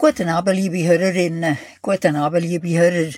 Guten 0.00 0.30
Abend, 0.30 0.56
liebe 0.56 0.82
Hörerinnen. 0.82 1.58
Guten 1.82 2.16
Abend, 2.16 2.42
liebe 2.42 2.70
Hörer. 2.70 3.12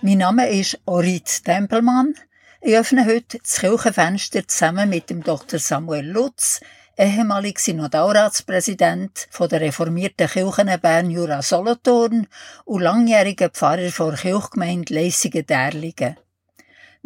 Mein 0.00 0.18
Name 0.18 0.48
ist 0.48 0.78
Orit 0.84 1.44
Tempelmann. 1.44 2.14
Ich 2.60 2.76
öffne 2.76 3.04
heute 3.04 3.38
das 3.38 3.58
Kirchenfenster 3.58 4.46
zusammen 4.46 4.90
mit 4.90 5.10
dem 5.10 5.24
Dr. 5.24 5.58
Samuel 5.58 6.08
Lutz, 6.08 6.60
ehemaliger 6.96 7.58
Synodalratspräsident 7.58 9.26
von 9.28 9.48
der 9.48 9.62
reformierten 9.62 10.28
Kirchen 10.28 10.70
Bern 10.80 11.10
Jura 11.10 11.42
Solothurn 11.42 12.28
und 12.64 12.82
langjähriger 12.82 13.48
Pfarrer 13.48 13.90
der 13.90 14.16
Kirchgemeinde 14.16 14.94
Leissigen-Derligen. 14.94 16.16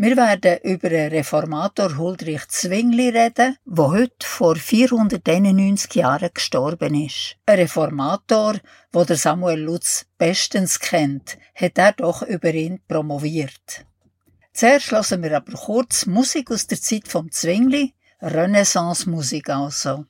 Wir 0.00 0.16
werden 0.16 0.58
über 0.62 0.90
den 0.90 1.10
Reformator 1.10 1.98
Huldrich 1.98 2.46
Zwingli 2.46 3.08
reden, 3.08 3.56
der 3.64 3.88
heute 3.88 4.24
vor 4.24 4.54
491 4.54 5.92
Jahren 5.96 6.30
gestorben 6.32 6.94
ist. 6.94 7.34
Ein 7.46 7.58
Reformator, 7.58 8.54
wo 8.92 9.02
der 9.02 9.16
Samuel 9.16 9.58
Lutz 9.58 10.06
bestens 10.16 10.78
kennt, 10.78 11.36
hat 11.52 11.78
er 11.78 11.94
doch 11.94 12.22
über 12.22 12.54
ihn 12.54 12.78
promoviert. 12.86 13.86
Zuerst 14.52 14.92
hören 14.92 15.24
wir 15.24 15.36
aber 15.36 15.54
kurz 15.54 16.06
Musik 16.06 16.52
aus 16.52 16.68
der 16.68 16.80
Zeit 16.80 17.08
vom 17.08 17.32
Zwingli, 17.32 17.92
Renaissance-Musik 18.22 19.50
also. 19.50 20.04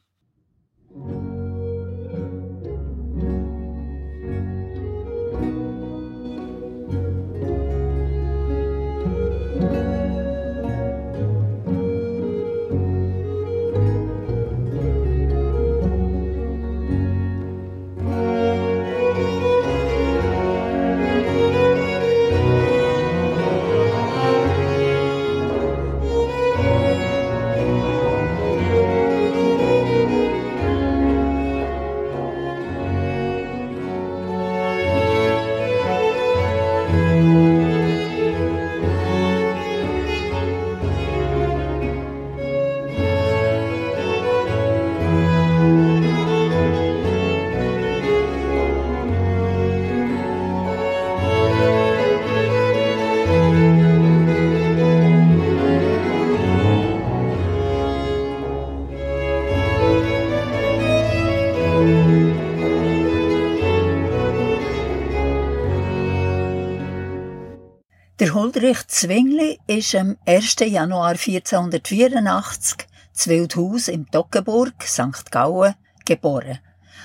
Zwingli 69.00 69.60
ist 69.68 69.94
am 69.94 70.16
1. 70.26 70.56
Januar 70.58 71.10
1484 71.10 72.78
zu 73.12 73.30
Wildhaus 73.30 73.86
im 73.86 74.10
Toggenburg, 74.10 74.74
St. 74.82 75.30
Gallen, 75.30 75.76
geboren. 76.04 76.58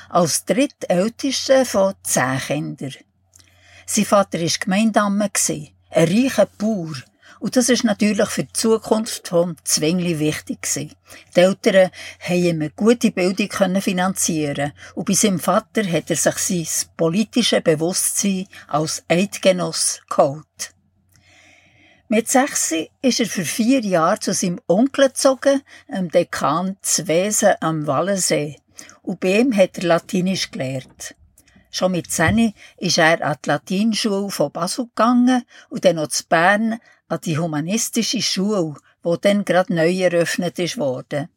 Als 0.10 0.44
drittältester 0.46 1.68
von 1.68 1.94
zehn 2.02 2.40
Kindern. 2.40 2.96
Sein 3.86 4.06
Vater 4.06 4.42
war 4.42 4.50
Gemeindamme, 4.60 5.30
ein 5.30 5.74
reicher 5.92 6.48
Bauer. 6.58 6.96
Und 7.40 7.56
das 7.56 7.70
ist 7.70 7.84
natürlich 7.84 8.30
für 8.30 8.46
die 8.46 8.54
Zukunft 8.54 9.28
von 9.28 9.56
Zwingli 9.64 10.18
wichtig. 10.18 10.68
Die 10.74 11.40
Eltern 11.40 11.92
haben 12.22 12.44
ihm 12.44 12.62
eine 12.62 12.72
gute 12.72 13.12
Bildung 13.12 13.82
finanzieren 13.82 14.74
und 14.96 15.06
bei 15.06 15.14
seinem 15.14 15.40
Vater 15.40 15.86
hat 15.86 16.10
er 16.10 16.16
sich 16.16 16.38
sein 16.40 16.90
politisches 16.98 17.62
Bewusstsein 17.62 18.48
als 18.68 19.04
Eidgenoss 19.08 20.02
geholt. 20.10 20.73
Mit 22.14 22.30
sechs 22.30 22.72
ist 23.02 23.20
er 23.22 23.26
für 23.26 23.44
vier 23.44 23.80
Jahre 23.80 24.20
zu 24.20 24.36
seinem 24.36 24.62
Onkel 24.68 25.08
gezogen, 25.08 25.64
dem 25.88 26.10
Dekan 26.10 26.78
Zwesen 26.84 27.56
am 27.60 27.88
Wallensee. 27.88 28.60
Und 29.02 29.20
bei 29.20 29.40
ihm 29.40 29.52
hat 29.58 29.80
er 29.80 29.86
Latinisch 29.86 30.52
gelernt. 30.52 31.16
Schon 31.72 31.94
mit 31.94 32.12
zehn 32.12 32.54
ist 32.78 33.00
er 33.00 33.26
an 33.26 33.38
die 33.44 33.50
Latinschule 33.50 34.30
von 34.30 34.52
Basel 34.52 34.86
gegangen 34.86 35.42
und 35.70 35.86
dann 35.86 35.96
noch 35.96 36.10
zu 36.10 36.24
Bern 36.28 36.80
an 37.08 37.20
die 37.26 37.40
humanistische 37.40 38.22
Schule, 38.22 38.76
wo 39.02 39.16
dann 39.16 39.44
gerade 39.44 39.74
neu 39.74 40.04
eröffnet 40.04 40.60
ist. 40.60 40.78
Wegen 40.78 41.30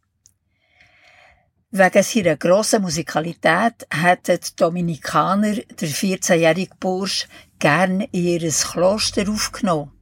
seiner 1.70 2.36
grossen 2.36 2.82
Musikalität 2.82 3.86
hätten 3.90 4.40
die 4.44 4.56
Dominikaner 4.56 5.54
der 5.54 5.88
14-jährige 5.88 6.74
Bursch 6.78 7.28
gern 7.58 8.02
in 8.02 8.24
ihr 8.26 8.50
Kloster 8.50 9.26
aufgenommen. 9.26 9.95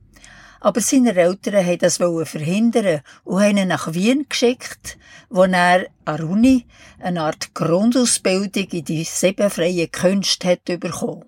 Aber 0.64 0.80
seine 0.80 1.14
Eltern 1.14 1.66
wollten 1.66 1.78
das 1.78 1.98
verhindern 1.98 3.02
und 3.24 3.42
haben 3.42 3.58
ihn 3.58 3.68
nach 3.68 3.92
Wien 3.92 4.24
geschickt, 4.26 4.96
wo 5.28 5.42
er 5.42 5.88
an 6.06 6.16
der 6.16 6.26
Uni 6.26 6.66
eine 6.98 7.20
Art 7.20 7.52
Grundausbildung 7.52 8.68
in 8.70 8.84
die 8.86 9.04
sieben 9.04 9.50
freien 9.50 9.90
Künste 9.90 10.48
hat 10.48 10.64
bekommen. 10.64 11.26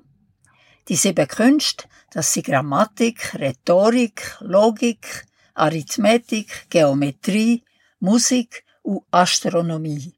Die 0.89 0.97
sieben 0.97 1.29
Künste, 1.29 1.85
das 2.13 2.33
sind 2.33 2.47
Grammatik, 2.47 3.35
Rhetorik, 3.35 4.39
Logik, 4.41 5.27
Arithmetik, 5.53 6.71
Geometrie, 6.71 7.63
Musik 8.01 8.65
und 8.81 9.03
Astronomie. 9.11 10.15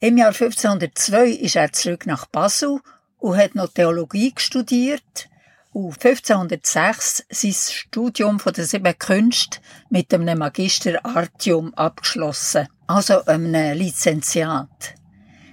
Im 0.00 0.16
Jahr 0.16 0.32
1502 0.32 1.28
ist 1.28 1.56
er 1.56 1.70
zurück 1.74 2.06
nach 2.06 2.24
Basel 2.24 2.80
und 3.18 3.36
hat 3.36 3.54
noch 3.54 3.68
Theologie 3.68 4.32
studiert, 4.38 5.28
und 5.76 6.02
1506 6.02 7.26
sein 7.28 7.52
Studium 7.52 8.40
von 8.40 8.54
der 8.54 8.64
sieben 8.64 8.98
Künste 8.98 9.58
mit 9.90 10.14
einem 10.14 10.38
Magister 10.38 11.04
Artium 11.04 11.74
abgeschlossen, 11.74 12.66
also 12.86 13.22
einem 13.26 13.76
Lizenziat. 13.76 14.94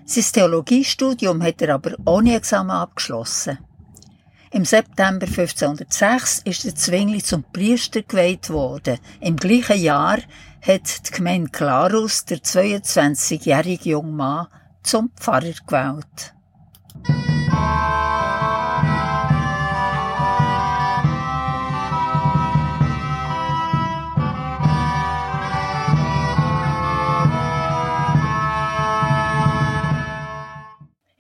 Sein 0.06 0.24
Theologiestudium 0.32 1.44
hat 1.44 1.62
er 1.62 1.74
aber 1.74 1.98
ohne 2.06 2.38
Examen 2.38 2.72
abgeschlossen. 2.72 3.58
Im 4.52 4.64
September 4.64 5.26
1506 5.26 6.44
ist 6.46 6.64
der 6.64 6.76
Zwingli 6.76 7.22
zum 7.22 7.44
Priester 7.44 8.02
geweiht 8.04 8.50
worden. 8.50 9.00
Im 9.20 9.36
gleichen 9.36 9.82
Jahr 9.82 10.20
hat 10.62 11.06
die 11.06 11.12
Gemeinde 11.12 11.50
Klarus 11.50 12.24
der 12.24 12.38
22-jährige 12.38 13.90
junge 13.90 14.14
Mann 14.14 14.48
zum 14.84 15.12
Pfarrer 15.20 15.52
gewählt. 15.68 16.34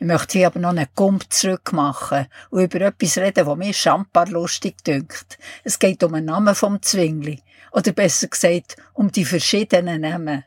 Ich 0.04 0.08
möchte 0.08 0.38
hier 0.38 0.48
aber 0.48 0.60
noch 0.60 0.72
einen 0.72 0.94
Kump 0.96 1.32
zurückmachen 1.32 2.28
und 2.50 2.62
über 2.62 2.88
etwas 2.88 3.18
reden, 3.18 3.48
was 3.48 3.58
mir 3.58 3.72
schambar 3.72 4.28
lustig 4.28 4.84
dünkt. 4.84 5.40
Es 5.64 5.80
geht 5.80 6.04
um 6.04 6.12
den 6.12 6.26
Namen 6.26 6.56
vom 6.56 6.82
Zwingli. 6.82 7.42
Oder 7.72 7.94
besser 7.94 8.28
gesagt, 8.28 8.76
um 8.92 9.14
die 9.14 9.24
verschiedenen 9.24 10.02
Namen. 10.02 10.44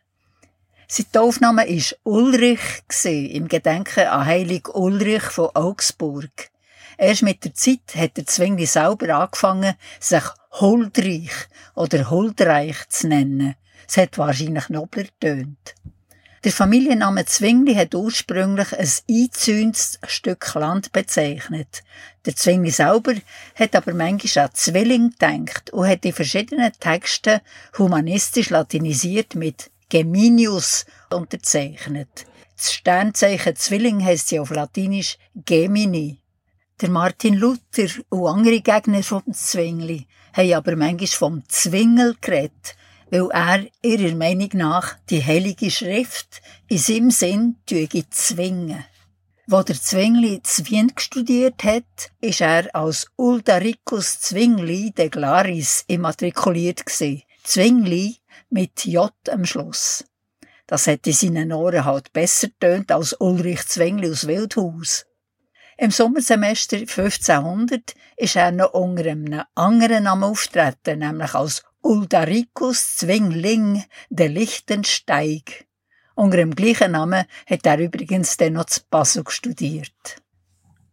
Sein 0.88 1.06
Taufname 1.10 1.62
war 1.62 1.96
Ulrich, 2.02 2.82
im 3.02 3.48
Gedenken 3.48 4.06
an 4.06 4.26
Heilig 4.26 4.68
Ulrich 4.74 5.22
von 5.22 5.48
Augsburg. 5.54 6.50
Erst 6.98 7.22
mit 7.22 7.42
der 7.42 7.54
Zeit 7.54 7.94
hat 7.97 8.18
der 8.18 8.26
Zwingli 8.26 8.66
selber 8.66 9.09
angefangen, 9.16 9.74
sich 9.98 10.24
Huldreich 10.60 11.32
oder 11.74 12.10
Huldreich 12.10 12.91
zu 12.91 13.09
nennen. 13.09 13.54
Es 13.88 13.97
hat 13.97 14.18
wahrscheinlich 14.18 14.68
nobler 14.68 15.06
tönt. 15.18 15.74
Der 16.47 16.53
Familienname 16.53 17.25
Zwingli 17.25 17.75
hat 17.75 17.93
ursprünglich 17.97 18.72
ein 18.72 18.89
eingezäuntes 19.10 19.98
Stück 20.07 20.54
Land 20.54 20.93
bezeichnet. 20.93 21.83
Der 22.25 22.37
Zwingli 22.37 22.71
selber 22.71 23.15
hat 23.57 23.75
aber 23.75 23.93
manchmal 23.93 24.45
an 24.45 24.54
Zwilling 24.54 25.10
gedacht 25.10 25.71
und 25.71 25.89
hat 25.89 26.04
die 26.04 26.13
verschiedenen 26.13 26.71
Texte 26.78 27.43
humanistisch 27.77 28.51
latinisiert 28.51 29.34
mit 29.34 29.72
Geminius 29.89 30.87
unterzeichnet. 31.10 32.27
Das 32.57 32.72
Sternzeichen 32.72 33.57
Zwilling 33.57 34.04
heisst 34.04 34.31
ja 34.31 34.41
auf 34.41 34.51
Latinisch 34.51 35.19
Gemini. 35.34 36.21
Der 36.81 36.91
Martin 36.91 37.34
Luther 37.34 37.89
und 38.10 38.28
andere 38.28 38.60
Gegner 38.60 39.03
vom 39.03 39.25
Zwingli 39.33 40.07
haben 40.33 40.53
aber 40.53 40.77
manchmal 40.77 41.09
vom 41.09 41.48
Zwingel 41.48 42.15
geredet 42.21 42.75
weil 43.10 43.28
er 43.30 43.66
ihrer 43.82 44.14
Meinung 44.14 44.50
nach 44.54 44.97
die 45.10 45.24
Heilige 45.24 45.70
Schrift 45.70 46.42
in 46.68 46.78
seinem 46.78 47.10
Sinn 47.10 47.56
zwingen. 48.10 48.84
Wo 49.48 49.62
der 49.62 49.80
Zwingli 49.80 50.42
Wien 50.42 50.92
studiert 50.98 51.62
hat, 51.62 52.10
ist 52.20 52.41
er 52.41 52.74
als 52.74 53.06
Uldaricus 53.14 54.18
Zwingli 54.18 54.91
de 54.91 55.08
Glaris 55.08 55.84
immatrikuliert 55.86 56.84
gsi. 56.84 57.22
Zwingli 57.44 58.16
mit 58.50 58.84
J 58.84 59.12
am 59.30 59.44
Schluss. 59.44 60.04
Das 60.66 60.88
hätte 60.88 61.12
seinen 61.12 61.52
Ohren 61.52 61.84
halt 61.84 62.12
besser 62.12 62.48
tönt 62.59 62.91
als 62.91 63.12
Ulrich 63.12 63.68
Zwingli 63.68 64.10
aus 64.10 64.26
Wildhaus. 64.26 65.06
Im 65.78 65.92
Sommersemester 65.92 66.78
1500 66.78 67.94
ist 68.16 68.34
er 68.34 68.50
noch 68.50 68.72
unter 68.72 69.09
einem 69.09 69.44
anderen 69.54 70.04
Namen 70.04 70.24
auftreten, 70.24 70.98
nämlich 70.98 71.34
als 71.34 71.62
Uldaricus 71.86 72.97
Zwingling 72.97 73.84
de 74.10 74.27
Lichtensteig. 74.27 75.68
Unter 76.16 76.38
dem 76.38 76.53
gleichen 76.53 76.91
Namen 76.91 77.27
hat 77.48 77.65
er 77.65 77.78
übrigens 77.78 78.36
dann 78.36 78.54
noch 78.54 78.65
zu 78.65 78.80
Basel 78.91 79.22
studiert. 79.28 80.21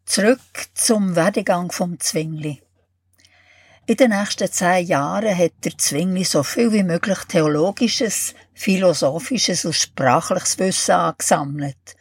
Zurück 0.05 0.39
zum 0.75 1.15
Werdegang 1.15 1.71
vom 1.71 1.99
Zwingli. 1.99 2.61
In 3.87 3.95
den 3.95 4.11
nächsten 4.11 4.51
zehn 4.51 4.85
Jahren 4.85 5.35
hat 5.35 5.53
der 5.65 5.75
Zwingli 5.79 6.25
so 6.25 6.43
viel 6.43 6.71
wie 6.71 6.83
möglich 6.83 7.17
theologisches, 7.27 8.35
philosophisches 8.53 9.65
und 9.65 9.73
sprachliches 9.73 10.59
Wissen 10.59 10.91
angesammelt. 10.91 11.95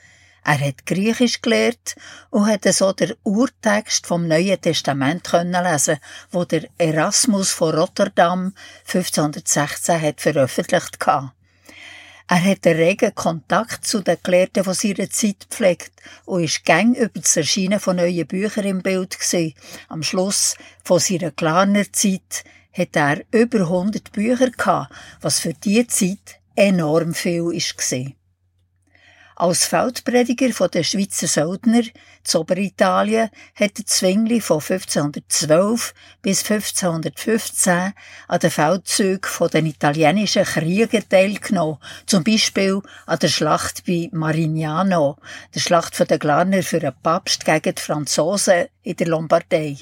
Er 0.44 0.58
hat 0.58 0.86
Griechisch 0.86 1.40
gelernt 1.40 1.94
und 2.30 2.46
hat 2.46 2.64
so 2.64 2.92
den 2.92 3.14
Urtext 3.22 4.06
vom 4.06 4.26
Neuen 4.26 4.60
Testament 4.60 5.24
können 5.24 5.64
lesen, 5.64 5.98
wo 6.30 6.44
der 6.44 6.68
Erasmus 6.78 7.52
von 7.52 7.74
Rotterdam 7.74 8.52
1516 8.86 10.02
hat 10.02 10.20
veröffentlicht 10.20 10.98
hatte. 11.06 11.32
Er 12.28 12.44
hat 12.44 12.66
einen 12.66 12.76
regen 12.78 13.14
Kontakt 13.14 13.84
zu 13.84 14.00
den 14.00 14.16
Gelehrten 14.22 14.64
von 14.64 14.74
seiner 14.74 15.10
Zeit 15.10 15.50
gepflegt 15.50 15.92
und 16.24 16.44
ist 16.44 16.64
gäng 16.64 16.94
über 16.94 17.20
das 17.20 17.36
Erscheinen 17.36 17.78
von 17.78 17.96
neuen 17.96 18.26
Büchern 18.26 18.64
im 18.64 18.82
Bild 18.82 19.18
gewesen. 19.18 19.54
Am 19.88 20.02
Schluss 20.02 20.56
von 20.82 20.98
seiner 20.98 21.30
Klarner 21.30 21.92
Zeit 21.92 22.44
hat 22.72 22.96
er 22.96 23.22
über 23.32 23.60
100 23.60 24.12
Bücher 24.12 24.50
gehabt, 24.50 24.92
was 25.20 25.40
für 25.40 25.52
die 25.52 25.86
Zeit 25.86 26.40
enorm 26.56 27.14
viel 27.14 27.42
war. 27.42 28.12
Als 29.34 29.64
Feldprediger 29.64 30.52
von 30.52 30.70
der 30.70 30.82
Schweizer 30.82 31.26
Söldner 31.26 31.82
zu 32.22 32.40
Oberitalien 32.40 33.30
hat 33.54 33.78
der 33.78 33.86
Zwingli 33.86 34.42
von 34.42 34.60
1512 34.60 35.94
bis 36.20 36.42
1515 36.42 37.94
an 38.28 38.38
den 38.38 38.50
Feldzügen 38.50 39.30
von 39.30 39.48
den 39.48 39.66
italienischen 39.66 40.44
Kriegen 40.44 41.08
teilgenommen, 41.08 41.78
zum 42.04 42.24
Beispiel 42.24 42.82
an 43.06 43.18
der 43.18 43.28
Schlacht 43.28 43.86
bei 43.86 44.10
Marignano, 44.12 45.16
der 45.54 45.60
Schlacht 45.60 45.96
von 45.96 46.06
den 46.06 46.18
Glarner 46.18 46.62
für 46.62 46.80
den 46.80 46.92
Papst 47.02 47.46
gegen 47.46 47.74
die 47.74 47.82
Franzosen 47.82 48.66
in 48.82 48.96
der 48.96 49.08
Lombardei. 49.08 49.76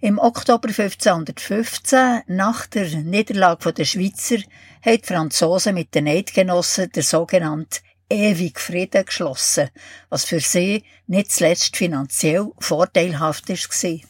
Im 0.00 0.18
Oktober 0.18 0.68
1515, 0.68 2.22
nach 2.26 2.66
der 2.66 2.88
Niederlage 2.96 3.72
der 3.72 3.84
Schweizer, 3.84 4.36
haben 4.84 5.00
die 5.00 5.06
Franzosen 5.06 5.74
mit 5.74 5.94
den 5.94 6.08
Eidgenossen 6.08 6.90
der 6.90 7.02
sogenannten 7.02 7.78
ewig 8.08 8.60
Frieden 8.60 9.04
geschlossen, 9.04 9.70
was 10.08 10.24
für 10.24 10.40
sie 10.40 10.84
nicht 11.06 11.32
zuletzt 11.32 11.76
finanziell 11.76 12.50
vorteilhaft 12.58 13.48
war. 13.48 14.00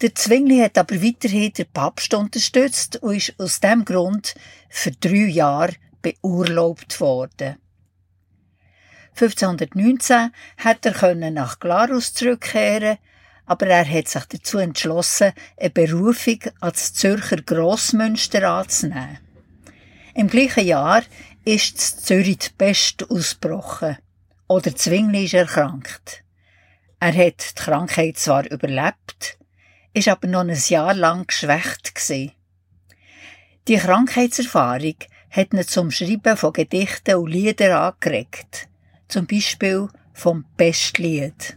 Der 0.00 0.14
Zwingli 0.14 0.58
hat 0.58 0.78
aber 0.78 1.02
weiterhin 1.02 1.52
den 1.52 1.70
Papst 1.72 2.12
unterstützt 2.14 2.96
und 3.02 3.16
ist 3.16 3.34
aus 3.38 3.60
dem 3.60 3.84
Grund 3.84 4.34
für 4.68 4.90
drei 4.90 5.26
Jahre 5.26 5.74
beurlaubt 6.02 7.00
worden. 7.00 7.56
1519 9.14 10.32
hat 10.56 10.86
er 10.86 11.14
nach 11.30 11.60
Glarus 11.60 12.14
zurückkehren, 12.14 12.98
aber 13.44 13.66
er 13.66 13.88
hat 13.88 14.08
sich 14.08 14.24
dazu 14.24 14.58
entschlossen, 14.58 15.32
eine 15.56 15.70
Berufung 15.70 16.40
als 16.60 16.94
Zürcher 16.94 17.42
Grossmünster 17.42 18.50
anzunehmen. 18.50 19.18
Im 20.14 20.28
gleichen 20.28 20.66
Jahr 20.66 21.02
ist 21.44 21.72
in 21.72 22.04
Zürich 22.04 22.38
die 22.38 22.48
Pest 22.56 23.10
ausgebrochen. 23.10 23.98
Oder 24.48 24.74
Zwingli 24.74 25.24
ist 25.24 25.34
erkrankt. 25.34 26.22
Er 27.00 27.14
hat 27.14 27.58
die 27.58 27.62
Krankheit 27.62 28.16
zwar 28.18 28.48
überlebt, 28.50 29.38
ist 29.92 30.08
aber 30.08 30.28
noch 30.28 30.40
ein 30.40 30.50
Jahr 30.50 30.94
lang 30.94 31.26
geschwächt 31.26 31.94
gewesen. 31.94 32.32
Die 33.68 33.76
Krankheitserfahrung 33.76 34.96
hat 35.30 35.52
ihn 35.52 35.66
zum 35.66 35.90
Schreiben 35.90 36.36
von 36.36 36.52
Gedichten 36.52 37.16
und 37.16 37.30
Liedern 37.30 37.72
angeregt. 37.72 38.68
Zum 39.08 39.26
Beispiel 39.26 39.88
vom 40.12 40.44
Pestlied. 40.56 41.56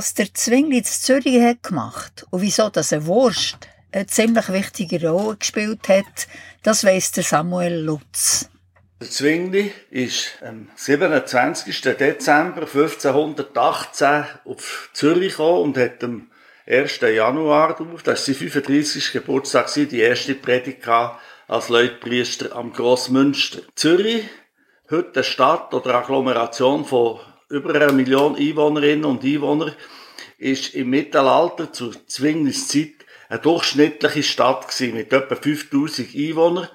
Was 0.00 0.14
der 0.14 0.32
Zwingli 0.32 0.78
in 0.78 0.84
Zürich 0.84 1.42
hat 1.42 1.62
gemacht 1.62 2.26
und 2.30 2.40
wieso 2.40 2.70
das 2.70 2.90
eine 2.90 3.04
Wurst 3.04 3.58
eine 3.92 4.06
ziemlich 4.06 4.50
wichtige 4.50 5.06
Rolle 5.06 5.36
gespielt 5.36 5.90
hat, 5.90 6.26
das 6.62 6.84
weiss 6.84 7.12
der 7.12 7.22
Samuel 7.22 7.82
Lutz. 7.82 8.48
Der 8.98 9.10
Zwingli 9.10 9.70
ist 9.90 10.38
am 10.42 10.70
27. 10.74 11.82
Dezember 11.82 12.62
1518 12.62 14.24
auf 14.46 14.88
Zürich 14.94 15.32
gekommen 15.32 15.64
und 15.64 15.76
hat 15.76 16.02
am 16.02 16.30
1. 16.66 17.00
Januar 17.00 17.76
das 18.02 18.06
war 18.06 18.16
sein 18.16 18.34
35. 18.36 19.12
Geburtstag, 19.12 19.70
die 19.74 20.00
erste 20.00 20.34
Predigt 20.34 20.88
als 21.46 21.68
Leutpriester 21.68 22.56
am 22.56 22.72
Grossmünster. 22.72 23.60
Zürich, 23.74 24.24
heute 24.90 25.16
eine 25.16 25.24
Stadt 25.24 25.74
oder 25.74 25.96
Agglomeration 25.96 26.86
von 26.86 27.20
über 27.50 27.74
eine 27.74 27.92
Million 27.92 28.36
Einwohnerinnen 28.36 29.04
und 29.04 29.24
Einwohner, 29.24 29.74
ist 30.38 30.74
im 30.74 30.90
Mittelalter 30.90 31.72
zur 31.72 31.94
Zwingniszeit 32.06 32.94
eine 33.28 33.40
durchschnittliche 33.40 34.22
Stadt 34.22 34.68
gewesen, 34.68 34.94
mit 34.94 35.12
etwa 35.12 35.34
5000 35.34 36.14
Einwohnern. 36.14 36.68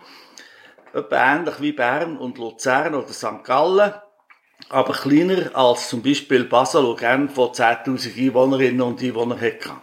Etwa 0.93 1.35
ähnlich 1.35 1.55
wie 1.59 1.71
Bern 1.71 2.17
und 2.17 2.37
Luzern 2.37 2.93
oder 2.93 3.11
St. 3.11 3.43
Gallen, 3.43 3.93
aber 4.69 4.93
kleiner 4.93 5.55
als 5.55 5.89
zum 5.89 6.01
Beispiel 6.01 6.45
Basel 6.45 6.85
und 6.85 6.99
Genf, 6.99 7.35
wo 7.35 7.45
10.000 7.45 8.17
Einwohnerinnen 8.17 8.81
und 8.81 9.01
Einwohner 9.01 9.39
hatten. 9.39 9.81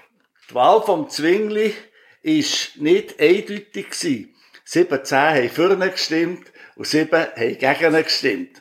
Die 0.49 0.55
Wahl 0.55 0.83
vom 0.83 1.09
Zwingli 1.09 1.75
ist 2.23 2.77
nicht 2.77 3.21
eindeutig 3.21 3.91
gewesen. 3.91 4.35
17 4.65 5.19
haben 5.19 5.51
für 5.51 5.73
ihn 5.73 5.81
gestimmt 5.81 6.53
und 6.77 6.87
7 6.87 7.11
haben 7.11 7.59
gegen 7.59 7.95
ihn 7.95 8.05
gestimmt. 8.05 8.61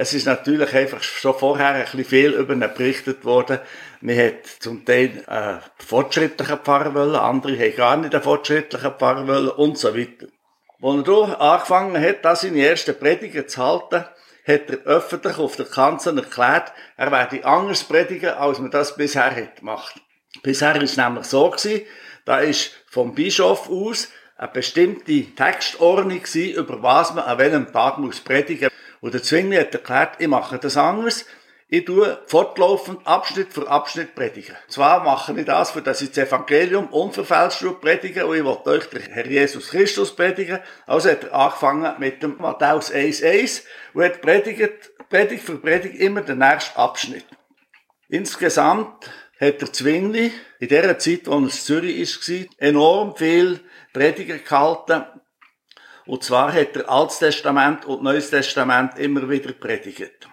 Es 0.00 0.14
ist 0.14 0.24
natürlich 0.24 0.72
einfach 0.72 1.02
schon 1.02 1.34
vorher 1.34 1.74
ein 1.74 1.82
bisschen 1.82 2.06
viel 2.06 2.30
über 2.30 2.54
ihn 2.54 2.60
berichtet 2.60 3.22
worden. 3.26 3.58
Man 4.00 4.16
hat 4.16 4.46
zum 4.46 4.82
Teil 4.86 5.22
einen 5.26 5.60
fortschrittlichen 5.76 6.56
Pfarrer 6.56 6.94
wollen, 6.94 7.16
andere 7.16 7.58
haben 7.58 7.76
gar 7.76 7.96
nicht 7.98 8.14
einen 8.14 8.24
fortschrittlichen 8.24 8.92
Pfarrer 8.92 9.28
wollen 9.28 9.50
und 9.50 9.76
so 9.76 9.94
weiter. 9.94 10.28
Als 10.80 11.06
er 11.06 11.40
angefangen 11.42 12.02
hat, 12.02 12.24
da 12.24 12.34
seine 12.34 12.66
ersten 12.66 12.98
Predigen 12.98 13.46
zu 13.46 13.62
halten, 13.62 14.06
hat 14.48 14.70
er 14.70 14.78
öffentlich 14.86 15.36
auf 15.36 15.56
der 15.56 15.66
Kanzel 15.66 16.16
erklärt, 16.16 16.72
er 16.96 17.12
werde 17.12 17.44
anders 17.44 17.84
predigen, 17.84 18.30
als 18.30 18.58
man 18.58 18.70
das 18.70 18.96
bisher 18.96 19.36
hat 19.36 19.56
gemacht. 19.56 20.00
Bisher 20.42 20.76
war 20.76 20.82
es 20.82 20.96
nämlich 20.96 21.26
so 21.26 21.50
gewesen, 21.50 21.82
da 22.24 22.38
ist 22.38 22.70
vom 22.88 23.14
Bischof 23.14 23.68
aus 23.68 24.08
eine 24.38 24.48
bestimmte 24.48 25.26
Textordnung 25.34 26.22
gewesen, 26.22 26.54
über 26.54 26.82
was 26.82 27.12
man 27.12 27.24
an 27.24 27.36
welchem 27.36 27.70
Tag 27.70 27.98
muss 27.98 28.18
predigen. 28.20 28.70
Und 29.00 29.14
der 29.14 29.22
Zwingli 29.22 29.56
hat 29.56 29.74
erklärt, 29.74 30.16
ich 30.18 30.28
mache 30.28 30.58
das 30.58 30.76
anders. 30.76 31.24
Ich 31.72 31.84
tue 31.84 32.20
fortlaufend 32.26 33.06
Abschnitt 33.06 33.52
für 33.52 33.68
Abschnitt 33.68 34.16
predigen. 34.16 34.56
Zwar 34.68 35.04
mache 35.04 35.38
ich 35.38 35.46
das, 35.46 35.70
für 35.70 35.82
das 35.82 36.02
ich 36.02 36.10
das 36.10 36.26
Evangelium 36.26 36.88
unverfälscht 36.88 37.64
predige 37.80 38.26
und 38.26 38.36
ich 38.36 38.44
will 38.44 38.58
euch 38.64 38.86
den 38.86 39.02
Herr 39.02 39.26
Jesus 39.26 39.70
Christus 39.70 40.16
predigen. 40.16 40.58
Also 40.86 41.10
hat 41.10 41.22
er 41.22 41.32
angefangen 41.32 41.94
mit 41.98 42.24
dem 42.24 42.36
Matthäus 42.38 42.92
1,1 42.92 43.62
und 43.94 44.02
hat 44.02 44.20
predigt, 44.20 44.90
Predigt 45.08 45.44
für 45.44 45.58
Predigt 45.58 45.96
immer 46.00 46.22
den 46.22 46.38
nächsten 46.38 46.76
Abschnitt. 46.76 47.24
Insgesamt 48.08 49.08
hat 49.40 49.60
der 49.60 49.72
Zwingli 49.72 50.32
in 50.58 50.68
der 50.68 50.98
Zeit, 50.98 51.26
wo 51.26 51.32
er 51.32 51.38
in 51.38 51.50
Zürich 51.50 52.28
war, 52.28 52.46
enorm 52.58 53.16
viel 53.16 53.60
Prediger 53.92 54.38
gehalten. 54.38 55.04
Und 56.10 56.24
zwar 56.24 56.52
hat 56.52 56.74
er 56.74 56.90
Altes 56.90 57.20
Testament 57.20 57.84
und 57.84 58.02
Neues 58.02 58.30
Testament 58.30 58.98
immer 58.98 59.30
wieder 59.30 59.52
predigt. 59.52 60.26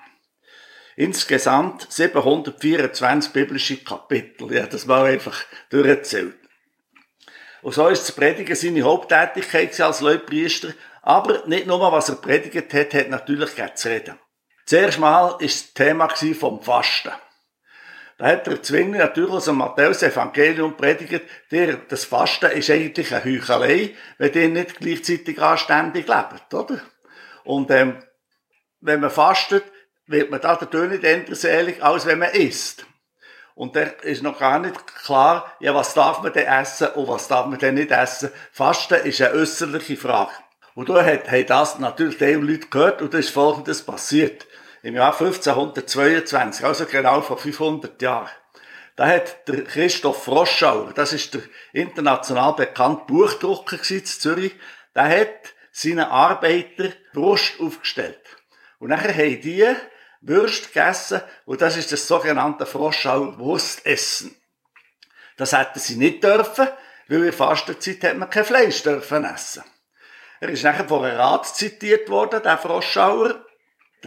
Insgesamt 0.95 1.85
724 1.91 3.31
biblische 3.31 3.77
Kapitel. 3.83 4.51
Ja, 4.51 4.65
das 4.65 4.87
mal 4.87 5.05
einfach 5.05 5.39
durchgezählt. 5.69 6.35
Und 7.61 7.75
so 7.75 7.89
ist 7.89 8.07
das 8.07 8.15
Predigen 8.15 8.55
seine 8.55 8.81
Haupttätigkeit 8.81 9.79
als 9.79 10.01
Leutpriester. 10.01 10.73
Aber 11.03 11.45
nicht 11.45 11.67
nur, 11.67 11.79
was 11.91 12.09
er 12.09 12.15
predigt 12.15 12.73
hat, 12.73 12.95
hat 12.95 13.09
natürlich 13.11 13.51
zu 13.75 13.89
reden. 13.89 14.17
Zuerst 14.65 14.97
mal 14.97 15.35
ist 15.37 15.63
das 15.63 15.73
Thema 15.75 16.09
vom 16.09 16.59
Fasten. 16.59 17.11
Da 18.17 18.27
hat 18.27 18.47
der 18.47 18.63
Zwingli 18.63 18.97
natürlich 18.97 19.29
aus 19.29 19.45
dem 19.45 19.57
Matthäus-Evangelium 19.57 20.75
predigt, 20.75 21.23
der, 21.51 21.75
das 21.75 22.05
Fasten 22.05 22.51
ist 22.51 22.69
eigentlich 22.69 23.13
eine 23.13 23.23
Heuchelei, 23.23 23.95
wenn 24.17 24.33
ihr 24.33 24.49
nicht 24.49 24.79
gleichzeitig 24.79 25.39
anständig 25.39 26.07
lebt, 26.07 26.53
oder? 26.53 26.81
Und, 27.43 27.69
ähm, 27.69 27.99
wenn 28.81 28.99
man 28.99 29.11
fastet, 29.11 29.63
wird 30.07 30.31
man 30.31 30.41
da 30.41 30.57
natürlich 30.59 31.01
nicht 31.01 31.35
selig, 31.35 31.83
als 31.83 32.05
wenn 32.05 32.19
man 32.19 32.31
isst. 32.31 32.85
Und 33.55 33.75
da 33.75 33.81
ist 33.81 34.23
noch 34.23 34.39
gar 34.39 34.59
nicht 34.59 34.85
klar, 35.03 35.51
ja, 35.59 35.73
was 35.73 35.93
darf 35.93 36.21
man 36.21 36.31
denn 36.31 36.45
essen 36.45 36.89
und 36.89 37.07
was 37.07 37.27
darf 37.27 37.47
man 37.47 37.59
denn 37.59 37.73
nicht 37.73 37.91
essen. 37.91 38.31
Fasten 38.51 39.05
ist 39.05 39.21
eine 39.21 39.33
äußerliche 39.33 39.97
Frage. 39.97 40.31
Und 40.75 40.89
da 40.89 41.03
hat, 41.03 41.29
hat 41.29 41.49
das 41.49 41.79
natürlich 41.79 42.17
die 42.19 42.33
Leute 42.33 42.67
gehört 42.67 43.01
und 43.01 43.13
da 43.13 43.17
ist 43.17 43.31
Folgendes 43.31 43.83
passiert. 43.83 44.46
Im 44.83 44.95
Jahr 44.95 45.13
1522, 45.13 46.65
also 46.65 46.85
genau 46.85 47.21
vor 47.21 47.37
500 47.37 48.01
Jahren. 48.01 48.29
Da 48.95 49.07
hat 49.07 49.47
der 49.47 49.63
Christoph 49.63 50.23
Froschauer, 50.23 50.93
das 50.93 51.13
ist 51.13 51.33
der 51.33 51.41
international 51.73 52.53
bekannte 52.53 53.05
Buchdrucker 53.05 53.77
in 53.89 54.05
Zürich, 54.05 54.55
der 54.95 55.21
hat 55.21 55.53
seinen 55.71 55.99
Arbeiter 55.99 56.91
Brust 57.13 57.59
aufgestellt. 57.59 58.21
Und 58.79 58.89
nachher 58.89 59.13
haben 59.13 59.41
die 59.41 59.65
Würst 60.21 60.73
gegessen 60.73 61.21
und 61.45 61.61
das 61.61 61.77
ist 61.77 61.91
das 61.91 62.07
sogenannte 62.07 62.65
Froschauer 62.65 63.37
Wurstessen. 63.37 64.35
Das 65.37 65.53
hätten 65.53 65.79
sie 65.79 65.95
nicht 65.95 66.23
dürfen, 66.23 66.67
weil 67.07 67.25
in 67.25 67.33
Fastenzeit 67.33 68.03
hat 68.03 68.17
man 68.17 68.29
kein 68.29 68.45
Fleisch 68.45 68.81
dürfen 68.81 69.23
essen. 69.23 69.63
Er 70.39 70.49
ist 70.49 70.63
nachher 70.63 70.87
von 70.87 71.05
einem 71.05 71.17
Rat 71.17 71.45
zitiert 71.47 72.09
worden, 72.09 72.41
der 72.43 72.57
Froschauer. 72.57 73.45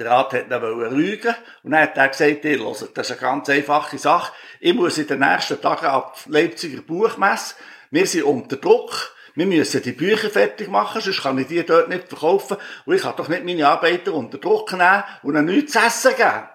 Der 0.00 0.11
Rat 0.11 0.33
hat 0.33 0.47
ihn 0.47 0.54
rügen 0.54 1.35
und 1.62 1.73
dann 1.73 1.83
hat 1.83 1.99
er 1.99 2.09
gesagt, 2.09 2.47
ihr 2.47 2.59
hört, 2.59 2.97
das 2.97 3.11
ist 3.11 3.12
eine 3.12 3.21
ganz 3.21 3.50
einfache 3.50 3.99
Sache. 3.99 4.33
Ich 4.59 4.73
muss 4.73 4.97
in 4.97 5.07
den 5.07 5.21
nächsten 5.21 5.61
Tagen 5.61 5.85
ab 5.85 6.19
Leipziger 6.26 6.80
Buchmesse, 6.80 7.57
wir 7.90 8.07
sind 8.07 8.23
unter 8.23 8.57
Druck, 8.57 9.14
wir 9.35 9.45
müssen 9.45 9.83
die 9.83 9.92
Bücher 9.92 10.30
fertig 10.30 10.71
machen, 10.71 11.02
sonst 11.02 11.23
kann 11.23 11.37
ich 11.37 11.49
die 11.49 11.66
dort 11.66 11.90
nicht 11.90 12.09
verkaufen. 12.09 12.57
Und 12.87 12.95
ich 12.95 13.02
kann 13.02 13.14
doch 13.14 13.28
nicht 13.28 13.45
meine 13.45 13.69
Arbeiter 13.69 14.14
unter 14.14 14.38
Druck 14.38 14.73
nehmen 14.73 15.04
und 15.23 15.35
ihnen 15.35 15.45
nichts 15.45 15.73
zu 15.73 15.80
essen 15.80 16.16
geben. 16.16 16.49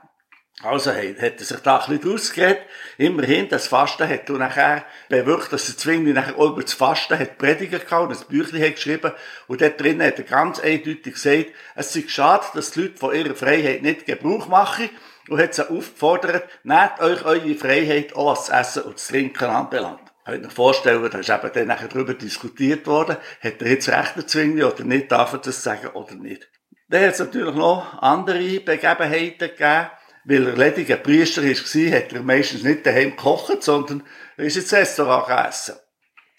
Also 0.64 0.92
hat 0.92 1.20
er 1.20 1.38
sich 1.38 1.60
da 1.60 1.80
ein 1.80 1.98
bisschen 1.98 2.12
rausgeredet. 2.12 2.64
Immerhin, 2.98 3.50
das 3.50 3.68
Fasten 3.68 4.08
hat 4.08 4.30
er 4.30 4.38
nachher 4.38 4.86
bewirkt, 5.10 5.52
dass 5.52 5.68
er 5.68 5.78
zwingend 5.78 6.16
nachher 6.16 6.38
auch 6.38 6.52
über 6.52 6.62
das 6.62 6.74
Fasten 6.74 7.20
hat 7.20 7.38
Prediger 7.38 7.80
gehabt, 7.80 8.12
das 8.12 8.24
Büchlein 8.24 8.64
hat 8.64 8.76
geschrieben. 8.76 9.12
Und 9.48 9.62
dort 9.62 9.80
drinnen 9.82 10.08
hat 10.08 10.18
er 10.18 10.24
ganz 10.24 10.62
eindeutig 10.62 11.14
gesagt, 11.14 11.48
es 11.76 11.96
ist 11.96 12.10
schade, 12.10 12.46
dass 12.54 12.72
die 12.72 12.84
Leute 12.84 12.98
von 12.98 13.14
ihrer 13.14 13.36
Freiheit 13.36 13.82
nicht 13.82 14.06
Gebrauch 14.06 14.48
machen. 14.48 14.90
Und 15.28 15.42
hat 15.42 15.56
sie 15.56 15.70
aufgefordert, 15.70 16.48
nehmt 16.64 17.00
euch 17.00 17.26
eure 17.26 17.56
Freiheit 17.56 18.16
auch 18.16 18.32
was 18.32 18.46
zu 18.46 18.54
essen 18.54 18.84
und 18.84 19.00
zu 19.00 19.12
trinken 19.12 19.46
anbelangt. 19.46 20.12
Könnt 20.24 20.44
ihr 20.44 20.48
euch 20.48 20.54
vorstellen, 20.54 21.10
da 21.12 21.18
ist 21.18 21.30
eben 21.30 21.52
dann 21.52 21.68
nachher 21.68 21.88
darüber 21.88 22.14
diskutiert 22.14 22.86
worden, 22.88 23.18
hat 23.42 23.62
er 23.62 23.68
jetzt 23.68 23.90
Recht 23.90 24.14
dazu 24.16 24.40
oder 24.40 24.84
nicht, 24.84 25.12
darf 25.12 25.34
er 25.34 25.40
das 25.40 25.64
sagen 25.64 25.88
oder 25.90 26.14
nicht. 26.14 26.48
Dann 26.90 27.04
hat 27.04 27.14
es 27.14 27.20
natürlich 27.20 27.56
noch 27.56 28.02
andere 28.02 28.60
Begebenheiten 28.60 29.50
gegeben, 29.50 29.88
weil 30.26 30.48
er 30.48 30.58
lediger 30.58 30.98
Priester 30.98 31.44
war, 31.44 31.98
hat 31.98 32.14
er 32.14 32.22
meistens 32.22 32.64
nicht 32.64 32.86
daheim 32.86 33.12
gekocht, 33.12 33.64
sondern 33.64 34.04
er 34.38 34.46
ist 34.46 34.58
ins 34.58 34.74
Restaurant 34.74 35.28
gegessen. 35.28 35.76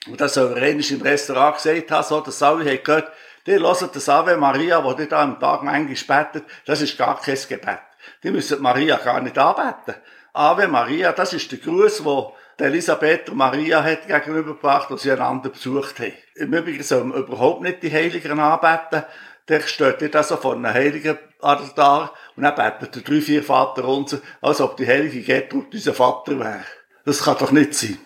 Und 0.08 0.20
das 0.20 0.34
soll 0.34 0.56
er 0.56 0.68
im 0.68 1.02
Restaurant 1.02 1.56
gesagt 1.56 1.90
haben, 1.90 2.04
so, 2.04 2.20
dass 2.20 2.42
alle 2.42 2.64
haben 2.70 2.82
gehört, 2.82 3.10
die 3.46 3.52
hören 3.52 3.90
das 3.92 4.08
Ave 4.08 4.36
Maria, 4.36 4.82
wo 4.82 4.92
die 4.92 5.08
da 5.08 5.22
am 5.22 5.38
Tag 5.38 5.62
manchmal 5.62 6.24
betet, 6.24 6.44
das 6.66 6.82
ist 6.82 6.98
gar 6.98 7.20
kein 7.20 7.38
Gebet. 7.48 7.78
Die 8.22 8.30
müssen 8.30 8.60
Maria 8.60 8.96
gar 8.96 9.20
nicht 9.20 9.38
anbeten. 9.38 9.94
Ave 10.32 10.68
Maria, 10.68 11.12
das 11.12 11.32
ist 11.32 11.50
der 11.50 11.58
Gruß, 11.58 12.04
wo 12.04 12.34
Elisabeth 12.58 13.30
und 13.30 13.36
Maria 13.36 13.82
hat 13.82 14.06
gegenübergebracht, 14.06 14.90
als 14.90 15.02
sie 15.02 15.12
einander 15.12 15.50
besucht 15.50 16.00
haben. 16.00 16.12
Im 16.34 16.52
Übrigen 16.52 16.82
soll 16.82 17.04
man 17.04 17.18
überhaupt 17.18 17.62
nicht 17.62 17.82
die 17.82 17.92
Heiligen 17.92 18.38
anbeten. 18.38 19.04
Der 19.48 19.60
steht 19.60 20.00
nicht 20.00 20.16
also 20.16 20.36
vor 20.36 20.54
einem 20.54 20.72
Heiligen 20.72 21.18
Altar 21.46 22.12
und 22.36 22.42
dann 22.42 22.54
betet 22.54 22.94
der 22.94 23.02
drei, 23.02 23.20
vier 23.20 23.42
Vater 23.42 23.84
unser, 23.86 24.20
als 24.40 24.60
ob 24.60 24.76
die 24.76 24.86
Heilige 24.86 25.22
Gertrud 25.22 25.72
unser 25.72 25.94
Vater 25.94 26.38
wäre. 26.38 26.64
Das 27.04 27.22
kann 27.22 27.38
doch 27.38 27.52
nicht 27.52 27.74
sein. 27.74 27.98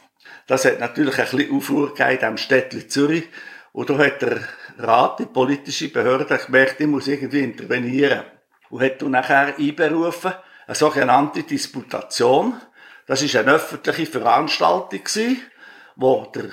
Das 0.46 0.64
hat 0.64 0.80
natürlich 0.80 1.18
ein 1.18 1.28
bisschen 1.30 1.56
Aufruhr 1.56 1.94
gegeben 1.94 2.24
am 2.24 2.36
Städtchen 2.36 2.88
Zürich. 2.88 3.28
Und 3.72 3.88
da 3.88 3.98
hat 3.98 4.20
der 4.20 4.40
Rat, 4.78 5.20
die 5.20 5.26
politische 5.26 5.88
Behörde, 5.88 6.38
gemerkt, 6.38 6.80
ich 6.80 6.86
muss 6.86 7.06
irgendwie 7.06 7.40
intervenieren. 7.40 8.24
Und 8.68 8.82
hat 8.82 9.00
dann 9.00 9.12
nachher 9.12 9.54
einberufen, 9.56 10.32
eine 10.66 10.74
sogenannte 10.74 11.42
Disputation. 11.44 12.60
Das 13.06 13.22
ist 13.22 13.36
eine 13.36 13.52
öffentliche 13.52 14.06
Veranstaltung 14.06 15.02
wo 15.96 16.26
der 16.34 16.50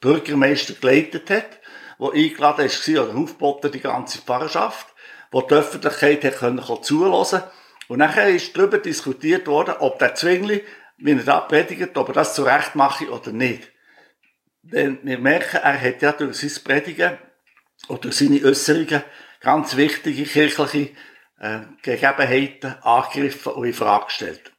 Bürgermeister 0.00 0.74
geleitet 0.74 1.30
hat, 1.30 1.58
wo 1.98 2.10
eingeladen 2.10 2.68
war 2.68 3.04
oder 3.04 3.18
aufgeboten 3.18 3.72
die 3.72 3.80
ganze 3.80 4.18
Pfarrerschaft, 4.18 4.89
wo 5.30 5.42
die 5.42 5.54
Öffentlichkeit 5.54 6.24
hat 6.24 6.38
können 6.38 6.62
zulassen 6.82 7.42
Und 7.88 7.98
nachher 7.98 8.28
ist 8.28 8.56
darüber 8.56 8.78
diskutiert 8.78 9.46
worden, 9.46 9.74
ob 9.78 9.98
der 9.98 10.14
Zwingli, 10.14 10.64
wie 10.98 11.12
er 11.12 11.24
da 11.24 11.40
predigt, 11.40 11.96
ob 11.96 12.08
er 12.08 12.14
das 12.14 12.34
zurecht 12.34 12.74
mache 12.74 13.10
oder 13.10 13.32
nicht. 13.32 13.70
Denn 14.62 14.98
wir 15.02 15.18
merken, 15.18 15.60
er 15.62 15.80
hat 15.80 16.02
ja 16.02 16.12
durch 16.12 16.38
sein 16.38 16.64
Predigen 16.64 17.18
oder 17.88 18.00
durch 18.00 18.16
seine 18.16 18.44
Äußerungen 18.44 19.02
ganz 19.40 19.76
wichtige 19.76 20.24
kirchliche 20.24 20.90
äh, 21.38 21.60
Gegebenheiten 21.82 22.74
angegriffen 22.82 23.52
und 23.52 23.64
in 23.64 23.72
Frage 23.72 24.06
gestellt. 24.06 24.52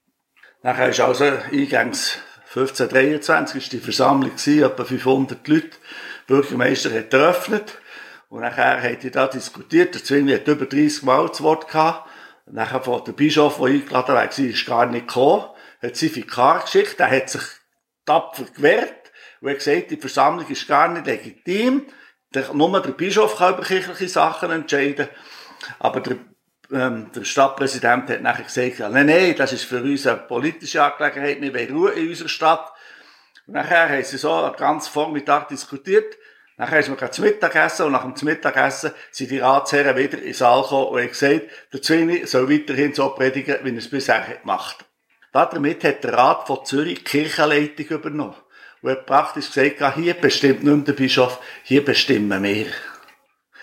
Nachher 0.63 0.89
ist 0.89 0.99
also 0.99 1.25
eingangs 1.25 2.17
1523 2.53 3.63
ist 3.63 3.71
die 3.71 3.79
Versammlung 3.79 4.31
gewesen, 4.31 4.63
etwa 4.63 4.83
500 4.83 5.47
Leute. 5.47 5.69
Der 5.69 6.35
Bürgermeister 6.35 6.93
hat 6.93 7.13
eröffnet. 7.13 7.77
Und 8.31 8.39
nachher 8.39 8.81
hat 8.81 9.03
er 9.03 9.11
da 9.11 9.27
diskutiert. 9.27 9.93
Der 9.93 10.05
Zwingli 10.05 10.33
hat 10.33 10.47
über 10.47 10.65
30 10.65 11.03
Mal 11.03 11.33
zu 11.33 11.43
Wort 11.43 11.67
gehabt. 11.67 12.09
Und 12.45 12.55
nachher 12.55 12.81
von 12.81 13.03
der 13.03 13.11
Bischof, 13.11 13.57
der 13.57 13.65
eingeladen 13.65 14.15
war, 14.15 14.39
ist 14.39 14.65
gar 14.65 14.85
nicht 14.85 15.09
gekommen. 15.09 15.47
Hat 15.83 15.97
sie 15.97 16.15
Vikar 16.15 16.61
geschickt. 16.61 16.97
Er 17.01 17.11
hat 17.11 17.29
sich 17.29 17.41
tapfer 18.05 18.45
gewehrt. 18.45 19.11
Und 19.41 19.49
hat 19.49 19.57
gesagt, 19.57 19.91
die 19.91 19.97
Versammlung 19.97 20.47
ist 20.47 20.65
gar 20.65 20.87
nicht 20.87 21.07
legitim. 21.07 21.87
Nur 22.53 22.81
der 22.81 22.91
Bischof 22.93 23.35
kann 23.35 23.55
über 23.55 23.63
kirchliche 23.63 24.07
Sachen 24.07 24.49
entscheiden. 24.49 25.09
Aber 25.79 25.99
der 25.99 26.15
ähm, 26.71 27.11
der 27.13 27.25
Stadtpräsident 27.25 28.09
hat 28.09 28.21
nachher 28.21 28.45
gesagt, 28.45 28.79
nein, 28.79 29.07
nein, 29.07 29.35
das 29.35 29.51
ist 29.51 29.65
für 29.65 29.81
uns 29.81 30.07
eine 30.07 30.19
politische 30.19 30.81
Angelegenheit, 30.81 31.41
wir 31.41 31.53
wollen 31.53 31.75
Ruhe 31.75 31.91
in 31.91 32.07
unserer 32.07 32.29
Stadt. 32.29 32.71
Und 33.45 33.55
nachher 33.55 33.89
haben 33.89 34.03
sie 34.05 34.17
so 34.17 34.33
einen 34.33 34.55
ganzen 34.55 34.89
Vormittag 34.89 35.49
diskutiert. 35.49 36.15
Nachher 36.61 36.77
ist 36.77 36.89
man 36.89 37.11
zum 37.11 37.25
Mittagessen 37.25 37.87
und 37.87 37.93
nach 37.93 38.03
dem 38.03 38.13
Mittagessen 38.23 38.91
sind 39.09 39.31
die 39.31 39.39
Ratsherren 39.39 39.97
wieder 39.97 40.19
in 40.19 40.25
den 40.25 40.33
Saal 40.35 40.61
gekommen 40.61 40.89
und 40.89 40.99
haben 40.99 41.07
gesagt, 41.07 41.41
der 41.73 41.81
Zwingli 41.81 42.27
soll 42.27 42.51
weiterhin 42.51 42.93
so 42.93 43.09
predigen, 43.09 43.57
wie 43.63 43.71
er 43.71 43.77
es 43.79 43.89
bisher 43.89 44.23
gemacht 44.39 44.85
hat. 45.33 45.53
Damit 45.55 45.83
hat 45.83 46.03
der 46.03 46.13
Rat 46.13 46.45
von 46.45 46.63
Zürich 46.63 46.99
die 46.99 47.03
Kirchenleitung 47.03 47.87
übernommen. 47.87 48.35
Und 48.83 48.91
hat 48.91 49.07
praktisch 49.07 49.51
gesagt, 49.51 49.95
hier 49.95 50.13
bestimmt 50.13 50.63
nicht 50.63 50.87
der 50.87 50.93
Bischof, 50.93 51.39
hier 51.63 51.83
bestimmen 51.83 52.43
wir. 52.43 52.67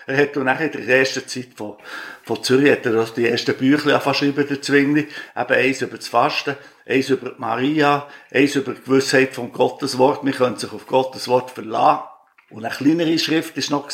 Er 0.05 0.17
hat 0.17 0.35
dann 0.35 0.43
nachher 0.43 0.73
in 0.73 0.85
der 0.85 0.99
ersten 0.99 1.25
Zeit 1.25 1.51
von, 1.55 1.77
von 2.23 2.43
Zürich 2.43 2.69
hat 2.69 2.85
er 2.85 3.05
die 3.15 3.29
ersten 3.29 3.55
Bücher 3.55 4.01
verschrieben, 4.01 4.45
der 4.45 4.61
Zwingli. 4.61 5.07
Eben 5.37 5.53
eins 5.53 5.81
über 5.81 5.95
das 5.95 6.09
Fasten, 6.09 6.57
eins 6.85 7.09
über 7.09 7.33
Maria, 7.37 8.09
eins 8.29 8.55
über 8.55 8.73
die 8.73 8.81
Gewissheit 8.81 9.33
vom 9.33 9.53
Gotteswort. 9.53 10.25
Wir 10.25 10.33
können 10.33 10.57
sich 10.57 10.73
auf 10.73 10.85
Gottes 10.85 11.29
Wort 11.29 11.51
verlassen. 11.51 12.08
Und 12.49 12.65
eine 12.65 12.73
kleinere 12.73 13.19
Schrift 13.19 13.57
ist 13.57 13.69
noch 13.69 13.89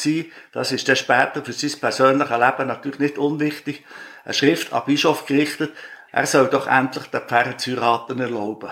das 0.53 0.71
ist 0.71 0.87
dann 0.87 0.95
später 0.95 1.43
für 1.43 1.53
sein 1.53 1.79
persönliches 1.79 2.39
Leben 2.39 2.67
natürlich 2.67 2.99
nicht 2.99 3.17
unwichtig, 3.17 3.83
eine 4.23 4.33
Schrift 4.33 4.71
an 4.71 4.83
Bischof 4.85 5.25
gerichtet, 5.25 5.73
er 6.11 6.25
soll 6.25 6.47
doch 6.47 6.67
endlich 6.67 7.07
den 7.07 7.21
Pferd 7.21 7.59
zu 7.59 7.71
heiraten 7.71 8.19
erlauben. 8.21 8.71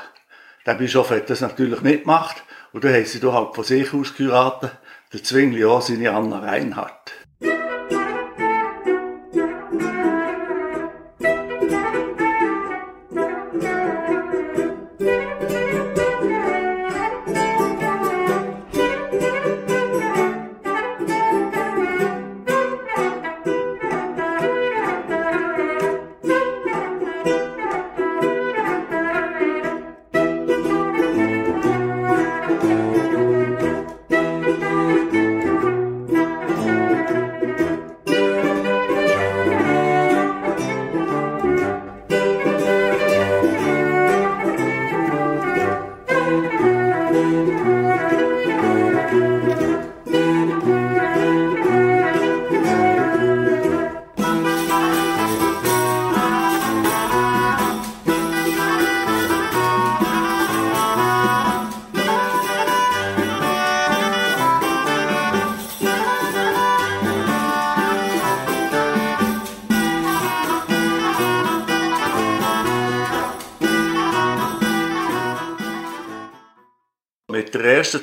Der 0.65 0.75
Bischof 0.75 1.09
hat 1.09 1.29
das 1.29 1.41
natürlich 1.41 1.81
nicht 1.81 2.03
gemacht, 2.03 2.41
und 2.71 2.83
dann 2.83 2.93
haben 2.93 3.05
sie 3.05 3.19
doch 3.19 3.33
halt 3.33 3.53
von 3.53 3.63
sich 3.65 3.93
aus 3.93 4.15
geheiratet, 4.15 4.71
der 5.11 5.23
Zwingli 5.23 5.65
auch 5.65 5.81
seine 5.81 6.11
Anna 6.11 6.39
Reinhardt. 6.39 7.11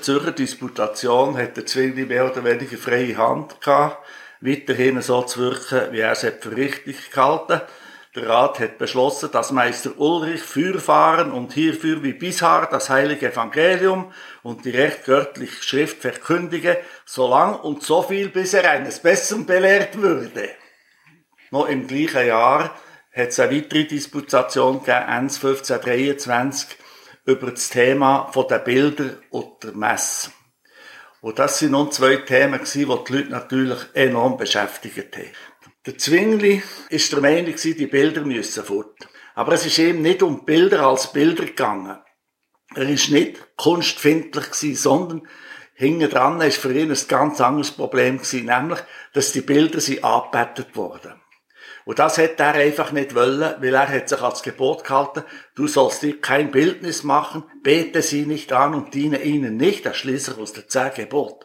Ersten 0.01 0.03
Zürcher 0.03 0.33
Disputation 0.33 1.37
hat 1.37 1.57
der 1.57 1.67
Zwingli 1.67 2.07
mehr 2.07 2.31
oder 2.31 2.43
weniger 2.45 2.79
freie 2.79 3.17
Hand 3.17 3.61
gehabt, 3.61 3.99
weiterhin 4.41 5.01
so 5.03 5.23
zu 5.23 5.41
wirken, 5.41 5.93
wie 5.93 6.01
er 6.01 6.13
es 6.13 6.21
für 6.21 6.57
richtig 6.57 7.11
gehalten 7.11 7.61
Der 8.15 8.29
Rat 8.29 8.59
hat 8.61 8.79
beschlossen, 8.79 9.31
dass 9.31 9.53
Meister 9.53 9.99
Ulrich 9.99 10.43
fürfahren 10.43 11.31
und 11.31 11.53
hierfür 11.53 12.03
wie 12.03 12.15
bisher 12.15 12.67
das 12.71 12.89
heilige 12.89 13.31
Evangelium 13.31 14.13
und 14.43 14.65
die 14.65 14.71
rechtgöttliche 14.71 15.63
Schrift 15.63 16.01
verkündige, 16.01 16.79
so 17.05 17.29
lang 17.29 17.61
und 17.61 17.83
so 17.83 18.03
viel, 18.03 18.31
bis 18.31 18.55
er 18.55 18.71
eines 18.71 19.01
Besseren 19.01 19.45
belehrt 19.45 20.01
würde. 20.01 20.49
Noch 21.51 21.69
im 21.69 21.87
gleichen 21.87 22.27
Jahr 22.27 22.75
hat 23.13 23.29
es 23.29 23.39
eine 23.39 23.55
weitere 23.55 23.85
Disputation 23.85 24.79
gegeben, 24.79 25.05
1523, 25.07 26.79
über 27.25 27.51
das 27.51 27.69
Thema 27.69 28.31
der 28.49 28.59
Bilder 28.59 29.17
und 29.31 29.63
der 29.63 29.73
Messe. 29.73 30.31
Und 31.21 31.39
das 31.39 31.59
sind 31.59 31.73
nun 31.73 31.93
zwei 31.93 32.17
Themen 32.17 32.61
die 32.65 32.85
die 33.05 33.13
Leute 33.13 33.31
natürlich 33.31 33.79
enorm 33.93 34.37
beschäftigt 34.37 35.17
haben. 35.17 35.31
Der 35.87 35.99
Zwingli 35.99 36.63
ist 36.89 37.13
der 37.13 37.21
Meinung 37.21 37.55
die 37.57 37.87
Bilder 37.87 38.23
müssen 38.23 38.65
fort. 38.65 39.09
Aber 39.35 39.53
es 39.53 39.67
ist 39.67 39.79
eben 39.79 40.03
nicht 40.03 40.23
um 40.23 40.45
Bilder 40.45 40.87
als 40.87 41.13
Bilder 41.13 41.45
gegangen. 41.45 41.99
Er 42.75 42.89
ist 42.89 43.11
nicht 43.11 43.57
kunstfindlich 43.57 44.53
sondern 44.75 45.27
hinten 45.75 46.11
dran 46.11 46.41
ist 46.43 46.59
für 46.59 46.73
ihn 46.73 46.91
ein 46.91 47.09
ganz 47.09 47.41
anderes 47.41 47.71
Problem 47.71 48.21
nämlich, 48.33 48.79
dass 49.13 49.33
die 49.33 49.41
Bilder 49.41 49.81
sie 49.81 50.05
angebettet 50.05 50.77
wurden. 50.77 51.20
Und 51.91 51.99
das 51.99 52.19
hätte 52.19 52.45
er 52.45 52.55
einfach 52.55 52.93
nicht 52.93 53.17
wollen, 53.17 53.57
weil 53.59 53.75
er 53.75 53.89
hat 53.89 54.09
sich 54.09 54.23
als 54.23 54.45
Gebot 54.45 54.85
gehalten, 54.85 55.25
du 55.57 55.67
sollst 55.67 56.05
dir 56.05 56.21
kein 56.21 56.53
Bildnis 56.53 57.03
machen, 57.03 57.43
bete 57.65 58.01
sie 58.01 58.27
nicht 58.27 58.53
an 58.53 58.75
und 58.75 58.95
diene 58.95 59.21
ihnen 59.23 59.57
nicht, 59.57 59.85
das 59.87 59.97
schließlich 59.97 60.39
aus 60.39 60.53
der 60.53 60.69
zehn 60.69 60.95
Gebot. 60.95 61.45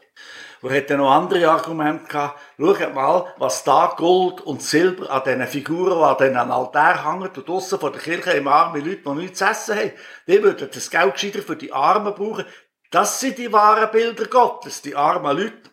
Und 0.61 0.69
er 0.69 0.75
hätte 0.75 0.97
noch 0.97 1.09
andere 1.09 1.49
Argumente 1.49 2.05
gehabt, 2.05 2.39
schaut 2.59 2.93
mal, 2.93 3.33
was 3.39 3.63
da 3.63 3.95
Gold 3.97 4.41
und 4.41 4.61
Silber 4.61 5.09
an 5.09 5.23
diesen 5.25 5.47
Figuren, 5.47 5.97
die 5.97 6.03
an 6.03 6.17
diesen 6.19 6.51
Altar 6.51 7.11
hängen 7.11 7.23
und 7.23 7.47
draussen 7.47 7.79
vor 7.79 7.91
der 7.91 8.01
Kirche 8.01 8.33
im 8.33 8.47
arme 8.47 8.77
Leute, 8.81 9.01
die 9.03 9.09
nichts 9.13 9.39
zu 9.39 9.45
essen 9.45 9.75
haben, 9.75 9.93
die 10.27 10.43
würden 10.43 10.69
das 10.71 10.91
Geld 10.91 11.13
gescheiter 11.13 11.41
für 11.41 11.55
die 11.55 11.73
Armen 11.73 12.13
brauchen. 12.13 12.45
Das 12.91 13.19
sind 13.19 13.39
die 13.39 13.51
wahren 13.51 13.89
Bilder 13.91 14.27
Gottes, 14.27 14.83
die 14.83 14.95
armen 14.95 15.35
Leute. 15.35 15.71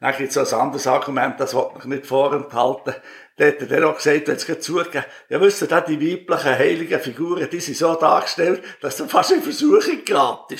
Dann 0.00 0.16
gibt 0.16 0.36
es 0.36 0.52
ein 0.52 0.60
anderes 0.60 0.86
Argument, 0.86 1.40
das 1.40 1.52
wollte 1.52 1.78
ich 1.80 1.84
nicht 1.86 2.06
vorenthalten. 2.06 2.94
Da 3.38 3.46
hat 3.46 3.60
er 3.60 3.66
dann 3.68 3.84
auch 3.84 3.96
gesagt, 3.96 4.26
jetzt 4.26 4.46
geht 4.46 4.64
zugegeben, 4.64 5.04
ja 5.28 5.40
wisst 5.40 5.62
ihr, 5.62 5.80
die 5.80 6.00
weiblichen 6.00 6.58
heiligen 6.58 7.00
Figuren, 7.00 7.48
die 7.48 7.60
sind 7.60 7.76
so 7.76 7.94
dargestellt, 7.94 8.62
dass 8.80 8.96
du 8.96 9.06
fast 9.06 9.30
in 9.30 9.42
Versuchung 9.42 10.04
geraten. 10.04 10.58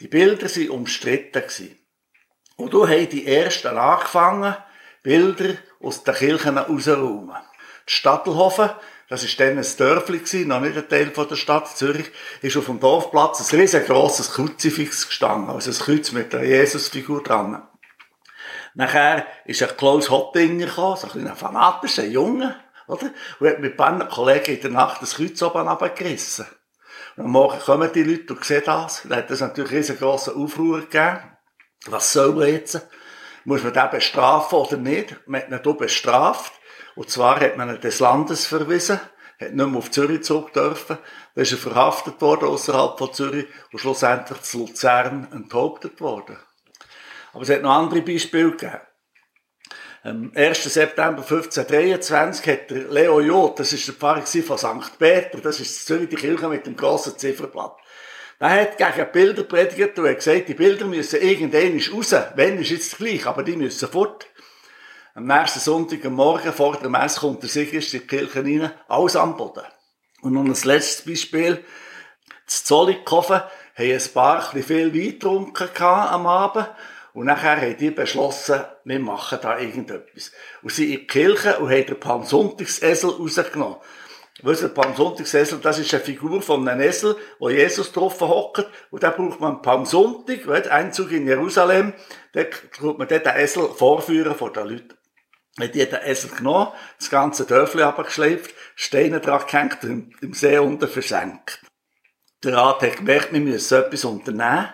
Die 0.00 0.08
Bilder 0.08 0.48
waren 0.48 0.70
umstritten. 0.70 1.44
Und 2.56 2.72
du 2.72 2.88
haben 2.88 3.08
die 3.08 3.26
ersten 3.26 3.76
angefangen, 3.76 4.56
Bilder 5.02 5.54
aus 5.80 6.02
den 6.02 6.14
Kirchen 6.14 6.58
rauszuräumen. 6.58 7.36
Stadtelhofen, 7.86 8.70
das 9.08 9.22
war 9.22 9.46
dann 9.46 9.58
ein 9.58 9.66
Dörfli, 9.78 10.44
noch 10.44 10.60
nicht 10.60 10.76
ein 10.76 10.88
Teil 10.88 11.06
der 11.06 11.36
Stadt 11.36 11.68
Zürich, 11.78 12.10
ist 12.42 12.56
auf 12.56 12.66
dem 12.66 12.80
Dorfplatz 12.80 13.52
ein 13.52 13.60
riesengroßes 13.60 14.32
Kruzifix 14.32 15.06
gestanden, 15.06 15.50
also 15.50 15.70
ein 15.70 15.76
Kreuz 15.76 16.10
mit 16.10 16.34
einer 16.34 16.42
Jesusfigur 16.42 17.22
dran. 17.22 17.62
Nachher 18.76 19.26
ist 19.46 19.62
ein 19.62 19.74
Klaus 19.78 20.10
Hottinger 20.10 20.66
gekommen, 20.66 20.96
so 20.96 21.08
ein 21.18 21.34
fanatischer 21.34 22.04
Junge, 22.04 22.54
oder? 22.86 23.10
Und 23.40 23.48
hat 23.48 23.58
mit 23.60 23.72
ein 23.72 23.76
paar 23.76 24.08
Kollegen 24.08 24.54
in 24.54 24.60
der 24.60 24.70
Nacht 24.70 25.00
das 25.00 25.14
Kreuz 25.14 25.40
oben 25.42 25.66
runtergerissen. 25.66 26.44
Und 27.16 27.24
am 27.24 27.30
Morgen 27.30 27.58
kommen 27.58 27.90
die 27.94 28.02
Leute 28.02 28.34
und 28.34 28.44
sehen 28.44 28.62
das. 28.66 29.02
Dann 29.08 29.16
hat 29.16 29.30
es 29.30 29.40
natürlich 29.40 29.72
riesengroßen 29.72 30.36
Aufruhr 30.36 30.80
gegeben. 30.80 31.20
Was 31.86 32.12
soll 32.12 32.34
man 32.34 32.48
jetzt? 32.48 32.86
Muss 33.46 33.62
man 33.62 33.72
den 33.72 33.90
bestrafen 33.90 34.58
oder 34.58 34.76
nicht? 34.76 35.16
Man 35.26 35.40
hat 35.50 35.66
ihn 35.66 35.76
bestraft. 35.78 36.52
Und 36.96 37.08
zwar 37.08 37.40
hat 37.40 37.56
man 37.56 37.70
ihn 37.70 37.80
des 37.80 37.98
Landes 38.00 38.46
verwiesen 38.46 39.00
hat 39.40 39.52
nicht 39.52 39.68
mehr 39.68 39.78
auf 39.78 39.90
Zürich 39.90 40.22
zurück 40.22 40.52
dürfen. 40.52 40.98
Dann 41.34 41.42
ist 41.42 41.52
er 41.52 41.58
verhaftet 41.58 42.20
worden 42.20 42.48
außerhalb 42.48 42.98
von 42.98 43.12
Zürich 43.12 43.46
und 43.72 43.78
schlussendlich 43.78 44.40
zu 44.42 44.58
Luzern 44.60 45.28
enthauptet 45.32 46.00
worden. 46.00 46.38
Aber 47.36 47.42
es 47.42 47.50
hat 47.50 47.60
noch 47.60 47.70
andere 47.70 48.00
Beispiele 48.00 48.52
gegeben. 48.52 48.80
Am 50.02 50.32
1. 50.34 50.72
September 50.72 51.20
1523 51.20 52.46
hat 52.50 52.70
der 52.70 52.84
Leo 52.88 53.20
Jod, 53.20 53.58
das 53.58 53.74
ist 53.74 53.86
der 53.86 53.94
Pfarrer 53.94 54.24
von 54.24 54.56
St. 54.56 54.98
Peter, 54.98 55.38
das 55.42 55.60
ist 55.60 55.84
Zürich 55.84 56.08
die 56.08 56.16
Kirche 56.16 56.48
mit 56.48 56.64
dem 56.64 56.74
grossen 56.74 57.18
Zifferblatt. 57.18 57.76
Der 58.40 58.48
hat 58.48 58.78
gegen 58.78 59.12
Bilder 59.12 59.42
predigt 59.42 59.98
und 59.98 60.08
hat 60.08 60.16
gesagt, 60.16 60.48
die 60.48 60.54
Bilder 60.54 60.86
müssen 60.86 61.20
irgendwann 61.20 61.78
raus. 61.92 62.14
Wenn 62.36 62.58
ist 62.58 62.70
jetzt 62.70 62.96
gleich, 62.96 63.26
aber 63.26 63.42
die 63.42 63.56
müssen 63.56 63.90
fort. 63.90 64.26
Am 65.14 65.26
nächsten 65.26 65.60
Sonntag 65.60 66.06
am 66.06 66.14
Morgen 66.14 66.54
vor 66.54 66.78
der 66.78 66.88
Messe 66.88 67.20
kommt 67.20 67.42
der 67.42 67.50
Sigrist 67.50 67.92
in 67.92 68.00
die 68.00 68.06
Kirche 68.06 68.42
rein, 68.42 68.72
alles 68.88 69.14
am 69.14 69.36
Boden. 69.36 69.64
Und 70.22 70.32
noch 70.32 70.42
ein 70.42 70.56
letztes 70.64 71.04
Beispiel. 71.04 71.62
Das 72.46 72.64
Zollikofen 72.64 73.42
haben 73.74 73.92
ein 73.92 74.12
paar 74.14 74.40
viel 74.52 74.94
Wein 74.94 75.10
getrunken 75.10 75.68
am 75.82 76.26
Abend 76.26 76.66
und 77.16 77.24
nachher 77.24 77.56
haben 77.56 77.78
die 77.78 77.90
beschlossen, 77.90 78.60
wir 78.84 79.00
machen 79.00 79.38
da 79.40 79.58
irgendetwas. 79.58 80.32
Und 80.60 80.70
sie 80.70 80.92
in 80.92 81.00
die 81.00 81.06
Kirche 81.06 81.58
und 81.60 81.70
haben 81.70 81.86
den 81.86 81.98
Palmsonntagsesel 81.98 83.08
rausgenommen. 83.08 83.78
Wisst 84.42 84.62
ihr, 84.62 84.68
Palmsonntagsesel, 84.68 85.60
das 85.60 85.78
ist 85.78 85.94
eine 85.94 86.02
Figur 86.02 86.42
von 86.42 86.68
einem 86.68 86.82
Esel, 86.82 87.16
wo 87.38 87.48
Jesus 87.48 87.90
drauf 87.90 88.20
hockt. 88.20 88.66
Und 88.90 89.02
da 89.02 89.08
braucht 89.08 89.40
man 89.40 89.62
Palmsonntag, 89.62 90.46
weißt, 90.46 90.68
Einzug 90.68 91.10
in 91.10 91.26
Jerusalem, 91.26 91.94
da 92.34 92.44
tut 92.44 92.98
man 92.98 93.08
den 93.08 93.22
Esel 93.24 93.66
vorführen 93.68 94.34
vor 94.34 94.52
den 94.52 94.68
Leuten. 94.68 94.94
Hat 95.58 95.74
die 95.74 95.86
den 95.86 96.02
Esel 96.04 96.28
genommen, 96.36 96.68
das 96.98 97.08
ganze 97.08 97.46
Dörfli 97.46 97.80
abgeschleift, 97.80 98.54
Steine 98.74 99.20
dran 99.20 99.42
gehängt 99.50 99.82
und 99.84 100.12
im 100.20 100.34
See 100.34 100.58
unten 100.58 100.86
versenkt. 100.86 101.62
Der 102.44 102.52
Rat 102.52 102.82
hat 102.82 102.98
gemerkt, 102.98 103.32
wir 103.32 103.40
müssen 103.40 103.78
etwas 103.78 104.04
unternehmen, 104.04 104.68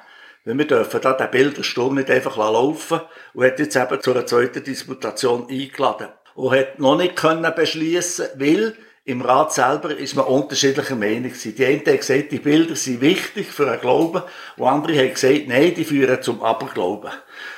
weil 0.45 0.59
wir 0.59 0.67
dürfen 0.67 1.01
da 1.01 1.13
den 1.13 1.31
Bildersturm 1.31 1.95
nicht 1.95 2.11
einfach 2.11 2.37
laufen 2.37 3.01
und 3.35 3.45
hat 3.45 3.59
jetzt 3.59 3.77
eben 3.77 4.01
zu 4.01 4.13
einer 4.13 4.27
zweiten 4.27 4.65
Disputation 4.65 5.49
eingeladen. 5.49 6.09
Und 6.35 6.57
hat 6.57 6.79
noch 6.79 6.97
nicht 6.97 7.17
können 7.17 7.53
beschließen, 7.55 8.27
weil 8.37 8.77
im 9.05 9.21
Rat 9.21 9.53
selber 9.53 9.97
ist 9.97 10.15
man 10.15 10.27
unterschiedlicher 10.27 10.95
Meinung 10.95 11.25
gewesen. 11.25 11.55
Die 11.57 11.67
einen 11.67 11.85
haben 11.85 11.97
gesagt, 11.97 12.31
die 12.31 12.39
Bilder 12.39 12.77
sind 12.77 13.01
wichtig 13.01 13.49
für 13.49 13.69
einen 13.69 13.81
Glauben, 13.81 14.23
und 14.57 14.67
andere 14.67 14.97
haben 14.97 15.11
gesagt, 15.11 15.49
nein, 15.49 15.75
die 15.75 15.85
führen 15.85 16.23
zum 16.23 16.43
Aberglauben. 16.43 17.11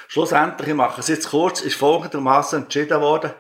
Schlussendlich, 0.09 0.69
ich 0.69 0.75
mache 0.75 1.01
es 1.01 1.09
jetzt 1.09 1.29
kurz, 1.29 1.61
ist 1.61 1.77
folgendermaßen 1.77 2.63
entschieden 2.63 3.01
worden. 3.01 3.33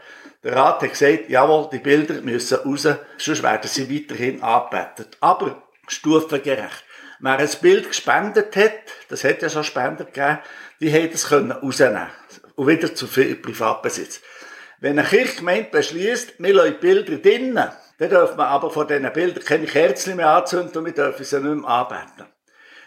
Der 0.42 0.54
Rat 0.54 0.82
hat 0.82 0.90
gesagt, 0.90 1.30
jawohl, 1.30 1.70
die 1.72 1.78
Bilder 1.78 2.20
müssen 2.20 2.58
raus, 2.58 2.86
sonst 3.16 3.42
werden 3.42 3.68
sie 3.68 3.88
weiterhin 3.88 4.42
angebetet. 4.42 5.16
Aber 5.20 5.62
stufengerecht. 5.88 6.84
Wer 7.20 7.38
ein 7.38 7.50
Bild 7.62 7.88
gespendet 7.88 8.56
hat, 8.56 8.72
das 9.08 9.24
hat 9.24 9.42
ja 9.42 9.48
schon 9.48 9.64
Spender 9.64 10.04
gegeben, 10.04 10.38
die 10.80 10.92
haben 10.92 11.10
es 11.12 11.28
können 11.28 11.52
rausnehmen 11.52 12.08
und 12.56 12.66
wieder 12.66 12.94
zu 12.94 13.06
viel 13.06 13.36
Privatbesitz. 13.36 14.20
Wenn 14.80 14.98
eine 14.98 15.08
Kirchgemeinde 15.08 15.70
beschließt, 15.70 16.34
wir 16.38 16.54
lassen 16.54 16.80
Bilder 16.80 17.16
drinnen, 17.16 17.70
dann 17.98 18.10
dürfen 18.10 18.36
wir 18.36 18.48
aber 18.48 18.70
von 18.70 18.86
diesen 18.88 19.12
Bildern 19.12 19.44
keine 19.44 19.66
Kerzen 19.66 20.16
mehr 20.16 20.30
anzünden 20.30 20.78
und 20.78 20.84
wir 20.86 20.92
dürfen 20.92 21.24
sie 21.24 21.40
nicht 21.40 21.62
mehr 21.62 21.70
anbeten. 21.70 22.26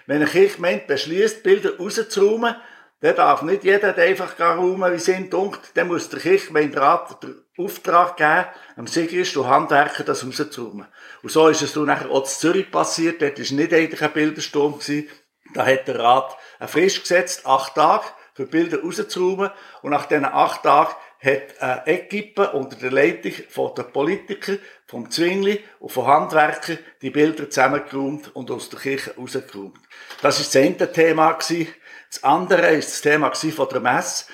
Wenn 0.06 0.18
eine 0.18 0.26
Kirchgemeinde 0.26 0.86
beschließt, 0.88 1.44
Bilder 1.44 1.78
rauszuräumen, 1.78 2.56
dann 3.02 3.16
darf 3.16 3.42
nicht 3.42 3.63
jeder 3.63 3.96
einfach 3.98 4.40
räumen, 4.40 4.94
wie 4.94 5.00
sind 5.00 5.32
dunkel. 5.32 5.62
Dann 5.76 5.88
muss 5.88 6.10
der 6.10 6.20
Kirchgemeinderat 6.20 7.18
Auftrag 7.58 8.17
geben, 8.17 8.46
am 8.76 8.88
Sigrist 8.88 9.36
und 9.38 9.48
Handwerker 9.48 10.04
das 10.04 10.26
rauszuräumen. 10.26 10.88
Und 11.24 11.32
so 11.32 11.48
ist 11.48 11.62
es 11.62 11.74
dann 11.74 11.89
auch 11.89 12.20
in 12.20 12.26
Zürich 12.26 12.72
passiert. 12.72 13.22
Dort 13.22 13.39
war 13.39 13.58
nicht 13.58 13.74
eigentlich 13.74 14.02
ein 14.02 14.13
Bildersturm. 14.13 14.80
Gewesen. 14.80 15.10
Da 15.54 15.65
hat 15.65 15.88
der 15.88 16.00
Rat 16.00 16.38
eine 16.60 16.67
Frist 16.67 17.02
gesetzt, 17.02 17.46
acht 17.46 17.76
Tage, 17.76 18.06
für 18.34 18.46
Bilder 18.46 18.82
rauszuräumen. 18.82 19.50
Und 19.82 19.91
nach 19.91 20.06
diesen 20.06 20.26
acht 20.26 20.63
Tagen 20.63 20.93
hat 21.20 21.60
eine 21.60 21.88
Equipe 21.88 22.52
unter 22.52 22.76
der 22.76 22.91
Leitung 22.91 23.34
von 23.50 23.74
den 23.74 23.91
Politikern, 23.91 24.60
vom 24.86 25.10
Zwingli 25.10 25.63
und 25.80 25.91
von 25.91 26.06
Handwerkern 26.06 26.78
die 27.02 27.10
Bilder 27.10 27.50
zusammengeräumt 27.50 28.36
und 28.36 28.52
aus 28.52 28.70
der 28.70 28.80
Kirche 28.80 29.15
rausgeräumt. 29.17 29.80
Das 30.22 30.39
ist 30.39 30.54
das 30.54 30.62
eine 30.62 30.91
Thema. 30.91 31.34
Das 31.34 32.24
andere 32.24 32.67
ist 32.67 32.91
das 32.91 33.02
Thema 33.02 33.34
von 33.34 33.70
der 33.70 33.80
Messe. 33.80 34.26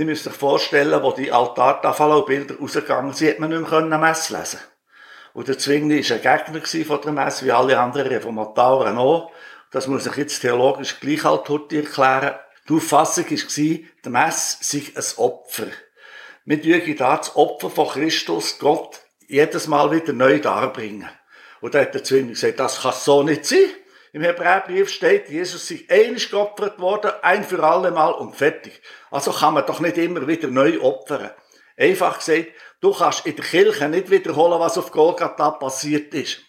Die 0.00 0.06
müsst 0.06 0.26
euch 0.26 0.32
vorstellen, 0.32 1.02
wo 1.02 1.12
die 1.12 1.30
Altartafel-Bilder 1.30 2.58
rausgegangen 2.58 3.12
sind, 3.12 3.32
hat 3.32 3.38
man 3.38 3.50
nicht 3.50 3.70
mehr 3.70 3.98
Messe 3.98 4.34
lesen 4.34 4.60
Und 5.34 5.46
der 5.46 5.58
Zwingli 5.58 6.02
war 6.02 6.16
ein 6.16 6.22
Gegner 6.22 6.86
von 6.86 7.00
der 7.02 7.12
Messe, 7.12 7.44
wie 7.44 7.52
alle 7.52 7.78
anderen 7.78 8.06
Reformatoren 8.06 8.96
auch. 8.96 9.30
Das 9.70 9.88
muss 9.88 10.06
ich 10.06 10.16
jetzt 10.16 10.40
theologisch 10.40 11.00
gleich 11.00 11.24
halt 11.24 11.46
heute 11.50 11.82
erklären. 11.82 12.34
Die 12.66 12.72
Auffassung 12.72 13.30
war, 13.30 13.78
der 14.02 14.10
Messe 14.10 14.56
sei 14.62 14.84
ein 14.94 15.04
Opfer. 15.18 15.66
Wir 16.46 16.62
dürfen 16.62 16.96
da 16.96 17.18
das 17.18 17.36
Opfer 17.36 17.68
von 17.68 17.88
Christus 17.88 18.58
Gott 18.58 19.02
jedes 19.28 19.66
Mal 19.66 19.92
wieder 19.92 20.14
neu 20.14 20.38
darbringen. 20.38 21.10
Und 21.60 21.74
da 21.74 21.80
hat 21.80 21.92
der 21.92 22.04
Zwingli 22.04 22.32
gesagt, 22.32 22.58
das 22.58 22.80
kann 22.80 22.94
so 22.94 23.22
nicht 23.22 23.44
sein. 23.44 23.58
Im 24.12 24.22
Hebräerbrief 24.22 24.88
steht, 24.88 25.28
Jesus 25.28 25.68
sei 25.68 25.84
einig 25.88 26.30
geopfert 26.30 26.80
worden, 26.80 27.12
ein 27.22 27.44
für 27.44 27.62
alle 27.62 27.92
Mal 27.92 28.10
und 28.10 28.34
fertig. 28.34 28.82
Also 29.10 29.30
kann 29.30 29.54
man 29.54 29.66
doch 29.66 29.78
nicht 29.78 29.98
immer 29.98 30.26
wieder 30.26 30.48
neu 30.48 30.80
opfern. 30.80 31.30
Einfach 31.76 32.18
gesagt, 32.18 32.48
du 32.80 32.92
kannst 32.92 33.24
in 33.24 33.36
der 33.36 33.44
Kirche 33.44 33.88
nicht 33.88 34.10
wiederholen, 34.10 34.58
was 34.58 34.78
auf 34.78 34.90
Golgatha 34.90 35.52
passiert 35.52 36.12
ist. 36.12 36.40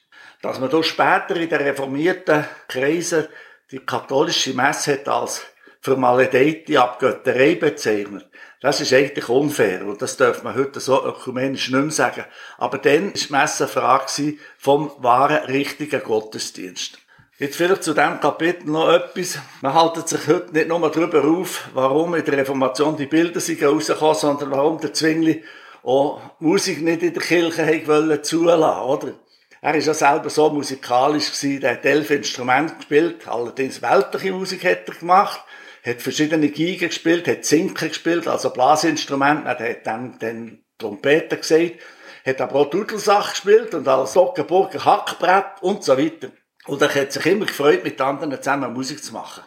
Dass 0.41 0.59
man 0.59 0.71
da 0.71 0.81
später 0.81 1.35
in 1.35 1.49
den 1.49 1.61
reformierten 1.61 2.45
Kreisen 2.67 3.27
die 3.69 3.79
katholische 3.79 4.53
Messe 4.55 4.93
hat 4.93 5.07
als 5.07 5.43
vermaledeite 5.81 6.81
Abgötterei 6.81 7.55
bezeichnet. 7.55 8.27
Das 8.59 8.81
ist 8.81 8.93
eigentlich 8.93 9.29
unfair 9.29 9.85
und 9.85 10.01
das 10.01 10.17
darf 10.17 10.43
man 10.43 10.55
heute 10.55 10.79
so 10.79 11.03
ökumenisch 11.03 11.69
nicht 11.69 11.81
mehr 11.81 11.91
sagen. 11.91 12.25
Aber 12.57 12.77
dann 12.77 13.07
war 13.07 13.13
die 13.13 13.31
Messe 13.31 13.63
eine 13.63 13.71
Frage 13.71 14.33
vom 14.57 14.91
wahren, 14.97 15.45
richtigen 15.45 16.03
Gottesdienst. 16.03 17.00
Jetzt 17.41 17.55
vielleicht 17.55 17.83
zu 17.83 17.95
diesem 17.95 18.19
Kapitel 18.19 18.69
noch 18.69 18.93
etwas. 18.93 19.39
Man 19.61 19.73
haltet 19.73 20.07
sich 20.07 20.27
heute 20.27 20.53
nicht 20.53 20.67
nur 20.67 20.91
darüber 20.91 21.25
auf, 21.25 21.69
warum 21.73 22.13
in 22.13 22.23
der 22.23 22.37
Reformation 22.37 22.95
die 22.95 23.07
Bilder 23.07 23.39
sind 23.39 23.63
rausgekommen, 23.63 24.13
sondern 24.13 24.51
warum 24.51 24.79
der 24.79 24.93
Zwingli 24.93 25.43
auch 25.81 26.21
Musik 26.37 26.83
nicht 26.83 27.01
in 27.01 27.15
der 27.15 27.23
Kirche 27.23 27.87
wollte 27.87 28.21
zulassen, 28.21 28.83
oder? 28.83 29.13
Er 29.59 29.73
ist 29.73 29.87
ja 29.87 29.95
selber 29.95 30.29
so 30.29 30.51
musikalisch 30.51 31.31
gewesen, 31.31 31.63
er 31.63 31.71
hat 31.71 31.85
elf 31.85 32.11
Instrumente 32.11 32.75
gespielt, 32.75 33.27
allerdings 33.27 33.81
weltliche 33.81 34.33
Musik 34.33 34.63
hat 34.63 34.87
er 34.87 34.93
gemacht, 34.93 35.39
hat 35.83 35.99
verschiedene 35.99 36.49
Geigen 36.49 36.89
gespielt, 36.89 37.27
hat 37.27 37.43
Zinken 37.43 37.87
gespielt, 37.87 38.27
also 38.27 38.51
Blasinstrumente, 38.51 39.47
er 39.47 39.69
hat 39.71 39.87
dann, 39.87 40.15
dann 40.19 40.59
Trompeten 40.77 41.39
gesagt, 41.39 41.79
hat 42.23 42.39
aber 42.39 42.59
auch 42.59 42.69
Dudelsach 42.69 43.31
gespielt 43.31 43.73
und 43.73 43.87
als 43.87 44.13
Sockenburger 44.13 44.85
Hackbrett 44.85 45.59
und 45.61 45.83
so 45.83 45.97
weiter. 45.97 46.29
Und 46.71 46.81
er 46.81 46.95
hat 46.95 47.11
sich 47.11 47.25
immer 47.25 47.47
gefreut, 47.47 47.83
mit 47.83 47.99
anderen 47.99 48.41
zusammen 48.41 48.71
Musik 48.71 49.03
zu 49.03 49.11
machen. 49.11 49.43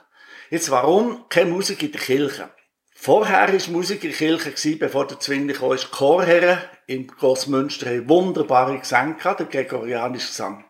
Jetzt, 0.51 0.71
warum 0.71 1.25
keine 1.31 1.49
Musik 1.49 1.83
in 1.83 1.91
der 1.91 2.01
Kirche? 2.03 2.51
Vorher 2.95 3.51
war 3.51 3.73
Musik 3.73 4.05
in 4.05 4.11
der 4.11 4.19
Kirche, 4.19 4.51
gewesen, 4.51 4.79
bevor 4.79 5.07
der 5.07 5.19
Zwingli 5.21 5.55
kam, 5.55 5.73
ist 5.73 5.91
Chorherren 5.91 6.59
im 6.87 7.07
Grossmünster 7.07 7.87
haben 7.87 8.11
wunderbare 8.11 8.79
Gesänge 8.79 9.15
gehabt, 9.15 9.41
der 9.41 9.47
gregorianische 9.47 10.27
Gesang. 10.27 10.67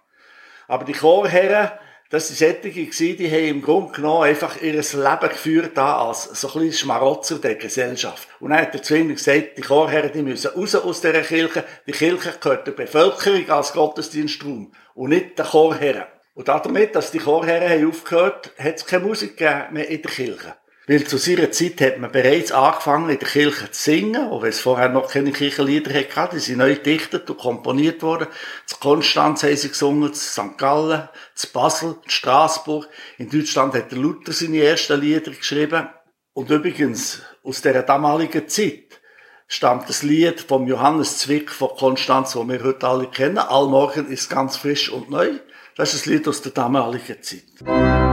Aber 0.69 0.85
die 0.85 0.93
Chorherren, 0.93 1.73
das 2.11 2.29
sind 2.29 2.62
solche 2.62 3.17
die 3.17 3.31
haben 3.33 3.49
im 3.49 3.61
Grunde 3.61 3.93
genommen 3.93 4.23
einfach 4.23 4.62
ihr 4.62 4.75
Leben 4.75 5.29
geführt 5.29 5.77
als 5.77 6.40
so 6.40 6.57
ein 6.57 6.73
Schmarotzer 6.73 7.40
der 7.40 7.57
Gesellschaft. 7.57 8.29
Und 8.38 8.51
dann 8.51 8.61
hat 8.61 8.75
der 8.75 8.83
Zwingli 8.85 9.14
gesagt, 9.14 9.59
die 9.59 9.62
Chorherren, 9.62 10.12
die 10.12 10.23
müssen 10.23 10.53
raus 10.53 10.77
aus 10.77 11.01
dieser 11.01 11.23
Kirche. 11.23 11.64
Die 11.88 11.90
Kirche 11.90 12.33
gehört 12.40 12.69
der 12.69 12.73
Bevölkerung 12.73 13.51
als 13.51 13.73
Gottesdienstraum 13.73 14.73
und 14.95 15.09
nicht 15.09 15.37
der 15.37 15.47
Chorherren. 15.47 16.13
Und 16.35 16.49
damit, 16.49 16.94
dass 16.97 17.12
die 17.12 17.18
Chorherren 17.18 17.88
aufgehört 17.88 18.51
haben, 18.59 18.68
hat 18.68 18.77
es 18.77 18.87
keine 18.87 19.05
Musik 19.07 19.40
mehr 19.40 19.88
in 19.88 20.03
der 20.03 20.11
Kirche. 20.11 20.57
Weil 20.87 21.05
zu 21.05 21.16
seiner 21.16 21.51
Zeit 21.51 21.81
hat 21.81 21.99
man 21.99 22.12
bereits 22.12 22.53
angefangen, 22.53 23.09
in 23.09 23.18
der 23.18 23.29
Kirche 23.29 23.70
zu 23.70 23.81
singen, 23.81 24.29
auch 24.29 24.42
wenn 24.42 24.51
es 24.51 24.61
vorher 24.61 24.90
noch 24.90 25.11
keine 25.11 25.33
Kirchenlieder 25.33 25.94
hatte. 25.94 26.37
Die 26.37 26.42
sind 26.42 26.59
neu 26.59 26.75
gedichtet 26.75 27.31
und 27.31 27.38
komponiert 27.38 28.03
worden. 28.03 28.27
Zu 28.66 28.77
Konstanz 28.79 29.44
haben 29.44 29.57
sie 29.57 29.70
gesungen, 29.70 30.12
zu 30.12 30.20
St. 30.20 30.59
Gallen, 30.59 31.09
zu 31.35 31.51
Basel, 31.53 31.97
zu 32.03 32.11
Straßburg. 32.11 32.87
In 33.16 33.31
Deutschland 33.31 33.73
hat 33.75 33.92
der 33.92 33.99
Luther 33.99 34.33
seine 34.33 34.62
ersten 34.62 35.01
Lieder 35.01 35.31
geschrieben. 35.31 35.88
Und 36.35 36.51
übrigens, 36.51 37.23
aus 37.42 37.62
der 37.62 37.83
damaligen 37.83 38.47
Zeit 38.47 39.01
stammt 39.47 39.88
das 39.88 40.03
Lied 40.03 40.42
vom 40.42 40.66
Johannes 40.66 41.16
Zwick 41.16 41.51
von 41.51 41.70
Konstanz, 41.70 42.33
das 42.33 42.47
wir 42.47 42.62
heute 42.62 42.87
alle 42.87 43.07
kennen. 43.07 43.38
Allmorgen 43.38 44.11
ist 44.11 44.29
ganz 44.29 44.59
frisch 44.59 44.90
und 44.90 45.09
neu. 45.09 45.38
Das 45.77 45.93
ist 45.93 46.07
ein 46.07 46.13
Lied 46.13 46.29
aus 46.29 46.41
der 46.41 46.53
damaligen 46.53 47.21
Zeit. 47.21 48.04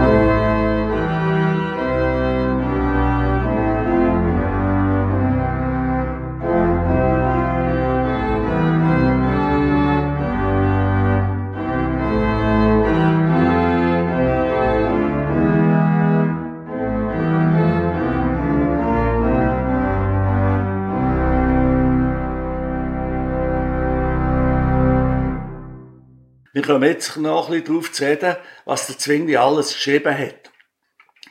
Wir 26.61 26.67
kommen 26.67 26.87
jetzt 26.87 27.17
noch 27.17 27.49
ein 27.49 27.53
bisschen 27.53 27.73
darauf 27.73 27.91
zu 27.91 28.03
reden, 28.03 28.35
was 28.65 28.85
der 28.85 28.99
Zwingli 28.99 29.35
alles 29.35 29.73
geschrieben 29.73 30.15
hat. 30.15 30.51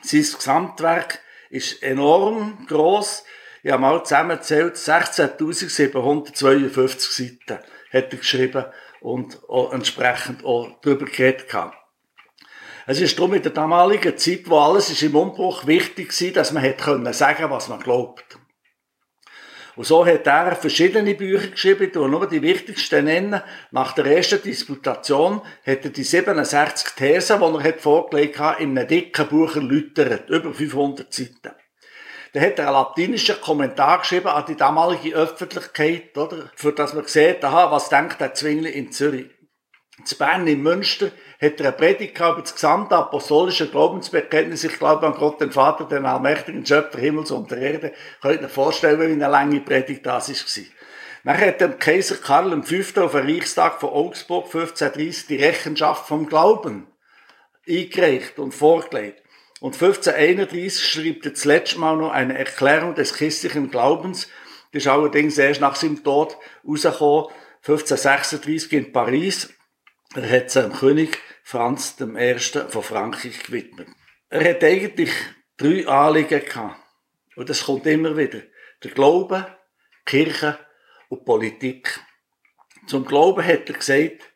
Sein 0.01 0.23
Gesamtwerk 0.23 1.19
ist 1.49 1.81
enorm 1.81 2.65
gross. 2.67 3.23
Ich 3.63 3.71
habe 3.71 3.81
mal 3.81 4.03
zusammengezählt, 4.03 4.75
16.752 4.75 7.37
Seiten 7.47 7.63
hat 7.93 8.11
er 8.11 8.17
geschrieben 8.17 8.65
und 8.99 9.41
auch 9.47 9.71
entsprechend 9.71 10.43
auch 10.43 10.67
darüber 10.81 11.05
geredet 11.05 11.47
gehabt. 11.47 11.77
Es 12.85 12.99
ist 12.99 13.17
darum 13.17 13.33
in 13.33 13.41
der 13.41 13.53
damaligen 13.53 14.17
Zeit, 14.17 14.49
wo 14.49 14.59
alles 14.59 14.89
ist 14.89 15.01
im 15.01 15.15
Umbruch 15.15 15.65
wichtig 15.65 16.11
war, 16.21 16.31
dass 16.31 16.51
man 16.51 16.63
hätte 16.63 16.83
können 16.83 17.13
sagen, 17.13 17.49
was 17.49 17.69
man 17.69 17.79
glaubt. 17.79 18.30
Und 19.81 19.87
so 19.87 20.05
hat 20.05 20.27
er 20.27 20.55
verschiedene 20.55 21.15
Bücher 21.15 21.47
geschrieben, 21.47 21.89
ich 21.89 21.95
nur 21.95 22.29
die 22.29 22.43
wichtigsten 22.43 23.05
nennen. 23.05 23.41
Nach 23.71 23.93
der 23.93 24.05
ersten 24.05 24.39
Disputation 24.39 25.41
hat 25.65 25.83
er 25.83 25.89
die 25.89 26.03
67 26.03 26.91
Thesen, 26.95 27.39
die 27.39 27.67
er 27.67 27.73
vorgelegt 27.79 28.37
hat, 28.37 28.59
in 28.59 28.77
einem 28.77 28.87
dicken 28.87 29.27
Buch 29.27 29.55
erläutert, 29.55 30.29
über 30.29 30.53
500 30.53 31.11
Seiten. 31.11 31.55
Dann 32.31 32.43
hat 32.43 32.59
er 32.59 32.67
einen 32.67 32.75
latinischen 32.75 33.41
Kommentar 33.41 34.01
geschrieben 34.01 34.27
an 34.27 34.45
die 34.47 34.55
damalige 34.55 35.15
Öffentlichkeit, 35.15 36.15
oder? 36.15 36.51
Für 36.53 36.73
das 36.73 36.93
man 36.93 37.07
sieht, 37.07 37.43
aha, 37.43 37.71
was 37.71 37.89
denkt 37.89 38.21
der 38.21 38.35
Zwingli 38.35 38.69
in 38.69 38.91
Zürich. 38.91 39.31
In 40.09 40.17
Bern 40.17 40.47
im 40.47 40.63
Münster 40.63 41.11
hat 41.39 41.59
er 41.59 41.67
eine 41.67 41.71
Predigt 41.73 42.17
über 42.17 42.41
das 42.41 42.53
gesamte 42.53 42.95
apostolische 42.95 43.67
Glaubensbekenntnis. 43.67 44.63
Ich 44.63 44.79
glaube 44.79 45.05
an 45.05 45.13
Gott, 45.13 45.39
den 45.39 45.51
Vater, 45.51 45.85
den 45.85 46.05
allmächtigen 46.05 46.65
Schöpfer 46.65 46.99
Himmels 46.99 47.29
und 47.29 47.51
der 47.51 47.59
Erde. 47.59 47.93
Könnt 48.21 48.41
ihr 48.41 48.47
euch 48.47 48.51
vorstellen, 48.51 48.99
wie 48.99 49.05
eine 49.05 49.27
lange 49.27 49.59
Predigt 49.61 50.05
das 50.05 50.29
war. 50.29 50.63
Dann 51.23 51.37
hat 51.39 51.61
der 51.61 51.69
Kaiser 51.73 52.15
Karl 52.15 52.63
V. 52.63 53.01
auf 53.01 53.11
dem 53.11 53.27
Reichstag 53.27 53.79
von 53.79 53.89
Augsburg 53.89 54.45
1530 54.45 55.27
die 55.27 55.35
Rechenschaft 55.35 56.07
vom 56.07 56.25
Glauben 56.25 56.87
eingereicht 57.67 58.39
und 58.39 58.53
vorgelegt. 58.53 59.21
Und 59.59 59.75
1531 59.75 60.83
schrieb 60.83 61.23
er 61.25 61.31
das 61.31 61.45
letzte 61.45 61.79
Mal 61.79 61.97
noch 61.97 62.11
eine 62.11 62.39
Erklärung 62.39 62.95
des 62.95 63.13
christlichen 63.13 63.69
Glaubens. 63.69 64.27
Das 64.73 64.83
ist 64.83 64.87
allerdings 64.87 65.37
erst 65.37 65.61
nach 65.61 65.75
seinem 65.75 66.03
Tod 66.03 66.37
rausgekommen, 66.67 67.27
1536 67.63 68.73
in 68.73 68.91
Paris. 68.91 69.53
Er 70.13 70.29
hat 70.29 70.47
es 70.47 70.53
dem 70.53 70.73
König 70.73 71.19
Franz 71.41 71.95
I. 72.01 72.37
von 72.37 72.83
Frankreich 72.83 73.43
gewidmet. 73.43 73.87
Er 74.29 74.49
hat 74.49 74.63
eigentlich 74.63 75.11
drei 75.55 75.87
Anliegen 75.87 76.43
gehabt. 76.43 76.75
Und 77.37 77.49
das 77.49 77.63
kommt 77.63 77.85
immer 77.85 78.17
wieder. 78.17 78.41
Der 78.83 78.91
Glaube, 78.91 79.47
Kirche 80.05 80.59
und 81.07 81.23
Politik. 81.23 82.01
Zum 82.87 83.05
Glauben 83.05 83.45
hat 83.45 83.69
er 83.69 83.75
gesagt, 83.75 84.33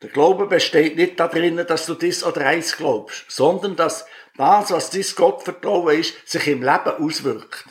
der 0.00 0.08
Glaube 0.08 0.46
besteht 0.46 0.96
nicht 0.96 1.20
darin, 1.20 1.56
dass 1.56 1.84
du 1.84 1.94
dies 1.94 2.24
oder 2.24 2.46
eins 2.46 2.76
glaubst, 2.76 3.30
sondern 3.30 3.76
dass 3.76 4.06
das, 4.36 4.70
was 4.70 4.90
dein 4.90 5.04
Gottvertrauen 5.14 5.98
ist, 5.98 6.26
sich 6.26 6.46
im 6.46 6.62
Leben 6.62 7.04
auswirkt. 7.04 7.66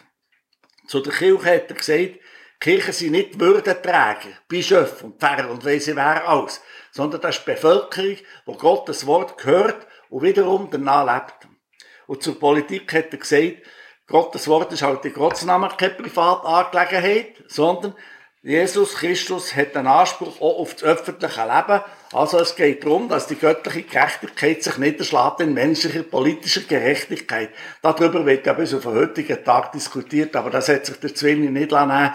Zu 0.88 1.00
der 1.00 1.14
Kirche 1.14 1.56
hat 1.56 1.70
er 1.70 1.76
gesagt, 1.76 2.20
Kirchen 2.60 2.94
sind 2.94 3.12
nicht 3.12 3.40
Würdenträger, 3.40 4.38
Bischöfe 4.48 5.06
und 5.06 5.20
Pfarrer 5.20 5.50
und 5.50 5.64
weiss 5.64 5.88
ich 5.88 5.96
wer 5.96 6.28
alles, 6.28 6.62
sondern 6.98 7.22
das 7.22 7.38
ist 7.38 7.48
die 7.48 7.52
Bevölkerung, 7.52 8.18
wo 8.46 8.54
Gottes 8.54 9.06
Wort 9.06 9.38
gehört 9.38 9.88
und 10.10 10.24
wiederum 10.24 10.68
danach 10.72 11.06
lebt. 11.06 11.48
Und 12.08 12.24
zur 12.24 12.40
Politik 12.40 12.92
hat 12.92 13.12
er 13.12 13.20
gesagt, 13.20 13.58
Gottes 14.08 14.48
Wort 14.48 14.74
ist 14.74 14.82
halt 14.82 15.06
in 15.06 15.14
Gottes 15.14 15.46
Namen 15.46 15.70
keine 15.78 15.94
Privatangelegenheit, 15.94 17.44
sondern 17.48 17.94
Jesus 18.42 18.96
Christus 18.96 19.56
hat 19.56 19.76
einen 19.76 19.88
Anspruch 19.88 20.40
auch 20.42 20.60
auf 20.60 20.74
das 20.74 20.84
öffentliche 20.84 21.42
Leben. 21.42 21.82
Also 22.14 22.40
es 22.40 22.56
geht 22.56 22.84
darum, 22.84 23.10
dass 23.10 23.28
die 23.28 23.36
göttliche 23.36 23.84
Gerechtigkeit 23.84 24.64
sich 24.64 24.78
niederschlägt 24.78 25.42
in 25.42 25.54
menschlicher 25.54 26.04
politischer 26.04 26.62
Gerechtigkeit. 26.62 27.50
Darüber 27.82 28.26
wird 28.26 28.46
ja 28.46 28.54
bis 28.54 28.74
auf 28.74 28.84
den 28.84 28.94
heutigen 28.94 29.44
Tag 29.44 29.74
diskutiert, 29.74 30.36
aber 30.36 30.50
das 30.50 30.70
hat 30.70 30.86
sich 30.86 30.98
der 30.98 31.14
Zwingli 31.14 31.52
nicht 31.52 31.72
lassen. 31.72 32.14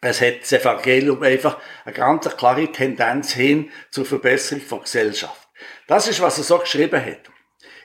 Es 0.00 0.20
hat 0.20 0.42
das 0.42 0.52
Evangelium 0.52 1.22
einfach 1.22 1.58
eine 1.84 1.94
ganz 1.94 2.28
klare 2.36 2.72
Tendenz 2.72 3.32
hin 3.32 3.70
zur 3.90 4.06
Verbesserung 4.06 4.62
von 4.62 4.80
Gesellschaft. 4.80 5.48
Das 5.86 6.08
ist, 6.08 6.20
was 6.20 6.38
er 6.38 6.44
so 6.44 6.58
geschrieben 6.58 7.04
hat. 7.04 7.30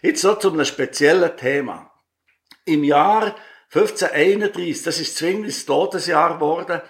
Jetzt 0.02 0.22
so 0.22 0.36
zu 0.36 0.52
einem 0.52 0.66
speziellen 0.66 1.36
Thema. 1.36 1.92
Im 2.64 2.84
Jahr 2.84 3.36
1531, 3.74 4.84
das 4.84 5.00
ist 5.00 5.18
Zwinglis 5.18 5.66
Todesjahr 5.66 6.36
geworden, 6.36 6.82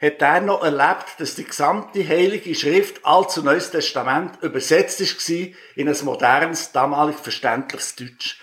hat 0.00 0.20
er 0.20 0.40
noch 0.40 0.64
erlebt, 0.64 1.14
dass 1.18 1.36
die 1.36 1.44
gesamte 1.44 2.06
Heilige 2.06 2.54
Schrift, 2.56 3.06
allzu 3.06 3.42
Neues 3.42 3.70
Testament, 3.70 4.42
übersetzt 4.42 5.00
war 5.00 5.48
in 5.76 5.88
ein 5.88 6.04
modernes, 6.04 6.72
damalig 6.72 7.16
verständliches 7.16 7.94
Deutsch. 7.94 8.40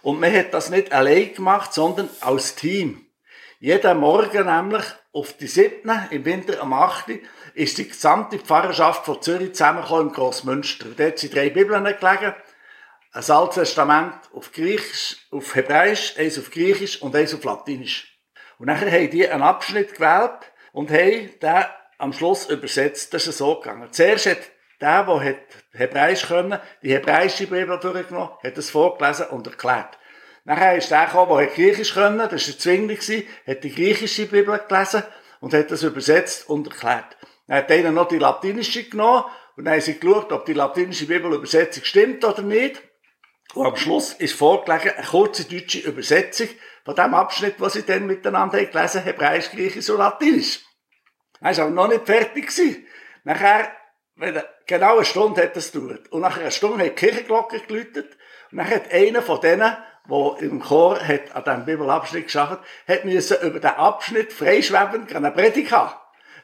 Und 0.00 0.20
man 0.20 0.34
hat 0.34 0.54
das 0.54 0.70
nicht 0.70 0.90
allein 0.92 1.34
gemacht, 1.34 1.74
sondern 1.74 2.08
als 2.20 2.54
Team. 2.54 3.06
Jeden 3.64 3.98
Morgen 3.98 4.46
nämlich, 4.46 4.82
auf 5.12 5.36
die 5.36 5.46
7. 5.46 5.88
im 6.10 6.24
Winter 6.24 6.60
am 6.60 6.72
8. 6.72 7.10
ist 7.54 7.78
die 7.78 7.86
gesamte 7.86 8.40
Pfarrerschaft 8.40 9.04
von 9.04 9.22
Zürich 9.22 9.54
zusammengekommen 9.54 10.08
im 10.08 10.12
Grossmünster. 10.12 10.86
Dort 10.96 11.20
sind 11.20 11.32
drei 11.32 11.48
Bibeln 11.48 11.84
gelegen. 11.84 12.34
Ein 13.12 13.30
Altes 13.30 13.54
Testament 13.54 14.14
auf 14.34 14.50
Griechisch, 14.50 15.28
auf 15.30 15.54
Hebräisch, 15.54 16.18
eins 16.18 16.40
auf 16.40 16.50
Griechisch 16.50 17.00
und 17.02 17.14
eins 17.14 17.34
auf 17.34 17.44
Latinisch. 17.44 18.18
Und 18.58 18.66
nachher 18.66 18.90
haben 18.90 19.10
die 19.10 19.28
einen 19.28 19.44
Abschnitt 19.44 19.94
gewählt, 19.94 20.40
und 20.72 20.90
haben 20.90 21.30
den 21.40 21.64
am 21.98 22.12
Schluss 22.12 22.46
übersetzt. 22.46 23.14
Das 23.14 23.28
ist 23.28 23.38
so 23.38 23.60
gegangen. 23.60 23.92
Zuerst 23.92 24.26
hat 24.26 24.38
der, 24.80 25.04
der 25.04 25.36
Hebräisch 25.70 26.26
können, 26.26 26.58
die 26.82 26.92
hebräische 26.92 27.46
Bibel 27.46 27.78
durchgenommen, 27.78 28.30
hat 28.42 28.58
es 28.58 28.70
vorgelesen 28.70 29.26
und 29.26 29.46
erklärt. 29.46 29.98
Nachher 30.44 30.76
ist 30.76 30.90
der 30.90 31.06
gekommen, 31.06 31.38
der 31.38 31.46
Griechisch 31.46 31.94
können, 31.94 32.18
das 32.18 32.32
war 32.32 32.38
der 32.38 32.58
Zwingli, 32.58 33.28
hat 33.46 33.64
die 33.64 33.74
griechische 33.74 34.26
Bibel 34.26 34.60
gelesen 34.68 35.04
und 35.40 35.54
hat 35.54 35.70
das 35.70 35.82
übersetzt 35.82 36.48
und 36.48 36.66
erklärt. 36.66 37.16
Dann 37.46 37.58
hat 37.58 37.70
einer 37.70 37.92
noch 37.92 38.08
die 38.08 38.18
latinische 38.18 38.84
genommen 38.84 39.24
und 39.56 39.64
dann 39.64 39.74
haben 39.74 39.80
sie 39.80 39.98
geschaut, 39.98 40.32
ob 40.32 40.46
die 40.46 40.54
latinische 40.54 41.06
Bibelübersetzung 41.06 41.84
stimmt 41.84 42.24
oder 42.24 42.42
nicht. 42.42 42.82
Und 43.54 43.66
am 43.66 43.76
Schluss 43.76 44.14
ist 44.14 44.34
vorgelegen 44.34 44.92
eine 44.96 45.06
kurze 45.06 45.44
deutsche 45.44 45.80
Übersetzung 45.80 46.48
von 46.84 46.96
dem 46.96 47.14
Abschnitt, 47.14 47.56
was 47.58 47.74
sie 47.74 47.84
dann 47.84 48.06
miteinander 48.06 48.64
gelesen 48.64 49.00
haben, 49.00 49.06
Hebräisch, 49.06 49.50
Griechisch 49.50 49.90
und 49.90 49.98
Latinisch. 49.98 50.60
Er 51.40 51.56
war 51.56 51.64
aber 51.64 51.74
noch 51.74 51.88
nicht 51.88 52.06
fertig. 52.06 52.50
Nachher, 53.24 53.70
genau 54.66 54.96
eine 54.96 55.04
Stunde 55.04 55.42
hat 55.42 55.56
das 55.56 55.72
gedauert. 55.72 56.10
Und 56.10 56.22
nach 56.22 56.38
einer 56.38 56.50
Stunde 56.50 56.84
hat 56.84 56.92
die 56.92 57.06
Kirchenglocke 57.06 57.60
geläutet. 57.60 58.16
Und 58.50 58.58
dann 58.58 58.70
hat 58.70 58.90
einer 58.90 59.22
von 59.22 59.40
denen, 59.40 59.76
der 60.08 60.36
im 60.40 60.60
Chor 60.60 61.00
hat 61.00 61.34
an 61.34 61.44
diesem 61.44 61.64
Bibelabschnitt 61.64 62.24
geschafft 62.24 62.60
hat, 62.88 63.04
müssen 63.04 63.36
über 63.42 63.60
den 63.60 63.70
Abschnitt 63.70 64.32
freischwebend 64.32 65.14
eine 65.14 65.30
Predigt 65.30 65.72
haben. 65.72 65.92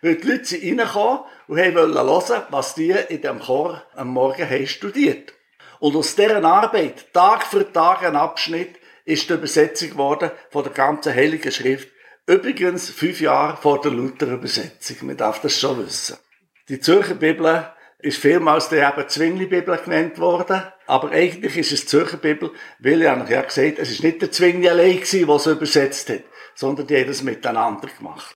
Weil 0.01 0.17
die 0.17 0.29
Leute 0.29 0.45
sind 0.45 0.63
reingekommen 0.63 1.21
und 1.49 1.59
haben 1.59 1.75
hören, 1.75 2.43
was 2.51 2.75
die 2.75 2.91
in 2.91 3.21
dem 3.21 3.41
Chor 3.41 3.83
am 3.97 4.09
Morgen 4.09 4.49
haben 4.49 4.67
studiert. 4.67 5.33
Und 5.81 5.97
aus 5.97 6.15
dieser 6.15 6.45
Arbeit, 6.45 7.13
Tag 7.13 7.45
für 7.45 7.71
Tag 7.73 8.03
ein 8.03 8.17
Abschnitt, 8.17 8.77
ist 9.05 9.29
die 9.29 9.35
Übersetzung 9.35 9.91
geworden 9.91 10.31
von 10.51 10.63
der 10.65 10.73
ganzen 10.73 11.15
Heiligen 11.15 11.51
Schrift. 11.51 11.89
Übrigens 12.27 12.91
fünf 12.91 13.21
Jahre 13.21 13.57
vor 13.57 13.81
der 13.81 13.91
Luther-Übersetzung. 13.91 15.07
Man 15.07 15.17
darf 15.17 15.41
das 15.41 15.59
schon 15.59 15.85
wissen. 15.85 16.19
Die 16.69 16.79
Zürcher 16.79 17.15
Bibel 17.15 17.73
ist 17.99 18.19
vielmals 18.19 18.69
der 18.69 18.89
eben 18.89 19.09
Zwingli-Bibel 19.09 19.77
genannt 19.79 20.19
worden. 20.19 20.63
Aber 20.87 21.11
eigentlich 21.11 21.57
ist 21.57 21.73
es 21.73 21.81
die 21.83 21.87
Zürcher 21.89 22.17
Bibel, 22.17 22.53
weil 22.79 23.03
ich 23.03 23.09
habe 23.09 23.31
ja 23.31 23.43
gesagt, 23.43 23.79
es 23.79 23.91
ist 23.91 24.03
nicht 24.03 24.23
der 24.23 24.31
Zwingli 24.31 24.69
allein 24.69 24.97
gewesen, 24.97 25.27
der 25.27 25.37
es 25.37 25.47
übersetzt 25.47 26.11
hat, 26.11 26.23
sondern 26.55 26.87
die 26.87 27.01
hat 27.01 27.09
es 27.09 27.23
miteinander 27.23 27.89
gemacht. 27.89 28.35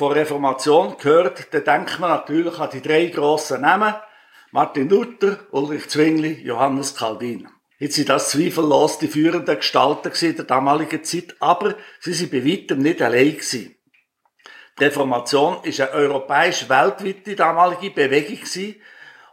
Von 0.00 0.12
Reformation 0.12 0.96
hört, 1.02 1.52
dann 1.52 1.62
denkt 1.64 2.00
man 2.00 2.08
natürlich 2.08 2.58
an 2.58 2.70
die 2.72 2.80
drei 2.80 3.08
grossen 3.08 3.60
Namen. 3.60 3.94
Martin 4.50 4.88
Luther, 4.88 5.40
Ulrich 5.50 5.90
Zwingli, 5.90 6.40
Johannes 6.42 6.96
Calvin. 6.96 7.46
Jetzt 7.78 7.96
sind 7.96 8.08
das 8.08 8.30
zweifellos 8.30 8.98
die 8.98 9.08
führenden 9.08 9.56
Gestalten 9.56 10.10
der 10.36 10.44
damaligen 10.44 11.04
Zeit, 11.04 11.36
aber 11.40 11.74
sie 12.00 12.14
sind 12.14 12.32
bei 12.32 12.46
weitem 12.46 12.78
nicht 12.78 13.02
allein 13.02 13.32
gewesen. 13.32 13.76
Die 14.78 14.84
Reformation 14.84 15.58
ist 15.64 15.82
eine 15.82 15.90
europäisch-weltweite 15.90 17.36
damalige 17.36 17.90
Bewegung 17.90 18.36
gewesen. 18.36 18.76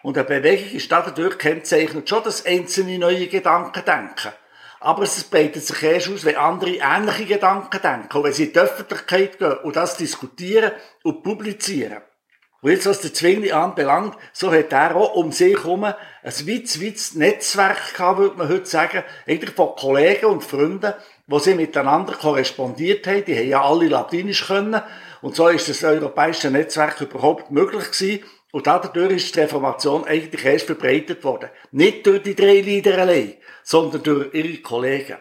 Und 0.04 0.18
eine 0.18 0.28
Bewegung 0.28 0.76
ist 0.76 0.92
dadurch 0.92 1.38
kennzeichnet 1.38 2.10
schon 2.10 2.24
das 2.26 2.46
einzelne 2.46 3.00
neue 3.00 3.28
Gedanken 3.28 3.86
denken. 3.86 4.34
Aber 4.80 5.04
es 5.04 5.24
breitet 5.24 5.66
sich 5.66 5.82
erst 5.82 6.10
aus, 6.10 6.26
wenn 6.26 6.36
andere 6.36 6.76
ähnliche 6.76 7.26
Gedanken 7.26 7.82
denken. 7.82 8.18
Und 8.18 8.24
wenn 8.24 8.34
sie 8.34 8.46
in 8.46 8.54
die 8.54 8.60
Öffentlichkeit 8.60 9.40
gehen 9.40 9.58
und 9.64 9.76
das 9.76 9.98
diskutieren 9.98 10.72
und 11.04 11.24
publizieren. 11.24 12.02
Und 12.62 12.72
jetzt, 12.72 12.88
was 12.88 13.02
der 13.02 13.14
Zwingli 13.14 13.52
anbelangt, 13.52 14.16
so 14.34 14.52
hat 14.52 14.74
er 14.74 14.96
auch 14.96 15.16
um 15.16 15.32
sich 15.32 15.56
herum 15.56 15.84
ein 15.84 15.94
weites, 16.24 16.82
weites 16.82 17.14
Netzwerk 17.14 17.94
gehabt, 17.94 18.18
würde 18.18 18.38
man 18.38 18.50
heute 18.50 18.66
sagen, 18.66 19.04
eigentlich 19.28 19.56
von 19.56 19.76
Kollegen 19.76 20.26
und 20.26 20.44
Freunden, 20.44 20.94
wo 21.28 21.38
sie 21.38 21.54
miteinander 21.54 22.14
korrespondiert 22.14 23.06
haben. 23.06 23.26
Die 23.26 23.38
haben 23.38 23.50
ja 23.50 23.62
alle 23.62 23.88
Latinisch 23.88 24.48
können. 24.48 24.82
Und 25.22 25.36
so 25.36 25.48
ist 25.48 25.70
das 25.70 25.84
europäische 25.84 26.50
Netzwerk 26.50 27.00
überhaupt 27.02 27.52
möglich 27.52 27.92
gewesen. 27.92 28.24
Und 28.52 28.66
dadurch 28.66 29.14
ist 29.14 29.36
die 29.36 29.42
Reformation 29.42 30.06
eigentlich 30.06 30.46
erst 30.46 30.68
verbreitet 30.68 31.24
worden. 31.24 31.50
Nicht 31.72 32.06
durch 32.08 32.24
die 32.24 32.36
drei 32.36 32.62
Lieder 32.62 32.98
allein, 32.98 33.36
sondern 33.64 34.04
durch 34.04 34.34
ihre 34.34 34.58
Kollegen. 34.58 35.18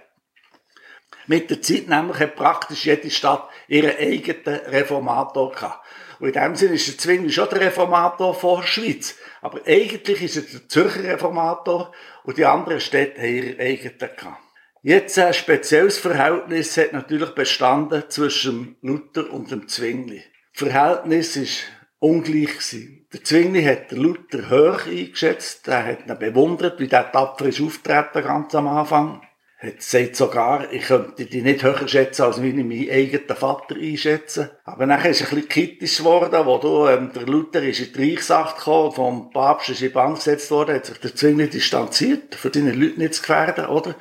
Mit 1.27 1.51
der 1.51 1.61
Zeit 1.61 1.89
nämlich 1.89 2.21
hat 2.21 2.37
praktisch 2.37 2.87
jede 2.87 3.11
Stadt 3.11 3.49
ihren 3.67 3.97
eigenen 3.97 4.61
Reformator 4.67 5.51
gehabt. 5.51 5.85
Und 6.21 6.29
in 6.29 6.33
dem 6.33 6.57
Sinne 6.57 6.75
ist 6.75 6.87
der 6.87 6.99
Zwingli 6.99 7.31
schon 7.31 7.49
der 7.51 7.61
Reformator 7.63 8.35
von 8.35 8.61
der 8.61 8.67
Schweiz. 8.67 9.17
Aber 9.43 9.61
eigentlich 9.67 10.23
ist 10.23 10.37
er 10.37 10.43
der 10.43 10.69
Zürcher 10.69 11.05
Reformator 11.05 11.93
und 12.25 12.39
die 12.39 12.45
anderen 12.45 12.81
Städte 12.81 13.21
haben 13.21 13.35
ihre 13.35 13.61
eigenen 13.61 13.99
gehabt. 13.99 14.43
Jetzt 14.83 15.19
ein 15.19 15.35
spezielles 15.35 15.99
Verhältnis 15.99 16.77
hat 16.77 16.93
natürlich 16.93 17.31
bestanden 17.31 18.05
zwischen 18.09 18.77
Luther 18.83 19.31
und 19.33 19.51
dem 19.51 19.67
Zwingli. 19.67 20.23
Das 20.55 20.69
Verhältnis 20.69 21.37
ist 21.37 21.65
ungleich 22.07 22.53
gewesen. 22.53 23.07
Der 23.13 23.25
Zwingli 23.25 23.63
hat 23.65 23.91
den 23.91 23.99
Luther 23.99 24.51
hoch 24.51 24.87
eingeschätzt, 24.87 25.69
er 25.69 25.85
hat 25.85 26.07
ihn 26.09 26.19
bewundert, 26.19 26.81
wie 26.81 26.89
der 26.89 27.11
tapfer 27.11 27.47
ist 27.47 27.61
auftreten 27.61 28.23
ganz 28.23 28.55
am 28.55 28.67
Anfang 28.67 29.21
hat 29.59 29.81
sagt 29.81 30.17
sogar, 30.17 30.71
ich 30.71 30.83
könnte 30.83 31.25
die 31.25 31.41
nicht 31.41 31.63
höher 31.63 31.89
schätzen, 31.89 32.23
als 32.23 32.43
wie 32.43 32.51
ich 32.51 32.57
meinen 32.57 32.91
eigenen 32.91 33.37
Vater 33.37 33.77
einschätze. 33.77 34.59
Aber 34.65 34.85
nachher 34.85 35.11
ist 35.11 35.23
es 35.23 35.29
ein 35.29 35.35
bisschen 35.37 35.49
kritisch 35.49 35.99
geworden, 35.99 36.45
wo 36.45 36.59
du, 36.59 36.87
ähm, 36.87 37.11
der 37.15 37.23
Luther 37.23 37.63
ist 37.63 37.81
in 37.81 37.93
die 37.93 38.13
Reichsacht 38.13 38.59
gekommen, 38.59 38.93
vom 38.93 39.31
Papst 39.31 39.71
ist 39.71 39.81
in 39.81 39.93
Bank 39.93 40.17
gesetzt 40.17 40.51
worden, 40.51 40.75
hat 40.75 40.87
sich 40.87 40.99
der 40.99 41.15
Zwingli 41.15 41.49
distanziert, 41.49 42.35
für 42.35 42.51
seine 42.53 42.73
Leute 42.73 43.01
nicht 43.01 43.15
zu 43.15 43.23
gefährden, 43.23 43.67
oder? 43.67 43.95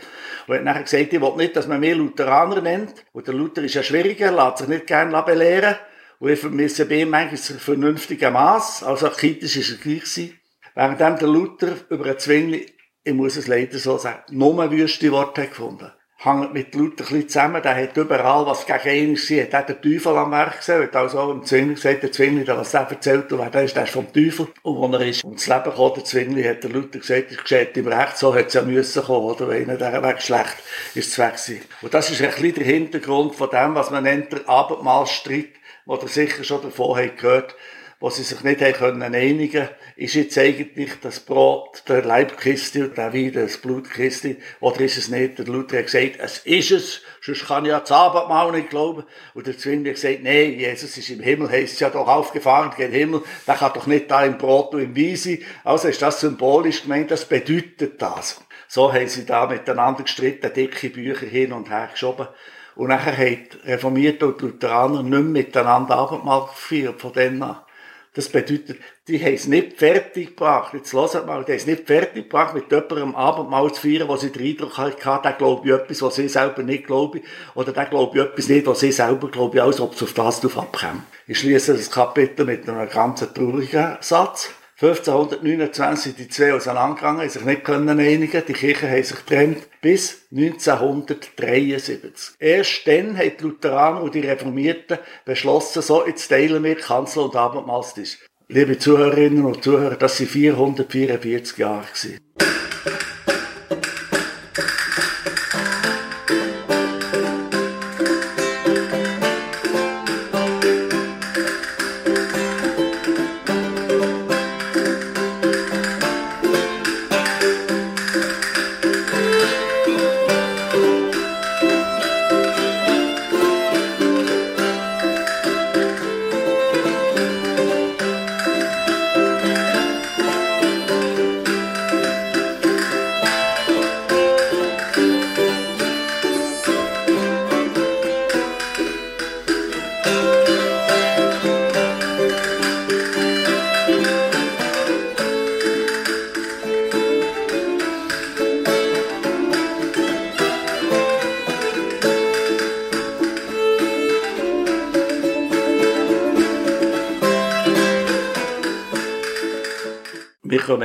Und 0.48 0.56
hat 0.56 0.64
nachher 0.64 0.84
gesagt, 0.84 1.14
ich 1.14 1.22
will 1.22 1.36
nicht, 1.38 1.56
dass 1.56 1.68
man 1.68 1.80
mehr 1.80 1.96
Lutheraner 1.96 2.62
nennt. 2.62 2.94
Und 3.14 3.26
der 3.26 3.34
Luther 3.34 3.64
ist 3.64 3.76
ja 3.76 3.84
schwieriger, 3.84 4.32
lässt 4.32 4.58
sich 4.58 4.68
nicht 4.68 4.88
gerne 4.88 5.24
belehren. 5.24 5.76
Und 6.20 6.30
ich 6.30 6.40
vermisse 6.40 6.86
bei 6.86 7.02
ihm 7.02 7.10
manchmal 7.10 7.40
ein 7.40 7.60
vernünftiger 7.60 8.32
Maß. 8.32 8.84
Also 8.84 9.10
kritisch 9.10 9.58
ist 9.58 9.72
er 9.72 9.78
gleich 9.78 10.02
gewesen. 10.02 10.40
Während 10.74 11.00
der 11.00 11.28
Luther 11.28 11.76
über 11.90 12.04
den 12.04 12.20
Zwingli 12.20 12.76
ich 13.08 13.14
muss 13.14 13.38
es 13.38 13.46
leider 13.46 13.78
so 13.78 13.98
sagen, 14.00 14.24
nur 14.32 14.72
wüste 14.72 15.12
Worte 15.12 15.48
gefunden. 15.48 15.92
Hängt 16.18 16.54
mit 16.54 16.74
Luther 16.74 17.04
ein 17.04 17.10
bisschen 17.10 17.30
zusammen, 17.30 17.62
der 17.62 17.76
hat 17.76 17.96
überall, 17.96 18.48
was 18.48 18.66
gegen 18.66 19.12
ihn 19.12 19.16
war, 19.16 19.44
hat 19.44 19.64
auch 19.64 19.68
den 19.68 19.82
Teufel 19.82 20.18
am 20.18 20.32
Werk 20.32 20.58
gesehen, 20.58 20.82
hat 20.82 20.96
also 20.96 21.32
im 21.32 21.44
Zwingli 21.44 21.76
gesagt, 21.76 22.02
der 22.02 22.12
Zwingli, 22.12 22.48
was 22.48 22.74
er 22.74 22.90
erzählt, 22.90 23.32
und 23.32 23.38
wer 23.38 23.52
der 23.52 23.66
ist, 23.66 23.76
der 23.76 23.84
ist 23.84 23.92
vom 23.92 24.12
Teufel. 24.12 24.48
Und 24.64 24.78
wo 24.78 24.98
er 24.98 25.06
ist 25.06 25.24
ums 25.24 25.46
Leben 25.46 25.66
gekommen, 25.66 25.94
der 25.98 26.04
Zwingli, 26.04 26.44
hat 26.44 26.64
der 26.64 26.72
Luther 26.72 26.98
gesagt, 26.98 27.32
ich 27.32 27.38
geschieht 27.38 27.78
ihm 27.78 27.88
recht, 27.88 28.18
so 28.18 28.34
hat 28.34 28.48
es 28.48 28.54
ja 28.56 28.64
müssen 28.64 29.04
kommen, 29.04 29.26
oder? 29.26 29.50
Wenn 29.50 29.70
er 29.70 29.78
der 29.78 30.02
Weg 30.02 30.20
schlecht 30.20 30.56
ist 30.96 31.10
es 31.10 31.20
weg 31.20 31.34
gewesen. 31.34 31.62
Und 31.84 31.94
das 31.94 32.10
ist 32.10 32.22
ein 32.24 32.30
bisschen 32.30 32.56
der 32.56 32.66
Hintergrund 32.66 33.36
von 33.36 33.50
dem, 33.52 33.76
was 33.76 33.92
man 33.92 34.06
nennt, 34.06 34.32
der 34.32 34.50
Abendmahlstreit, 34.50 35.50
wo 35.86 35.96
ihr 35.96 36.08
sicher 36.08 36.44
schon 36.44 36.62
davon 36.62 36.98
habt 36.98 37.18
gehört, 37.18 37.56
wo 38.00 38.10
sie 38.10 38.24
sich 38.24 38.42
nicht 38.44 38.60
können 38.60 39.02
einigen 39.02 39.70
ist 39.96 40.16
jetzt 40.16 40.38
eigentlich 40.38 40.92
das 41.02 41.22
Brot 41.22 41.84
der 41.88 42.04
Leibkiste 42.04 42.84
und 42.84 42.98
der 42.98 43.14
Wein 43.14 43.32
das 43.32 43.58
Blutkiste, 43.58 44.36
oder 44.60 44.82
ist 44.82 44.98
es 44.98 45.08
nicht? 45.08 45.38
Der 45.38 45.46
Luther 45.46 45.78
hat 45.78 45.86
gesagt, 45.86 46.20
es 46.20 46.40
ist 46.40 46.72
es, 46.72 47.02
sonst 47.22 47.48
kann 47.48 47.64
ich 47.64 47.72
ja 47.72 47.80
das 47.80 47.92
Abendmahl 47.94 48.52
nicht 48.52 48.70
glauben. 48.70 49.06
Und 49.34 49.48
der 49.48 49.58
Zwingli 49.58 49.90
hat 49.90 49.96
gesagt, 49.96 50.22
nee, 50.24 50.50
Jesus 50.50 50.98
ist 50.98 51.10
im 51.10 51.22
Himmel, 51.22 51.50
heisst 51.50 51.76
es 51.76 51.80
ja 51.80 51.90
doch 51.90 52.08
aufgefahren 52.08 52.74
gen 52.76 52.92
Himmel, 52.92 53.24
der 53.48 53.56
kann 53.56 53.72
doch 53.74 53.88
nicht 53.88 54.12
da 54.12 54.26
im 54.26 54.38
Brot 54.38 54.74
und 54.74 54.82
im 54.82 54.98
Wein 54.98 55.16
sein. 55.16 55.40
Also 55.64 55.88
ist 55.88 56.02
das 56.02 56.20
symbolisch 56.20 56.82
gemeint, 56.82 57.12
das 57.12 57.24
bedeutet 57.24 58.02
das. 58.02 58.42
So 58.68 58.92
haben 58.92 59.08
sie 59.08 59.26
da 59.26 59.48
miteinander 59.48 60.04
gestritten, 60.04 60.52
dicke 60.54 60.90
Bücher 60.90 61.26
hin 61.26 61.54
und 61.54 61.70
her 61.70 61.88
geschoben. 61.92 62.28
Und 62.76 62.90
nachher 62.90 63.18
haben 63.18 63.48
Reformierte 63.64 64.28
und 64.28 64.42
Lutheraner 64.42 65.02
nicht 65.02 65.12
mehr 65.12 65.22
miteinander 65.22 65.96
Abendmahl 65.96 66.48
gefeiert, 66.48 67.00
von 67.00 67.14
denen. 67.14 67.56
Das 68.14 68.30
bedeutet, 68.30 68.78
die 69.10 69.22
haben 69.22 69.34
es 69.34 69.46
nicht 69.46 69.78
fertig 69.78 70.30
gebracht. 70.30 70.74
Jetzt 70.74 70.94
hört 70.94 71.28
mal, 71.28 71.44
die 71.44 71.52
haben 71.52 71.58
es 71.58 71.68
nicht 71.68 71.86
fertig 71.86 72.24
gebracht, 72.24 72.54
mit 72.54 72.72
jemandem 72.72 73.14
Abendmahl 73.14 73.74
zu 73.74 73.82
feiern, 73.82 74.08
wo 74.08 74.16
sie 74.16 74.32
den 74.32 74.46
Eindruck 74.46 74.78
hatten, 74.78 75.24
der 75.24 75.34
glaube 75.34 75.68
ich 75.68 75.74
etwas, 75.74 76.02
was 76.02 76.16
sie 76.16 76.30
selber 76.30 76.64
nicht 76.64 76.88
glauben, 76.88 77.22
oder 77.56 77.74
der 77.74 77.86
glaube 77.86 78.18
ich 78.18 78.26
etwas 78.26 78.48
nicht, 78.48 78.66
was 78.68 78.80
sie 78.80 78.94
selber 78.94 79.30
glauben, 79.30 79.60
als 79.60 79.82
ob 79.82 79.94
es 79.94 80.04
auf 80.04 80.14
das 80.14 80.40
drauf 80.40 80.58
abkommt. 80.58 81.04
Ich 81.28 81.40
schließe 81.40 81.74
das 81.74 81.92
Kapitel 81.92 82.46
mit 82.46 82.70
einem 82.70 82.90
ganz 82.90 83.20
traurigen 83.34 83.98
Satz. 84.00 84.50
1529 84.82 86.04
sind 86.04 86.20
die 86.20 86.28
zwei 86.28 86.54
auseinandergegangen, 86.54 87.30
sich 87.30 87.46
nicht 87.46 87.64
können 87.64 87.98
einigen, 87.98 88.44
die 88.46 88.52
Kirchen 88.52 88.90
haben 88.90 89.04
sich 89.04 89.16
getrennt, 89.16 89.60
bis 89.80 90.28
1973. 90.32 92.36
Erst 92.40 92.86
dann 92.86 93.18
haben 93.18 93.32
die 93.40 93.44
Lutheraner 93.44 94.02
und 94.02 94.16
die 94.16 94.20
Reformierten 94.20 94.98
beschlossen, 95.24 95.82
so 95.82 96.06
jetzt 96.06 96.28
teilen 96.28 96.66
wir 96.66 96.76
Kanzel 96.76 97.24
und 97.24 97.38
Abendmahlstisch. 97.38 98.18
Liebe 98.50 98.78
Zuhörerinnen 98.78 99.46
und 99.46 99.64
Zuhörer, 99.64 99.96
das 99.96 100.18
sind 100.18 100.30
444 100.30 101.58
Jahre 101.58 101.86
gewesen. 101.86 102.25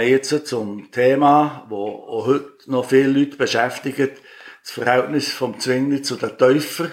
Kommen 0.01 0.13
jetzt 0.13 0.47
zum 0.47 0.91
Thema, 0.91 1.67
wo 1.69 1.87
auch 1.87 2.27
heute 2.27 2.49
noch 2.67 2.89
viele 2.89 3.09
Leute 3.09 3.37
beschäftigt, 3.37 4.19
das 4.63 4.71
Verhältnis 4.71 5.31
vom 5.31 5.61
Zwingli 5.61 6.03
zu 6.03 6.17
den 6.17 6.37
Täufern. 6.39 6.93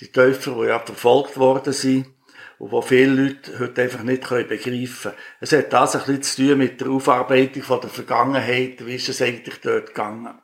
Die 0.00 0.10
Täufer, 0.10 0.52
die 0.52 0.68
ja 0.68 0.78
verfolgt 0.78 1.36
worden 1.36 1.72
sind 1.72 2.06
und 2.58 2.70
wo 2.70 2.80
viele 2.80 3.22
Leute 3.22 3.58
heute 3.58 3.82
einfach 3.82 4.02
nicht 4.02 4.22
begreifen 4.22 4.58
können. 4.58 5.16
Es 5.40 5.52
hat 5.52 5.72
das 5.72 5.96
ein 5.96 6.02
bisschen 6.02 6.22
zu 6.22 6.48
tun 6.48 6.58
mit 6.58 6.80
der 6.80 6.88
Aufarbeitung 6.88 7.62
von 7.62 7.80
der 7.80 7.90
Vergangenheit. 7.90 8.86
Wie 8.86 8.94
ist 8.94 9.08
es 9.08 9.20
eigentlich 9.20 9.60
dort 9.60 9.88
gegangen? 9.88 10.38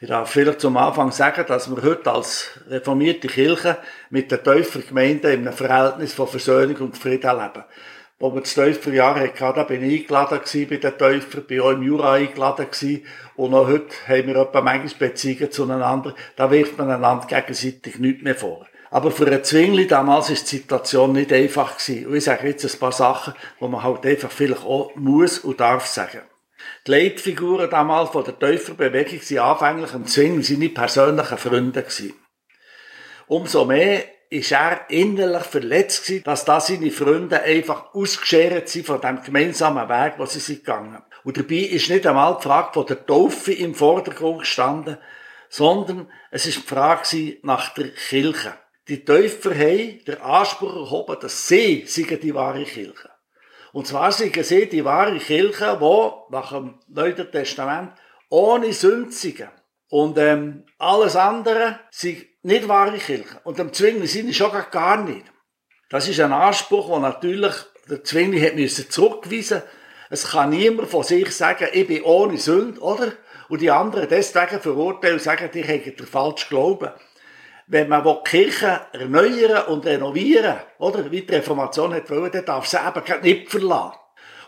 Ich 0.00 0.08
darf 0.08 0.30
vielleicht 0.30 0.60
zum 0.60 0.76
Anfang 0.76 1.12
sagen, 1.12 1.44
dass 1.46 1.70
wir 1.74 1.82
heute 1.82 2.10
als 2.10 2.50
reformierte 2.68 3.28
Kirche 3.28 3.78
mit 4.10 4.30
den 4.30 4.42
Täufergemeinden 4.42 5.30
in 5.30 5.46
einem 5.46 5.56
Verhältnis 5.56 6.14
von 6.14 6.26
Versöhnung 6.26 6.76
und 6.76 6.98
Frieden 6.98 7.38
leben 7.38 7.64
wo 8.24 8.34
wir 8.34 8.40
das 8.40 8.54
Täuferjahr 8.54 9.20
hatten, 9.20 9.54
da 9.54 9.64
bin 9.64 9.84
ich 9.84 10.00
eingeladen 10.00 10.40
bei 10.70 10.76
den 10.76 10.96
Täufern, 10.96 11.44
bin 11.44 11.60
auch 11.60 11.72
im 11.72 11.82
Jura 11.82 12.14
eingeladen 12.14 12.70
gewesen. 12.70 13.04
Und 13.36 13.52
auch 13.52 13.66
heute 13.66 13.94
haben 14.08 14.28
wir 14.28 14.36
etwa 14.36 14.62
manchmal 14.62 15.10
Beziehungen 15.10 15.52
zueinander. 15.52 16.14
Da 16.34 16.50
wirft 16.50 16.78
man 16.78 16.90
einander 16.90 17.26
gegenseitig 17.26 17.98
nichts 17.98 18.22
mehr 18.22 18.34
vor. 18.34 18.66
Aber 18.90 19.10
für 19.10 19.26
einen 19.26 19.44
Zwingli 19.44 19.86
damals 19.86 20.30
ist 20.30 20.50
die 20.50 20.56
Situation 20.56 21.12
nicht 21.12 21.34
einfach 21.34 21.76
gewesen. 21.76 22.06
Und 22.06 22.16
ich 22.16 22.24
sage 22.24 22.48
jetzt 22.48 22.64
ein 22.64 22.80
paar 22.80 22.92
Sachen, 22.92 23.34
wo 23.60 23.68
man 23.68 23.82
halt 23.82 24.06
einfach 24.06 24.30
vielleicht 24.30 24.64
auch 24.64 24.92
muss 24.94 25.40
und 25.40 25.60
darf 25.60 25.84
sagen. 25.84 26.22
Die 26.86 26.92
Leitfiguren 26.92 27.68
damals 27.68 28.08
von 28.08 28.24
der 28.24 28.38
Täuferbewegung 28.38 29.20
waren 29.20 29.50
anfänglich 29.50 29.92
im 29.92 30.06
Zwingli 30.06 30.42
seine 30.42 30.70
persönlichen 30.70 31.36
Freunde 31.36 31.82
gewesen. 31.82 32.14
Umso 33.26 33.66
mehr 33.66 34.13
ist 34.34 34.50
er 34.52 34.90
innerlich 34.90 35.44
verletzt 35.44 36.06
gewesen, 36.06 36.24
dass 36.24 36.44
da 36.44 36.60
seine 36.60 36.90
Freunde 36.90 37.40
einfach 37.42 37.94
ausgeschert 37.94 38.68
sind 38.68 38.86
von 38.86 39.00
dem 39.00 39.22
gemeinsamen 39.22 39.88
Weg, 39.88 40.14
wo 40.18 40.26
sie 40.26 40.40
sind 40.40 40.64
gegangen. 40.64 41.02
Und 41.22 41.38
dabei 41.38 41.56
ist 41.56 41.88
nicht 41.88 42.06
einmal 42.06 42.36
die 42.36 42.42
Frage 42.42 42.72
von 42.72 42.86
der 42.86 43.06
Taufe 43.06 43.52
im 43.52 43.74
Vordergrund 43.74 44.40
gestanden, 44.40 44.98
sondern 45.48 46.10
es 46.32 46.46
ist 46.46 46.56
die 46.58 46.66
Frage 46.66 47.38
nach 47.42 47.74
der 47.74 47.90
Kirche. 47.90 48.54
Die 48.88 49.04
Täufer 49.04 49.54
haben 49.54 50.04
den 50.04 50.20
Anspruch 50.20 50.74
erhoben, 50.74 51.16
dass 51.20 51.46
sie 51.46 51.84
die 51.84 52.34
wahre 52.34 52.64
Kirche 52.64 53.10
Und 53.72 53.86
zwar 53.86 54.10
sind 54.10 54.34
sie 54.44 54.68
die 54.68 54.84
wahre 54.84 55.18
Kirche, 55.18 55.78
die 55.80 56.32
nach 56.32 56.52
dem 56.52 56.80
Neuen 56.88 57.30
Testament 57.30 57.92
ohne 58.28 58.72
Sünzigen 58.72 59.48
und 59.90 60.18
ähm, 60.18 60.64
alles 60.78 61.14
andere 61.14 61.78
sind 61.92 62.26
nicht 62.44 62.68
wahre 62.68 62.98
Kirche. 62.98 63.40
Und 63.44 63.58
dem 63.58 63.72
Zwingli 63.72 64.06
sind 64.06 64.34
schon 64.34 64.50
gar 64.70 65.02
nicht. 65.02 65.24
Das 65.90 66.08
ist 66.08 66.20
ein 66.20 66.32
Anspruch, 66.32 66.92
den 66.92 67.02
natürlich 67.02 67.54
der 67.88 68.02
Zwingli 68.02 68.40
hat 68.40 68.54
müssen 68.54 68.88
zurückweisen 68.90 69.62
Es 70.10 70.30
kann 70.30 70.50
niemand 70.50 70.88
von 70.88 71.02
sich 71.02 71.30
sagen, 71.34 71.68
ich 71.72 71.86
bin 71.86 72.02
ohne 72.02 72.38
Sünde, 72.38 72.80
oder? 72.80 73.12
Und 73.48 73.60
die 73.60 73.70
anderen 73.70 74.08
deswegen 74.08 74.60
verurteilen 74.60 75.16
und 75.16 75.22
sagen, 75.22 75.50
die 75.52 75.62
haben 75.62 75.96
den 75.96 76.06
falschen 76.06 76.48
Glauben. 76.48 76.90
Wenn 77.66 77.88
man 77.88 78.04
die 78.04 78.30
Kirche 78.30 78.80
erneuern 78.92 79.66
und 79.66 79.86
renovieren, 79.86 80.56
oder? 80.78 81.10
Wie 81.10 81.22
die 81.22 81.34
Reformation 81.34 81.94
hat 81.94 82.10
wollen, 82.10 82.32
dann 82.32 82.44
darf 82.44 82.66
sie 82.66 82.76
eben 82.76 83.22
nicht 83.22 83.50
verlassen. 83.50 83.98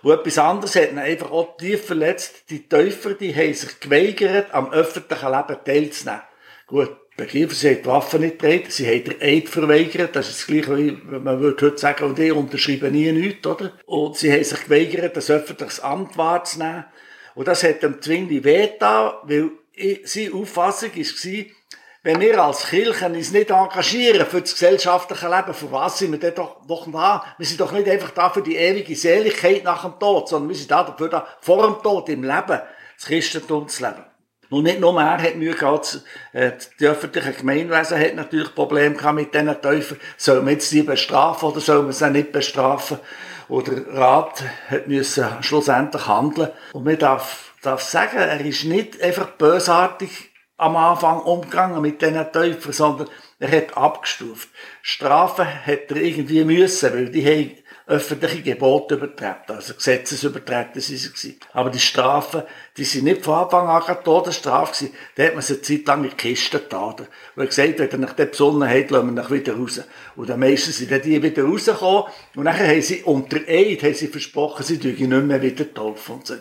Und 0.03 0.12
etwas 0.12 0.38
anderes 0.38 0.76
hat 0.76 0.92
ihn 0.92 0.99
einfach 0.99 1.30
auch 1.30 1.57
tief 1.57 1.86
verletzt. 1.86 2.51
Die 2.51 2.68
Täufer, 2.68 3.14
die 3.14 3.34
haben 3.34 3.55
sich 3.55 3.80
geweigert, 3.80 4.53
am 4.55 4.70
öffentlichen 4.72 5.30
Leben 5.30 5.64
teilzunehmen. 5.64 6.22
Gut, 6.66 6.97
begriffen, 7.17 7.55
sie 7.55 7.71
haben 7.71 7.83
die 7.83 7.87
Waffen 7.87 8.21
nicht 8.21 8.39
getragen, 8.39 8.67
sie 8.69 8.87
haben 8.87 9.05
den 9.05 9.23
Eid 9.23 9.49
verweigert, 9.49 10.14
das 10.14 10.29
ist 10.29 10.41
das 10.41 10.47
Gleiche, 10.47 10.77
wie 10.77 10.93
man 11.19 11.41
würde 11.41 11.67
heute 11.67 11.79
sagen, 11.79 12.05
und 12.05 12.19
die 12.19 12.31
unterschreiben 12.31 12.93
nie 12.93 13.11
nichts, 13.12 13.47
oder? 13.47 13.73
Und 13.87 14.17
sie 14.17 14.33
haben 14.33 14.45
sich 14.45 14.64
geweigert, 14.64 15.17
das 15.17 15.31
öffentliche 15.31 15.83
Amt 15.83 16.17
wahrzunehmen. 16.19 16.85
Und 17.35 17.49
das 17.49 17.62
hat 17.62 17.83
dem 17.83 18.01
Zwingli 18.01 18.43
wehgetan, 18.45 19.12
weil 19.25 19.51
seine 20.05 20.35
Auffassung 20.35 20.91
war, 20.97 21.45
wenn 22.03 22.21
wir 22.21 22.41
als 22.41 22.69
Kirchen 22.69 23.17
uns 23.17 23.33
nicht 23.33 23.51
engagieren 23.51 24.27
für 24.27 24.41
das 24.41 24.53
gesellschaftliche 24.53 25.29
Leben, 25.29 25.53
für 25.53 25.73
was 25.73 25.99
sind 25.99 26.12
wir 26.12 26.21
denn 26.21 26.35
doch, 26.37 26.64
doch 26.67 26.91
da? 26.91 27.35
Wir 27.37 27.47
sind 27.47 27.61
doch 27.61 27.73
nicht 27.73 27.89
einfach 27.89 28.11
da 28.11 28.31
für 28.31 28.43
die 28.43 28.55
ewige 28.55 28.95
Seligkeit 28.95 29.64
nach 29.64 29.83
dem 29.83 29.99
Tod, 29.99 30.29
sondern 30.29 30.51
wir 30.51 30.57
sind 30.57 30.71
da 30.71 30.85
dafür 30.85 31.09
da, 31.09 31.27
vor 31.41 31.67
dem 31.67 31.83
Tod, 31.83 32.09
im 32.09 32.23
Leben, 32.23 32.61
das 32.97 33.07
Christentum 33.07 33.67
zu 33.67 33.85
leben. 33.85 34.06
Und 34.51 34.64
nicht 34.64 34.80
nur 34.80 35.01
er 35.01 35.22
hat 35.22 35.36
Mühe 35.36 35.55
gehabt, 35.55 36.01
äh, 36.32 36.53
die 36.78 36.86
öffentliche 36.86 37.32
Gemeinwesen 37.32 37.99
hat 37.99 38.14
natürlich 38.14 38.55
Probleme 38.55 38.94
gehabt 38.94 39.16
mit 39.16 39.34
diesen 39.34 39.61
Täufern. 39.61 39.99
Soll 40.16 40.42
man 40.42 40.55
jetzt 40.55 40.70
sie 40.70 40.82
bestrafen 40.82 41.49
oder 41.49 41.61
soll 41.61 41.82
man 41.82 41.92
sie 41.92 42.11
nicht 42.11 42.32
bestrafen? 42.32 42.99
Oder 43.49 43.86
Rat 43.92 44.42
hat 44.68 44.88
müssen 44.88 45.26
schlussendlich 45.40 46.07
handeln. 46.07 46.51
Und 46.72 46.84
man 46.84 46.99
darf, 46.99 47.53
darf 47.62 47.82
sagen, 47.82 48.18
er 48.18 48.40
ist 48.40 48.64
nicht 48.64 49.01
einfach 49.01 49.30
bösartig 49.32 50.30
am 50.57 50.76
Anfang 50.76 51.20
umgegangen 51.20 51.82
mit 51.82 52.01
diesen 52.01 52.32
Täufern, 52.32 52.72
sondern 52.72 53.09
er 53.38 53.51
hat 53.51 53.76
abgestuft. 53.76 54.49
Strafen 54.82 55.47
hat 55.47 55.90
er 55.90 55.97
irgendwie 55.97 56.44
müssen, 56.44 56.92
weil 56.92 57.11
die 57.11 57.24
haben 57.24 57.57
öffentliche 57.89 58.43
Gebote 58.43 58.97
übertreten, 58.97 59.55
also 59.55 59.72
Gesetzesübertreten 59.74 60.80
sind 60.80 60.99
sie 60.99 61.09
gewesen. 61.09 61.41
Aber 61.53 61.70
die 61.70 61.78
Strafen, 61.78 62.43
die 62.76 62.84
sind 62.84 63.05
nicht 63.05 63.24
von 63.24 63.34
Anfang 63.34 63.68
an 63.68 63.80
eine 63.80 64.03
Todesstrafe 64.03 64.72
gewesen. 64.72 64.95
Da 65.14 65.22
hat 65.22 65.34
man 65.34 65.43
sie 65.43 65.53
eine 65.55 65.62
Zeit 65.62 65.87
lang 65.87 66.03
in 66.03 66.11
die 66.11 66.16
Kiste 66.16 66.59
getan. 66.59 67.07
Und 67.37 67.47
gesagt, 67.47 67.78
wenn 67.78 67.89
ihr 67.89 67.99
nach 67.99 68.14
der 68.14 68.26
besonnen 68.26 68.68
habt, 68.68 68.91
lassen 68.91 69.14
wir 69.14 69.22
euch 69.22 69.30
wieder 69.30 69.55
raus. 69.55 69.80
Und 70.16 70.28
dann 70.28 70.41
meistens 70.41 70.78
sind 70.78 70.91
dann 70.91 71.01
die 71.01 71.22
wieder 71.22 71.45
rausgekommen. 71.45 72.05
Und 72.34 72.45
nachher 72.45 72.66
haben 72.66 72.82
sie 72.82 73.03
unter 73.05 73.39
Eid, 73.47 73.84
haben 73.84 73.95
sie 73.95 74.09
versprochen, 74.09 74.64
sie 74.64 74.78
dürfen 74.78 75.09
nicht 75.09 75.24
mehr 75.24 75.43
wieder 75.43 75.72
taufen 75.72 76.16
und 76.16 76.26
so. 76.26 76.34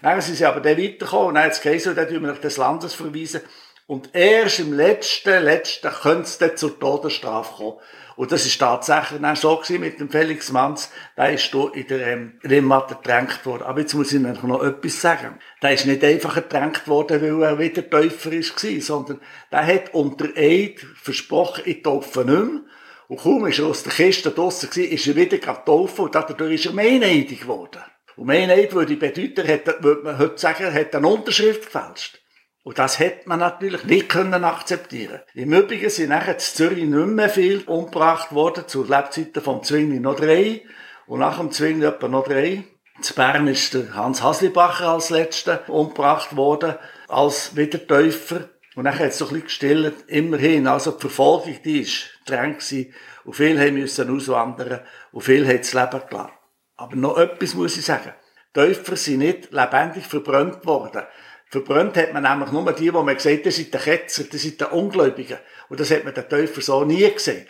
Dann 0.00 0.20
sind 0.22 0.36
sie 0.36 0.46
aber 0.46 0.60
dann 0.60 0.78
weitergekommen 0.78 1.28
und 1.28 1.34
dann 1.34 1.44
hat 1.44 1.52
es 1.52 1.60
geheißen, 1.60 1.94
dann 1.94 2.08
tun 2.08 2.22
wir 2.22 2.32
nach 2.32 2.38
des 2.38 2.56
Landes 2.56 2.94
verweisen. 2.94 3.42
Und 3.88 4.14
erst 4.14 4.58
im 4.58 4.72
letzten, 4.72 5.44
letzten 5.44 5.88
könnte 5.90 6.22
es 6.22 6.38
dann 6.38 6.56
zur 6.56 6.78
Todesstrafe 6.78 7.54
kommen. 7.56 7.78
Und 8.16 8.32
das 8.32 8.46
ist 8.46 8.58
tatsächlich 8.58 9.22
auch 9.22 9.36
so 9.36 9.56
gewesen 9.56 9.80
mit 9.80 10.00
dem 10.00 10.10
Felix 10.10 10.50
Manz. 10.50 10.90
Der 11.16 11.34
ist 11.34 11.52
hier 11.52 11.70
in 11.74 11.86
der 11.86 12.06
ähm, 12.06 12.40
Rimmatte 12.42 12.96
getränkt 12.96 13.46
worden. 13.46 13.62
Aber 13.62 13.80
jetzt 13.80 13.94
muss 13.94 14.12
ich 14.12 14.20
noch 14.20 14.64
etwas 14.64 15.00
sagen. 15.00 15.38
Der 15.62 15.74
ist 15.74 15.86
nicht 15.86 16.02
einfach 16.02 16.34
getränkt 16.34 16.88
worden, 16.88 17.22
weil 17.22 17.42
er 17.42 17.58
wieder 17.58 17.88
Täufer 17.88 18.32
war, 18.32 18.80
sondern 18.80 19.20
der 19.52 19.66
hat 19.66 19.94
unter 19.94 20.28
Eid 20.34 20.80
versprochen, 20.96 21.62
ich 21.66 21.82
taufe 21.82 22.24
nicht 22.24 22.28
mehr. 22.28 22.60
Und 23.08 23.20
kaum 23.20 23.46
ist 23.46 23.60
er 23.60 23.66
aus 23.66 23.84
der 23.84 23.92
Kiste 23.92 24.32
draussen 24.32 24.68
gewesen, 24.70 24.92
ist 24.92 25.06
er 25.06 25.14
wieder 25.14 25.38
getauft 25.38 26.00
und 26.00 26.12
dadurch 26.12 26.54
ist 26.54 26.66
er 26.66 26.72
meineidig 26.72 27.42
geworden. 27.42 27.82
Und 28.16 28.26
Meineid 28.26 28.72
würde 28.74 28.96
bedeuten, 28.96 29.46
hat, 29.46 29.84
würde 29.84 30.02
man 30.02 30.18
heute 30.18 30.38
sagen, 30.38 30.74
hat 30.74 30.94
eine 30.94 31.06
Unterschrift 31.06 31.66
gefälscht. 31.66 32.18
Und 32.66 32.80
das 32.80 32.98
hätte 32.98 33.28
man 33.28 33.38
natürlich 33.38 33.84
nicht 33.84 34.08
können 34.08 34.42
akzeptieren. 34.42 35.20
Im 35.34 35.52
Übrigen 35.52 35.88
sind 35.88 36.08
nachher 36.08 36.32
in 36.32 36.40
Zürich 36.40 36.84
nicht 36.84 37.06
mehr 37.06 37.28
viel 37.28 37.62
umgebracht 37.62 38.32
worden, 38.32 38.64
zu 38.66 38.82
Lebzeiten 38.82 39.40
vom 39.40 39.62
Zwingli 39.62 40.00
noch 40.00 40.16
drei, 40.16 40.62
und 41.06 41.20
nach 41.20 41.38
dem 41.38 41.52
Zwingli 41.52 41.86
etwa 41.86 42.08
noch 42.08 42.24
drei. 42.24 42.64
In 42.96 43.14
Bern 43.14 43.46
ist 43.46 43.72
der 43.72 43.94
Hans 43.94 44.20
Haslibacher 44.20 44.88
als 44.88 45.10
letzter 45.10 45.62
umgebracht 45.68 46.34
worden, 46.34 46.74
als 47.06 47.54
Wiedertäufer. 47.54 48.48
Und 48.74 48.82
nachher 48.82 49.04
hat 49.04 49.12
es 49.12 49.18
so 49.18 49.26
ein 49.26 49.34
bisschen 49.34 49.46
gestillt, 49.46 49.94
immerhin. 50.08 50.66
Also 50.66 50.90
die 50.90 51.02
Verfolgung, 51.02 51.56
die 51.64 51.82
ist 51.82 51.92
streng 52.24 52.54
gewesen. 52.54 52.92
Und 53.24 53.34
viele 53.34 53.70
müssen 53.70 54.12
auswandern. 54.12 54.80
Und 55.12 55.20
viele 55.20 55.46
haben 55.46 55.58
das 55.58 55.72
Leben 55.72 56.02
gelassen. 56.10 56.32
Aber 56.76 56.96
noch 56.96 57.16
etwas 57.16 57.54
muss 57.54 57.76
ich 57.76 57.84
sagen. 57.84 58.12
Täufer 58.52 58.96
sind 58.96 59.18
nicht 59.18 59.52
lebendig 59.52 60.04
verbrannt 60.04 60.66
worden. 60.66 61.04
Verbrannt 61.48 61.96
hat 61.96 62.12
man 62.12 62.24
nämlich 62.24 62.50
nur 62.50 62.72
die, 62.72 62.92
wo 62.92 63.02
man 63.02 63.14
gesagt 63.14 63.38
hat, 63.38 63.46
das 63.46 63.56
sind 63.56 63.72
die 63.72 63.78
Ketzer, 63.78 64.24
das 64.24 64.42
sind 64.42 64.60
die 64.60 64.64
Ungläubigen. 64.64 65.38
Und 65.68 65.80
das 65.80 65.90
hat 65.90 66.04
man 66.04 66.14
den 66.14 66.28
Täufer 66.28 66.60
so 66.60 66.84
nie 66.84 67.08
gesehen. 67.10 67.46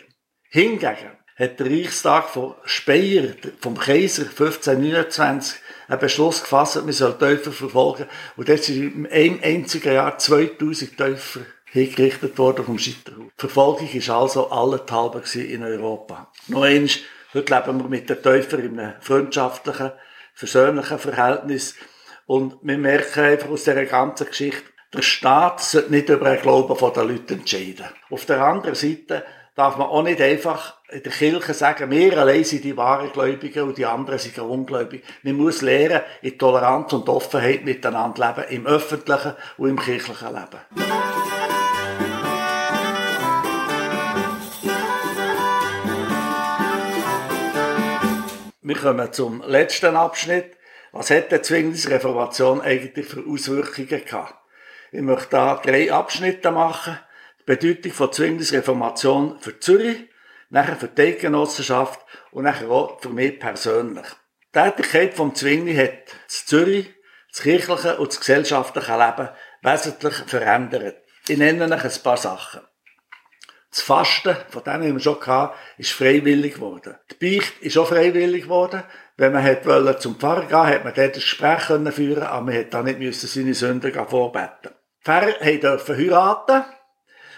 Hingegen 0.49 1.17
hat 1.35 1.59
der 1.59 1.65
Reichstag 1.67 2.29
von 2.29 2.55
Speyer, 2.65 3.33
vom 3.59 3.77
Kaiser 3.77 4.23
1529, 4.23 5.59
einen 5.87 5.99
Beschluss 5.99 6.41
gefasst, 6.41 6.75
man 6.77 6.91
soll 6.91 7.17
Täufer 7.17 7.51
verfolgen. 7.51 8.05
Und 8.35 8.49
dort 8.49 8.63
sind 8.63 8.81
in 8.81 9.07
einem 9.07 9.39
einzigen 9.43 9.93
Jahr 9.93 10.17
2000 10.17 10.97
Täufer 10.97 11.41
hingerichtet 11.65 12.37
worden 12.37 12.65
vom 12.65 12.79
Scheiterhaufen. 12.79 13.31
Die 13.35 13.41
Verfolgung 13.41 13.89
war 13.93 14.21
also 14.21 14.49
allenthalben 14.49 15.23
in 15.33 15.63
Europa. 15.63 16.31
Noch 16.47 16.63
eins, 16.63 16.99
heute 17.33 17.53
leben 17.53 17.79
wir 17.79 17.89
mit 17.89 18.09
den 18.09 18.21
Täufern 18.21 18.61
in 18.61 18.79
einem 18.79 18.93
freundschaftlichen, 19.01 19.91
versöhnlichen 20.33 20.99
Verhältnis. 20.99 21.75
Und 22.27 22.57
wir 22.61 22.77
merken 22.77 23.23
einfach 23.23 23.49
aus 23.49 23.63
dieser 23.63 23.85
ganzen 23.85 24.27
Geschichte, 24.27 24.69
der 24.93 25.01
Staat 25.01 25.61
sollte 25.61 25.91
nicht 25.91 26.09
über 26.09 26.29
den 26.29 26.41
Glauben 26.41 26.93
der 26.93 27.03
Leute 27.05 27.33
entscheiden. 27.35 27.85
Auf 28.09 28.25
der 28.25 28.41
anderen 28.41 28.75
Seite 28.75 29.23
darf 29.55 29.77
man 29.77 29.87
auch 29.87 30.03
nicht 30.03 30.19
einfach 30.19 30.75
in 30.89 31.03
der 31.03 31.11
Kirche 31.11 31.53
sagen, 31.53 31.89
wir 31.89 32.17
allein 32.17 32.43
sind 32.43 32.65
die 32.65 32.75
wahren 32.75 33.11
Gläubigen 33.13 33.63
und 33.63 33.77
die 33.77 33.85
anderen 33.85 34.19
sind 34.19 34.37
ungläubig. 34.39 35.03
Man 35.23 35.35
muss 35.35 35.61
lernen, 35.61 36.01
in 36.21 36.37
Toleranz 36.37 36.91
und 36.91 37.07
Offenheit 37.07 37.63
miteinander 37.63 38.35
leben, 38.35 38.49
im 38.49 38.67
öffentlichen 38.67 39.33
und 39.57 39.69
im 39.69 39.79
kirchlichen 39.79 40.33
Leben. 40.33 40.59
Wir 48.61 48.75
kommen 48.75 49.13
zum 49.13 49.41
letzten 49.47 49.95
Abschnitt. 49.95 50.56
Was 50.91 51.09
hat 51.09 51.31
die 51.31 51.41
Zwinglisreformation 51.41 52.61
eigentlich 52.61 53.05
für 53.05 53.25
Auswirkungen 53.27 54.05
gehabt? 54.05 54.35
Ich 54.91 55.01
möchte 55.01 55.29
da 55.31 55.55
drei 55.55 55.91
Abschnitte 55.91 56.51
machen. 56.51 56.97
Die 57.39 57.43
Bedeutung 57.43 57.91
von 57.91 58.11
Zwinglisreformation 58.11 59.39
für 59.39 59.59
Zürich, 59.59 59.97
nachher 60.49 60.75
für 60.75 60.87
die 60.87 61.01
Eidgenossenschaft 61.01 61.99
und 62.31 62.43
nachher 62.43 62.69
auch 62.69 63.01
für 63.01 63.09
mich 63.09 63.39
persönlich. 63.39 64.05
Die 64.55 64.59
Tätigkeit 64.59 65.13
vom 65.13 65.35
Zwingli 65.35 65.75
hat 65.75 66.15
das 66.27 66.45
Zürich, 66.45 66.93
das 67.31 67.41
kirchliche 67.41 67.97
und 67.97 68.09
das 68.09 68.19
gesellschaftliche 68.19 68.97
Leben 68.97 69.29
wesentlich 69.61 70.15
verändert. 70.25 70.97
Ich 71.27 71.37
nenne 71.37 71.65
euch 71.65 71.83
ein 71.83 72.03
paar 72.03 72.17
Sachen. 72.17 72.61
Das 73.69 73.81
Fasten, 73.81 74.35
von 74.49 74.63
dem 74.63 74.73
haben 74.73 74.93
wir 74.93 74.99
schon 74.99 75.19
gehabt, 75.19 75.57
ist 75.77 75.91
freiwillig 75.91 76.55
geworden. 76.55 76.95
Die 77.11 77.37
Beicht 77.37 77.61
ist 77.61 77.77
auch 77.77 77.87
freiwillig 77.87 78.43
geworden. 78.43 78.83
Wenn 79.17 79.33
man 79.33 79.43
hat 79.43 79.65
wollen, 79.65 79.99
zum 79.99 80.15
Pfarrer 80.15 80.45
gehen, 80.45 80.75
hat 80.75 80.83
man 80.83 80.93
dort 80.93 81.07
ein 81.07 81.11
Gespräch 81.13 81.67
können 81.67 81.91
führen, 81.91 82.23
aber 82.23 82.45
man 82.45 82.57
hat 82.57 82.73
da 82.73 82.83
nicht 82.83 82.99
müssen 82.99 83.27
seine 83.27 83.53
Sünden 83.53 83.91
vorbeten. 84.07 84.69
Die 84.71 85.03
Pfarrer 85.03 85.57
dürfen 85.57 85.97
heiraten. 85.97 86.63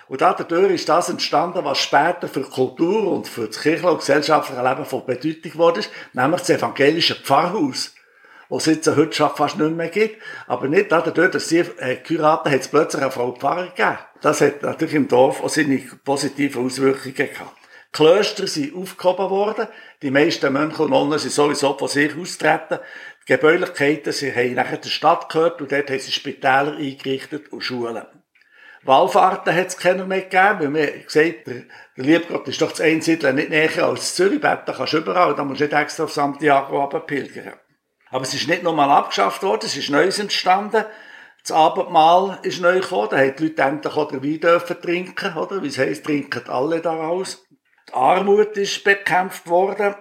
Und 0.09 0.21
dadurch 0.21 0.73
ist 0.73 0.89
das 0.89 1.09
entstanden, 1.09 1.63
was 1.63 1.77
später 1.77 2.27
für 2.27 2.41
die 2.41 2.49
Kultur 2.49 3.11
und 3.13 3.27
für 3.27 3.47
das 3.47 3.61
kirchliche 3.61 3.91
und 3.91 3.99
gesellschaftliche 3.99 4.61
Leben 4.61 4.85
von 4.85 5.05
Bedeutung 5.05 5.55
wurde, 5.55 5.81
nämlich 6.13 6.41
das 6.41 6.49
evangelische 6.49 7.15
Pfarrhaus 7.15 7.93
was 8.49 8.65
es 8.65 8.77
jetzt 8.77 8.95
heute 8.95 9.13
schon 9.13 9.29
fast 9.35 9.57
nicht 9.57 9.75
mehr 9.75 9.89
gibt. 9.89 10.21
Aber 10.47 10.67
nicht 10.67 10.91
dadurch, 10.91 11.31
dass 11.31 11.49
sie 11.49 11.59
äh, 11.59 11.97
geheiratet 11.97 12.51
hat 12.51 12.61
es 12.61 12.67
plötzlich 12.67 13.01
eine 13.01 13.11
Frau 13.11 13.31
Pfarrer 13.31 13.67
gegeben. 13.67 13.99
Das 14.21 14.41
hat 14.41 14.63
natürlich 14.63 14.95
im 14.95 15.07
Dorf 15.07 15.43
auch 15.43 15.49
seine 15.49 15.77
positiven 16.03 16.65
Auswirkungen 16.65 17.13
gehabt. 17.13 17.58
Klöster 17.91 18.47
sind 18.47 18.75
aufgehoben 18.75 19.29
worden. 19.29 19.67
Die 20.01 20.11
meisten 20.11 20.53
Mönche 20.53 20.83
und 20.83 20.91
Nonnen 20.91 21.17
sind 21.17 21.31
sowieso 21.31 21.77
von 21.77 21.87
sich 21.87 22.15
austreten. 22.15 22.79
Die 23.23 23.33
Gebäulichkeiten, 23.33 24.13
sie 24.13 24.33
haben 24.33 24.53
nachher 24.53 24.77
der 24.77 24.89
Stadt 24.89 25.29
gehört 25.29 25.61
und 25.61 25.71
dort 25.71 25.89
haben 25.89 25.99
sie 25.99 26.11
Spitäler 26.11 26.75
eingerichtet 26.77 27.51
und 27.51 27.61
Schulen. 27.61 28.05
Wallfahrten 28.83 29.53
hat 29.53 29.67
es 29.67 29.77
keiner 29.77 30.05
mehr 30.05 30.21
gegeben, 30.21 30.59
weil 30.59 30.73
wir 30.73 31.03
gesagt 31.03 31.47
der, 31.47 31.63
der 31.97 32.05
Liebgott 32.05 32.47
ist 32.47 32.61
doch 32.61 32.71
das 32.71 32.79
Einsiedeln 32.79 33.35
nicht 33.35 33.49
näher 33.49 33.85
als 33.85 34.15
Zürich, 34.15 34.39
da 34.39 34.55
kannst 34.55 34.93
du 34.93 34.97
überall, 34.97 35.35
da 35.35 35.43
musst 35.43 35.59
du 35.59 35.65
nicht 35.65 35.75
extra 35.75 36.05
auf 36.05 36.13
Santiago 36.13 36.87
pilgern. 37.01 37.55
Aber 38.09 38.23
es 38.23 38.33
ist 38.33 38.47
nicht 38.47 38.63
nochmal 38.63 38.89
abgeschafft 38.89 39.43
worden, 39.43 39.65
es 39.65 39.75
ist 39.75 39.89
Neues 39.89 40.19
entstanden. 40.19 40.85
Das 41.43 41.51
Abendmahl 41.51 42.39
ist 42.43 42.61
neu 42.61 42.79
gekommen, 42.79 43.09
da 43.11 43.17
haben 43.17 43.35
die 43.37 43.43
Leute 43.43 43.61
endlich 43.61 43.93
auch 43.95 44.07
den 44.07 44.23
Wein 44.23 44.39
dürfen 44.39 44.81
trinken, 44.81 45.37
oder? 45.37 45.61
Wie 45.61 45.67
es 45.67 45.77
heisst, 45.77 46.05
trinken 46.05 46.47
alle 46.47 46.81
daraus. 46.81 47.45
Die 47.89 47.95
Armut 47.95 48.55
ist 48.55 48.83
bekämpft 48.83 49.47
worden. 49.47 49.95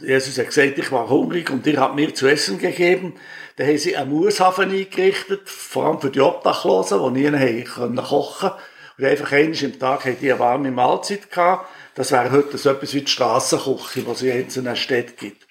Jesus 0.00 0.38
hat 0.38 0.46
gesagt, 0.46 0.78
ich 0.78 0.92
war 0.92 1.08
hungrig 1.08 1.48
und 1.50 1.66
ihr 1.66 1.80
habt 1.80 1.94
mir 1.94 2.14
zu 2.14 2.26
essen 2.26 2.58
gegeben. 2.58 3.14
Dann 3.56 3.66
haben 3.66 3.78
sie 3.78 3.96
einen 3.96 4.12
Maushafen 4.12 4.70
eingerichtet, 4.70 5.48
vor 5.48 5.86
allem 5.86 6.00
für 6.00 6.10
die 6.10 6.20
Obdachlosen, 6.20 7.14
die 7.14 7.30
nie 7.30 7.64
kochen 7.64 7.96
konnten. 7.96 8.50
Und 8.98 9.04
einfach 9.04 9.32
einmal 9.32 9.62
im 9.62 9.78
Tag 9.78 10.04
haben 10.04 10.18
die 10.20 10.30
eine 10.30 10.38
warme 10.38 10.70
Mahlzeit 10.70 11.30
gehabt. 11.30 11.66
Das 11.94 12.12
wäre 12.12 12.30
heute 12.30 12.58
so 12.58 12.70
etwas 12.70 12.92
wie 12.92 13.00
die 13.00 13.10
Strassenküche, 13.10 14.02
die 14.02 14.10
es 14.10 14.22
in 14.22 14.32
einzelnen 14.32 14.76
Städten 14.76 15.16
gibt. 15.16 15.46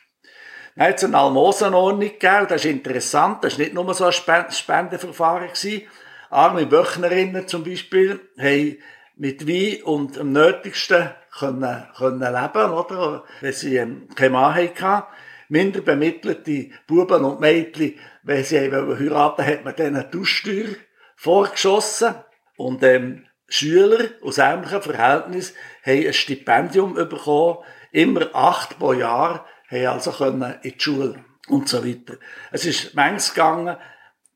Dann 0.75 0.87
hat 0.87 0.97
es 0.97 1.03
eine 1.03 1.17
Almosenordnung 1.17 2.09
gegeben, 2.09 2.45
das 2.47 2.65
ist 2.65 2.71
interessant, 2.71 3.43
das 3.43 3.57
war 3.57 3.65
nicht 3.65 3.73
nur 3.73 3.91
so 3.93 4.05
ein 4.05 4.11
Spendenverfahren. 4.51 5.49
Arme 6.29 6.71
Wöchnerinnen 6.71 7.47
zum 7.47 7.63
Beispiel 7.63 8.19
haben 8.37 8.77
mit 9.19 9.47
Wein 9.47 9.83
und 9.83 10.15
dem 10.15 10.31
Nötigsten 10.31 11.11
können, 11.37 11.87
können 11.95 12.19
leben, 12.19 12.71
oder? 12.71 13.23
Wenn 13.41 13.53
sie 13.53 13.75
ähm, 13.75 14.07
keinen 14.15 14.31
Mann 14.31 14.55
hatten. 14.55 15.03
Minder 15.49 15.81
bemittelte 15.81 16.69
Buben 16.87 17.25
und 17.25 17.39
Mädchen, 17.39 17.95
wenn 18.23 18.43
sie 18.43 18.59
heiraten 18.59 19.45
hat 19.45 19.65
man 19.65 19.75
denen 19.75 19.97
eine 19.97 20.09
Tauschsteuer 20.09 20.69
vorgeschossen. 21.15 22.15
Und, 22.55 22.83
ähm, 22.83 23.25
Schüler 23.49 24.09
aus 24.23 24.37
ähnlichen 24.37 24.81
Verhältnissen 24.81 25.55
haben 25.83 26.07
ein 26.07 26.13
Stipendium 26.13 26.93
bekommen, 26.93 27.57
immer 27.91 28.33
acht 28.33 28.77
pro 28.77 28.93
Jahr, 28.93 29.45
haben 29.69 29.87
also 29.87 30.11
können 30.11 30.55
in 30.61 30.73
die 30.73 30.79
Schule 30.79 31.25
und 31.47 31.67
so 31.67 31.85
weiter. 31.85 32.17
Es 32.51 32.65
ist 32.65 32.93
manches 32.95 33.33
gegangen, 33.33 33.77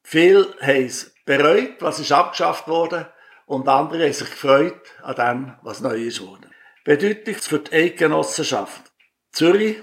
viele 0.01 0.47
haben 0.61 0.85
es 0.85 1.13
bereut, 1.25 1.75
was 1.79 1.99
ist 1.99 2.11
abgeschafft 2.11 2.67
worden, 2.67 3.05
und 3.53 3.67
andere 3.67 4.05
haben 4.05 4.13
sich 4.13 4.29
gefreut 4.29 4.81
an 5.01 5.15
dem, 5.15 5.53
was 5.61 5.81
neu 5.81 5.95
ist 5.95 6.21
worden. 6.21 6.49
Bedeutung 6.83 7.35
für 7.35 7.59
die 7.59 7.73
Eidgenossenschaft. 7.73 8.91
Zürich 9.31 9.77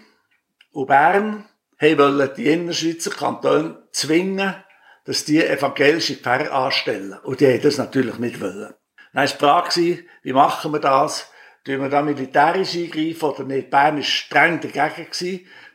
und 0.73 0.87
Bern 0.87 1.49
wollen 1.81 2.31
die 2.37 2.49
Innerschweizer 2.49 3.11
Kantone 3.11 3.83
zwingen, 3.93 4.55
dass 5.05 5.25
die 5.25 5.45
evangelische 5.45 6.17
Pfarrer 6.17 6.53
anstellen. 6.53 7.19
Und 7.23 7.41
die 7.41 7.47
haben 7.47 7.63
das 7.63 7.79
natürlich 7.79 8.19
nicht. 8.19 8.41
Dann 8.41 8.75
war 9.13 9.27
die 9.27 9.37
Frage, 9.37 10.05
wie 10.23 10.33
machen 10.33 10.73
wir 10.73 10.81
das? 10.81 11.31
Tun 11.65 11.83
wir 11.83 11.89
da 11.91 12.01
militärisch 12.01 12.75
eingreifen 12.75 13.23
oder 13.29 13.45
nicht? 13.45 13.71
Bern 13.71 13.97
war 13.97 14.03
streng 14.03 14.61
dagegen. 14.61 15.07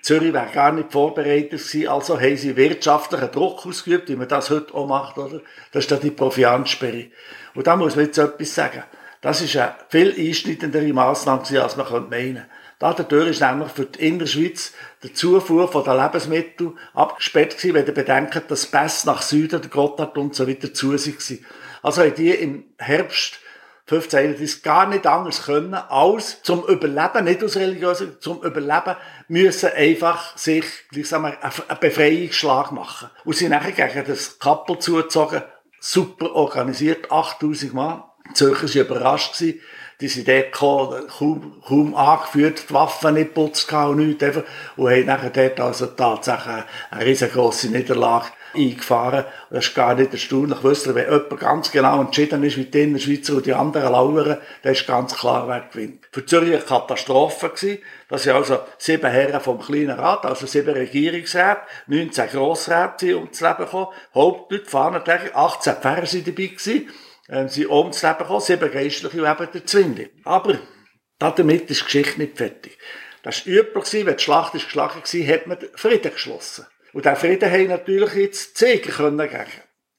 Zürich 0.02 0.34
wäre 0.34 0.52
gar 0.52 0.72
nicht 0.72 0.92
vorbereitet 0.92 1.52
gewesen. 1.52 1.88
Also 1.88 2.20
haben 2.20 2.38
sie 2.38 2.56
wirtschaftlichen 2.56 3.32
Druck 3.32 3.66
ausgeübt, 3.66 4.10
wie 4.10 4.16
man 4.16 4.28
das 4.28 4.50
heute 4.50 4.74
auch 4.74 4.88
macht, 4.88 5.18
oder? 5.18 5.42
Das 5.72 5.84
ist 5.84 5.92
dann 5.92 6.00
die 6.00 6.12
Proviantsperre. 6.12 7.08
Und 7.56 7.68
da 7.68 7.76
muss 7.76 7.96
man 7.96 8.06
jetzt 8.06 8.18
etwas 8.18 8.54
sagen. 8.54 8.84
Das 9.22 9.42
ist 9.42 9.56
eine 9.56 9.76
viel 9.90 10.14
einschneidendere 10.16 10.94
Massnahme 10.94 11.64
als 11.64 11.78
man 11.78 11.88
könnte 11.88 12.10
meinen. 12.10 12.46
Dadurch 12.78 13.30
ist 13.30 13.42
nämlich 13.42 13.72
für 13.72 13.86
die 13.86 14.08
Innerschweiz 14.08 14.74
der 15.02 15.14
Zufuhr 15.14 15.72
von 15.72 15.84
den 15.84 15.96
Lebensmitteln 15.96 16.78
abgesperrt 16.94 17.58
gewesen, 17.58 17.74
wenn 17.74 17.86
ihr 17.88 17.94
bedenkt, 17.94 18.52
dass 18.52 18.68
Pässe 18.68 19.08
nach 19.08 19.22
Süden, 19.22 19.62
der 19.62 19.70
Gotthard 19.70 20.18
und 20.18 20.36
so 20.36 20.48
weiter 20.48 20.74
zu 20.74 20.96
sich 20.98 21.16
waren. 21.16 21.46
Also 21.82 22.02
haben 22.02 22.16
die 22.16 22.32
im 22.32 22.66
Herbst 22.78 23.40
1531 23.88 24.64
gar 24.64 24.88
nicht 24.88 25.06
anders 25.06 25.44
können, 25.44 25.76
als 25.76 26.42
zum 26.42 26.66
Überleben, 26.68 27.24
nicht 27.24 27.44
aus 27.44 27.56
religiöser, 27.56 28.20
zum 28.20 28.42
Überleben, 28.42 28.96
müssen 29.28 29.70
einfach 29.72 30.36
sich, 30.38 30.66
mal, 31.12 31.38
einen 31.42 31.80
Befreiungsschlag 31.80 32.72
machen. 32.72 33.10
Und 33.24 33.36
sind 33.36 33.52
nachher 33.52 33.72
gegen 33.72 34.06
das 34.08 34.40
Kappel 34.40 34.80
zugezogen, 34.80 35.44
super 35.86 36.34
organisiert, 36.34 37.12
8000 37.12 37.74
Mann. 37.74 38.04
Die 38.30 38.34
Zürcher 38.34 38.68
waren 38.68 38.86
überrascht. 38.88 39.44
Die 40.02 40.10
sind 40.10 40.28
dort 40.28 40.52
gekommen, 40.52 41.08
kaum, 41.08 41.62
kaum 41.66 41.96
angeführt, 41.96 42.66
die 42.70 42.74
Waffen 42.74 43.14
nicht 43.14 43.34
putzt 43.34 43.72
und 43.72 43.98
nichts. 43.98 44.24
Einfach. 44.24 44.44
Und 44.76 44.90
haben 44.90 45.06
nachher 45.06 45.30
dort 45.30 45.60
also 45.60 45.88
tatsächlich 45.88 46.64
eine 46.92 47.06
riesengroße 47.06 47.70
Niederlage 47.70 48.28
eingefahren. 48.56 49.26
Und 49.50 49.58
das 49.58 49.68
ist 49.68 49.76
gar 49.76 49.96
nicht 49.96 50.12
erstaunlich. 50.12 50.64
Wisst 50.64 50.88
ihr, 50.88 50.96
wenn 50.96 51.06
jemand 51.06 51.40
ganz 51.40 51.72
genau 51.72 52.02
entschieden 52.02 52.44
ist, 52.44 52.58
wie 52.58 52.66
die 52.66 52.82
Innerschweizer 52.82 53.36
und 53.36 53.46
die 53.46 53.54
anderen 53.54 53.92
lauern, 53.92 54.38
dann 54.64 54.72
ist 54.74 54.88
ganz 54.88 55.16
klar, 55.16 55.48
wer 55.48 55.62
gewinnt. 55.72 56.06
Für 56.12 56.26
Zürich 56.26 56.54
eine 56.54 56.62
Katastrophe 56.62 57.50
gewesen. 57.50 57.80
Das 58.10 58.24
sind 58.24 58.36
also 58.36 58.60
sieben 58.78 59.10
Herren 59.10 59.42
vom 59.42 59.60
kleinen 59.60 59.92
Rat, 59.92 60.26
also 60.26 60.46
sieben 60.46 60.74
Regierungsräte, 60.74 61.62
19 61.88 62.30
Grossräte 62.30 63.16
ums 63.18 63.42
Leben 63.42 63.58
gekommen, 63.58 63.88
Hauptleute, 64.14 64.66
Fahnenträger, 64.66 65.36
18 65.36 65.74
Pfarrer 65.76 66.06
sind 66.06 66.28
dabei 66.28 66.48
gewesen 66.48 66.90
ähm, 67.30 67.48
sind 67.48 67.70
ums 67.70 68.02
Leben 68.02 68.18
gekommen, 68.18 68.42
sieben 68.42 68.72
Geistliche 68.72 69.22
und 69.22 69.30
eben 69.30 69.52
der 69.52 69.66
Zwingli. 69.66 70.10
Aber 70.24 70.60
damit 71.20 71.70
ist 71.70 71.82
die 71.82 71.86
Geschichte 71.86 72.20
nicht 72.20 72.38
fertig. 72.38 72.78
Das 73.24 73.46
war 73.46 73.54
üblich, 73.54 74.06
wenn 74.06 74.18
die 74.18 74.24
Schlacht 74.24 74.54
ist 74.56 74.66
geschlagen 74.66 75.02
war, 75.02 75.34
hat 75.34 75.48
man 75.48 75.58
Frieden 75.76 76.12
geschlossen. 76.12 76.66
Und 76.94 77.06
der 77.06 77.16
Frieden 77.16 77.52
haben 77.52 77.68
natürlich 77.68 78.14
jetzt 78.14 78.62
die 78.62 78.66
Sieger 78.66 78.92
können 78.92 79.18
gegen 79.18 79.46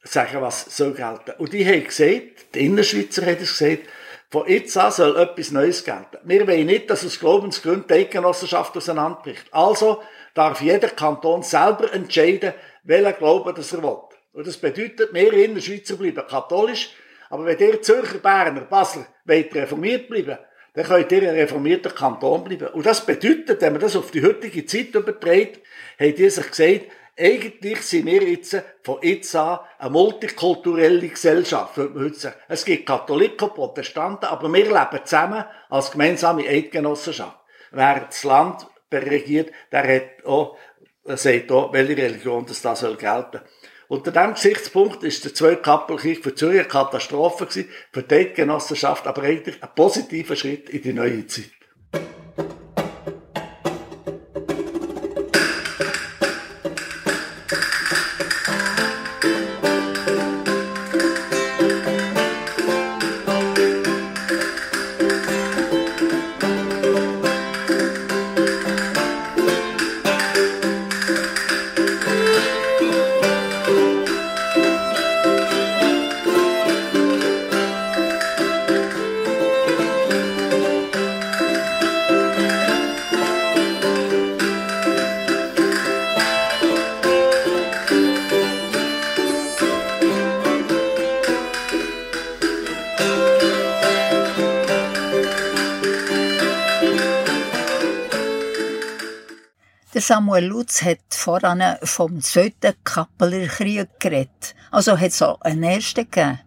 sagen, 0.02 0.40
was 0.40 0.76
soll 0.76 0.94
gelten. 0.94 1.32
Und 1.38 1.52
die 1.52 1.66
haben 1.66 1.84
gesagt, 1.84 2.54
die 2.54 2.66
Innerschweizer 2.66 3.22
haben 3.22 3.38
es 3.40 3.58
gesagt, 3.58 3.88
von 4.30 4.48
jetzt 4.48 4.76
an 4.76 4.92
soll 4.92 5.16
etwas 5.16 5.50
Neues 5.50 5.84
gelten. 5.84 6.18
Wir 6.24 6.46
wollen 6.46 6.66
nicht, 6.66 6.90
dass 6.90 7.04
aus 7.04 7.18
Glaubensgründen 7.18 7.86
die 7.88 7.94
Eidgenossenschaft 7.94 8.76
auseinanderbricht. 8.76 9.52
Also 9.52 10.02
darf 10.34 10.60
jeder 10.60 10.88
Kanton 10.88 11.42
selber 11.42 11.92
entscheiden, 11.92 12.54
welchen 12.84 13.18
Glauben 13.18 13.54
das 13.54 13.72
er 13.72 13.82
will. 13.82 13.98
Und 14.32 14.46
das 14.46 14.56
bedeutet, 14.56 15.12
wir 15.12 15.32
Innerschweizer 15.32 15.96
bleiben 15.96 16.26
katholisch, 16.26 16.90
aber 17.30 17.44
wenn 17.46 17.58
ihr 17.58 17.82
Zürcher, 17.82 18.18
Berner, 18.18 18.62
Basler 18.62 19.06
wollt 19.24 19.54
reformiert 19.54 20.08
bleiben, 20.08 20.38
dann 20.74 20.84
könnt 20.84 21.10
ihr 21.12 21.22
ein 21.22 21.36
reformierter 21.36 21.90
Kanton 21.90 22.44
bleiben. 22.44 22.68
Und 22.68 22.84
das 22.84 23.04
bedeutet, 23.04 23.60
wenn 23.60 23.72
man 23.72 23.80
das 23.80 23.96
auf 23.96 24.10
die 24.10 24.22
heutige 24.22 24.66
Zeit 24.66 24.94
überträgt, 24.94 25.64
haben 25.98 26.14
die 26.14 26.28
sich 26.28 26.48
gesagt, 26.48 26.82
eigentlich 27.18 27.80
sind 27.80 28.06
wir 28.06 28.22
jetzt 28.22 28.62
von 28.82 28.98
jetzt 29.00 29.34
an 29.34 29.60
eine 29.78 29.90
multikulturelle 29.90 31.08
Gesellschaft, 31.08 31.78
würde 31.78 31.94
man 31.94 32.04
heute 32.04 32.18
sagen. 32.18 32.36
Es 32.48 32.64
gibt 32.64 32.86
Katholiken, 32.86 33.48
Protestanten, 33.48 34.26
aber 34.26 34.52
wir 34.52 34.64
leben 34.64 35.04
zusammen 35.04 35.44
als 35.70 35.90
gemeinsame 35.90 36.46
Eidgenossenschaft. 36.46 37.38
Wer 37.70 38.00
das 38.00 38.22
Land 38.24 38.66
regiert, 38.92 39.50
der 39.72 39.96
hat 39.96 40.26
auch, 40.26 40.58
sagt 41.04 41.50
auch, 41.52 41.72
welche 41.72 41.96
Religion 41.96 42.44
das 42.46 42.60
da 42.60 42.76
soll 42.76 42.96
gelten. 42.96 43.40
Unter 43.88 44.10
diesem 44.10 44.34
Gesichtspunkt 44.34 45.04
ist 45.04 45.24
der 45.24 45.34
Zweikappelkrieg 45.34 46.22
für 46.22 46.34
Zürich 46.34 46.60
eine 46.60 46.68
Katastrophe 46.68 47.46
gewesen, 47.46 47.68
für 47.92 48.02
die 48.02 48.32
Genossenschaft, 48.32 49.06
aber 49.06 49.22
eigentlich 49.22 49.62
ein 49.62 49.74
positiver 49.74 50.34
Schritt 50.34 50.68
in 50.70 50.82
die 50.82 50.92
neue 50.92 51.26
Zeit. 51.26 51.50
Samuel 100.08 100.44
Lutz 100.44 100.82
hat 100.82 101.00
voran 101.10 101.60
vom 101.82 102.20
zweiten 102.20 102.74
Kappeler 102.84 103.48
Krieg 103.48 103.88
geredet. 103.98 104.54
Also 104.70 104.96
hat 104.96 105.08
es 105.08 105.20
auch 105.20 105.40
einen 105.40 105.64
ersten 105.64 106.08
gegeben. 106.08 106.38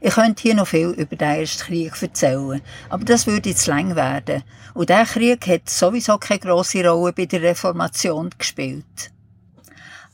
Ich 0.00 0.14
könnte 0.14 0.42
hier 0.42 0.54
noch 0.54 0.68
viel 0.68 0.90
über 0.90 1.16
den 1.16 1.40
ersten 1.40 1.64
Krieg 1.64 2.00
erzählen, 2.00 2.62
aber 2.90 3.04
das 3.04 3.26
würde 3.26 3.48
jetzt 3.48 3.66
lang 3.66 3.96
werden. 3.96 4.44
Und 4.74 4.88
der 4.88 5.04
Krieg 5.04 5.44
hat 5.48 5.68
sowieso 5.68 6.16
keine 6.16 6.38
grosse 6.38 6.88
Rolle 6.88 7.12
bei 7.12 7.26
der 7.26 7.42
Reformation 7.42 8.30
gespielt. 8.38 9.10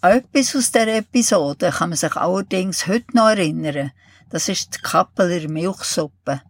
An 0.01 0.21
etwas 0.21 0.57
aus 0.57 0.73
dieser 0.73 0.97
Episode 0.97 1.71
kann 1.71 1.91
man 1.91 1.99
sich 1.99 2.17
allerdings 2.17 2.87
heute 2.87 3.15
noch 3.15 3.29
erinnern. 3.29 3.93
Das 4.31 4.49
ist 4.49 4.77
die 4.77 4.81
Kappeler 4.81 5.47
Milchsuppe. 5.47 6.41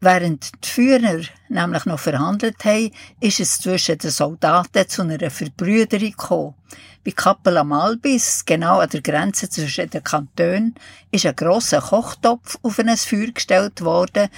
Während 0.00 0.52
die 0.62 0.68
Führer 0.68 1.22
nämlich 1.48 1.86
noch 1.86 1.98
verhandelt 1.98 2.62
haben, 2.64 2.90
ist 3.20 3.40
es 3.40 3.58
zwischen 3.58 3.96
den 3.96 4.10
Soldaten 4.10 4.88
zu 4.88 5.02
einer 5.02 5.30
Verbrüderung 5.30 6.10
gekommen. 6.10 6.54
Bei 7.02 7.12
Kappel 7.12 7.56
am 7.56 7.72
Albis, 7.72 8.44
genau 8.44 8.80
an 8.80 8.90
der 8.90 9.00
Grenze 9.00 9.48
zwischen 9.48 9.88
den 9.88 10.04
Kantonen, 10.04 10.74
ist 11.10 11.24
ein 11.24 11.34
grosser 11.34 11.80
Kochtopf 11.80 12.58
auf 12.62 12.78
ein 12.78 12.94
Feuer 12.96 13.32
gestellt 13.32 13.80
worden. 13.80 14.28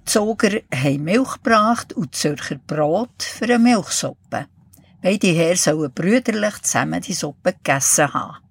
Die 0.00 0.04
Zoger 0.04 0.60
haben 0.74 1.04
Milch 1.04 1.34
gebracht 1.42 1.94
und 1.94 2.14
die 2.14 2.18
Zürcher 2.18 2.56
Brot 2.66 3.22
für 3.22 3.44
eine 3.44 3.58
Milchsuppe. 3.58 4.46
Beide 5.00 5.28
Herren 5.28 5.56
sollen 5.56 5.92
brüderlich 5.92 6.60
zusammen 6.62 7.00
die 7.00 7.14
Suppe 7.14 7.54
gegessen 7.54 8.12
haben. 8.12 8.47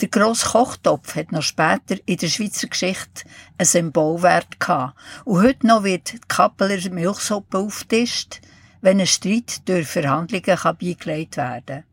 Der 0.00 0.08
grosse 0.08 0.48
Kochtopf 0.48 1.14
hat 1.14 1.30
noch 1.30 1.42
später 1.42 1.96
in 2.04 2.16
der 2.16 2.26
Schweizer 2.28 2.66
Geschichte 2.66 3.24
einen 3.58 3.66
Symbolwert 3.66 4.58
gehabt. 4.58 4.98
Und 5.24 5.42
heute 5.42 5.66
noch 5.66 5.84
wird 5.84 6.12
die 6.12 6.20
Kappeler 6.26 6.90
Milchsuppe 6.90 7.58
auftischt, 7.58 8.40
wenn 8.80 9.00
ein 9.00 9.06
Streit 9.06 9.68
durch 9.68 9.86
Verhandlungen 9.86 10.58
kann 10.58 10.76
beigelegt 10.76 11.36
werden 11.36 11.84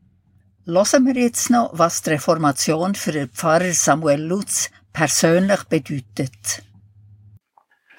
Hören 0.66 1.06
wir 1.08 1.16
jetzt 1.16 1.50
noch, 1.50 1.72
was 1.74 2.04
die 2.04 2.12
Reformation 2.12 2.94
für 2.94 3.12
den 3.12 3.30
Pfarrer 3.30 3.74
Samuel 3.74 4.22
Lutz 4.22 4.70
persönlich 4.94 5.64
bedeutet. 5.64 6.64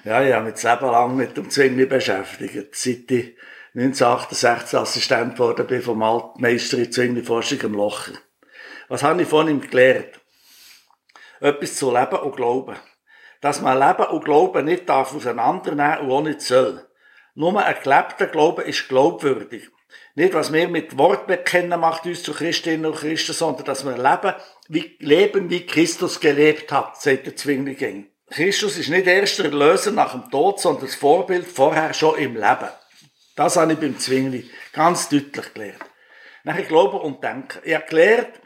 Ja, 0.05 0.23
ich 0.23 0.33
habe 0.33 0.45
mich 0.45 0.53
das 0.53 0.63
Leben 0.63 0.91
lang 0.91 1.15
mit 1.15 1.35
dem 1.35 1.49
Zwingli 1.49 1.85
beschäftigt. 1.85 2.75
Seit 2.75 3.11
ich 3.11 3.37
1968 3.75 4.79
Assistent 4.79 5.33
geworden 5.33 5.67
bin 5.67 5.81
vom 5.81 6.03
Altmeister 6.03 6.77
in 6.77 6.91
Zwingli-Forschung 6.91 7.61
im 7.61 7.73
Locher. 7.73 8.13
Was 8.93 9.01
habe 9.01 9.23
ich 9.23 9.27
von 9.27 9.47
ihm 9.47 9.59
gelernt? 9.59 10.21
Etwas 11.39 11.77
zu 11.77 11.91
leben 11.91 12.15
und 12.15 12.35
glauben. 12.35 12.75
Dass 13.41 13.59
man 13.59 13.79
Leben 13.79 14.07
und 14.11 14.23
Glauben 14.23 14.65
nicht 14.65 14.87
darf 14.87 15.15
auseinandernehmen 15.15 16.01
und 16.01 16.11
auch 16.11 16.21
nicht 16.21 16.41
soll. 16.41 16.87
Nur 17.33 17.59
ein 17.59 17.75
gelebter 17.81 18.27
Glaube 18.27 18.61
ist 18.61 18.87
glaubwürdig. 18.87 19.67
Nicht, 20.13 20.35
was 20.35 20.53
wir 20.53 20.67
mit 20.67 20.95
Wort 20.95 21.25
bekennen, 21.25 21.79
macht 21.79 22.05
uns 22.05 22.21
zu 22.21 22.33
Christinnen 22.33 22.85
und 22.85 22.97
Christen, 22.97 23.33
sondern 23.33 23.65
dass 23.65 23.83
wir 23.83 23.97
leben, 23.97 24.35
wie, 24.67 24.95
leben, 24.99 25.49
wie 25.49 25.65
Christus 25.65 26.19
gelebt 26.19 26.71
hat, 26.71 27.01
sagt 27.01 27.25
der 27.25 27.35
Zwingli 27.35 28.05
Christus 28.29 28.77
ist 28.77 28.89
nicht 28.89 29.07
erst 29.07 29.39
der 29.39 29.45
Erlöser 29.45 29.89
nach 29.89 30.11
dem 30.11 30.29
Tod, 30.29 30.59
sondern 30.59 30.85
das 30.85 30.93
Vorbild 30.93 31.47
vorher 31.47 31.95
schon 31.95 32.19
im 32.19 32.35
Leben. 32.35 32.69
Das 33.35 33.57
habe 33.57 33.73
ich 33.73 33.79
beim 33.79 33.97
Zwingli 33.97 34.51
ganz 34.71 35.09
deutlich 35.09 35.51
gelernt. 35.55 35.83
Nachher 36.43 36.65
Glauben 36.65 36.99
und 36.99 37.23
Denken. 37.23 37.59
Ich 37.63 37.73
habe 37.73 37.87
gelernt, 37.87 38.42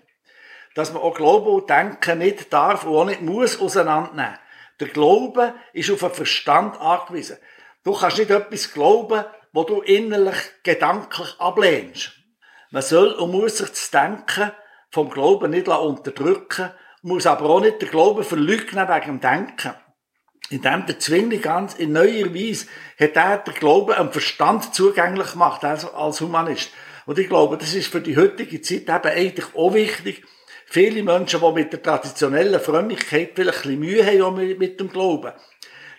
dass 0.77 0.93
man 0.93 1.01
auch 1.01 1.15
Glauben 1.15 1.47
und 1.47 1.69
Denken 1.71 2.19
nicht 2.19 2.53
darf 2.53 2.85
und 2.85 2.95
auch 2.95 3.05
nicht 3.05 3.21
muss 3.23 3.59
auseinandernehmen. 3.59 4.37
Der 4.79 4.89
Glaube 4.89 5.55
ist 5.73 5.89
auf 5.89 6.01
den 6.01 6.11
Verstand 6.11 6.79
angewiesen. 6.79 7.37
Du 7.83 7.93
kannst 7.93 8.19
nicht 8.19 8.29
etwas 8.29 8.71
glauben, 8.73 9.25
wo 9.53 9.63
du 9.63 9.81
innerlich 9.81 10.37
gedanklich 10.61 11.33
ablehnst. 11.39 12.11
Man 12.69 12.83
soll 12.83 13.07
und 13.13 13.31
muss 13.31 13.57
sich 13.57 13.69
das 13.69 13.89
Denken 13.89 14.51
vom 14.91 15.09
Glauben 15.09 15.49
nicht 15.49 15.67
unterdrücken, 15.67 16.69
muss 17.01 17.25
aber 17.25 17.49
auch 17.49 17.61
nicht 17.61 17.81
den 17.81 17.89
Glauben 17.89 18.23
verleugnen 18.23 18.87
wegen 18.87 19.19
dem 19.19 19.19
Denken. 19.19 19.73
Indem 20.51 20.85
der 20.85 20.99
Zwingli 20.99 21.39
ganz 21.39 21.73
in 21.73 21.91
neuer 21.91 22.35
Weise 22.35 22.67
hat 22.99 23.15
er 23.15 23.39
den 23.39 23.55
Glauben 23.55 23.95
am 23.95 24.11
Verstand 24.11 24.75
zugänglich 24.75 25.31
gemacht, 25.31 25.63
also 25.63 25.91
als 25.93 26.21
Humanist. 26.21 26.69
Und 27.07 27.17
ich 27.17 27.29
glaube, 27.29 27.57
das 27.57 27.73
ist 27.73 27.91
für 27.91 27.99
die 28.01 28.15
heutige 28.15 28.61
Zeit 28.61 28.83
eben 28.83 29.15
eigentlich 29.15 29.55
auch 29.55 29.73
wichtig, 29.73 30.23
viele 30.67 31.03
Menschen, 31.03 31.39
die 31.39 31.51
mit 31.51 31.73
der 31.73 31.81
traditionellen 31.81 32.59
Frömmigkeit 32.59 33.31
vielleicht 33.35 33.65
ein 33.65 33.79
bisschen 33.79 33.79
Mühe 33.79 34.05
haben 34.05 34.57
mit 34.57 34.79
dem 34.79 34.89
Glauben, 34.89 35.33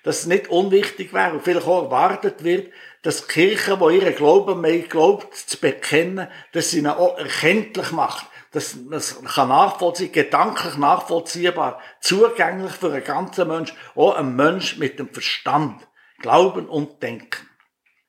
dass 0.04 0.20
es 0.20 0.26
nicht 0.26 0.48
unwichtig 0.48 1.12
wäre 1.12 1.32
und 1.32 1.42
vielleicht 1.42 1.66
auch 1.66 1.84
erwartet 1.84 2.44
wird, 2.44 2.72
dass 3.02 3.26
die 3.26 3.32
Kirche, 3.32 3.78
die 3.78 3.96
ihren 3.96 4.14
Glauben 4.14 4.60
mehr 4.60 4.80
glaubt, 4.80 5.34
zu 5.34 5.58
bekennen, 5.58 6.28
dass 6.52 6.70
sie 6.70 6.78
ihn 6.78 6.86
auch 6.86 7.18
erkenntlich 7.18 7.92
macht. 7.92 8.26
Dass 8.52 8.76
man 8.76 8.94
es 8.98 9.22
kann 9.22 9.50
nachvollziehen, 9.50 10.10
gedanklich 10.10 10.76
nachvollziehbar, 10.78 11.80
zugänglich 12.00 12.72
für 12.72 12.90
einen 12.90 13.04
ganzen 13.04 13.46
Mensch, 13.46 13.74
auch 13.94 14.16
ein 14.16 14.34
Mensch 14.36 14.78
mit 14.78 14.98
dem 14.98 15.12
Verstand. 15.12 15.86
Glauben 16.20 16.66
und 16.66 17.02
Denken. 17.02 17.46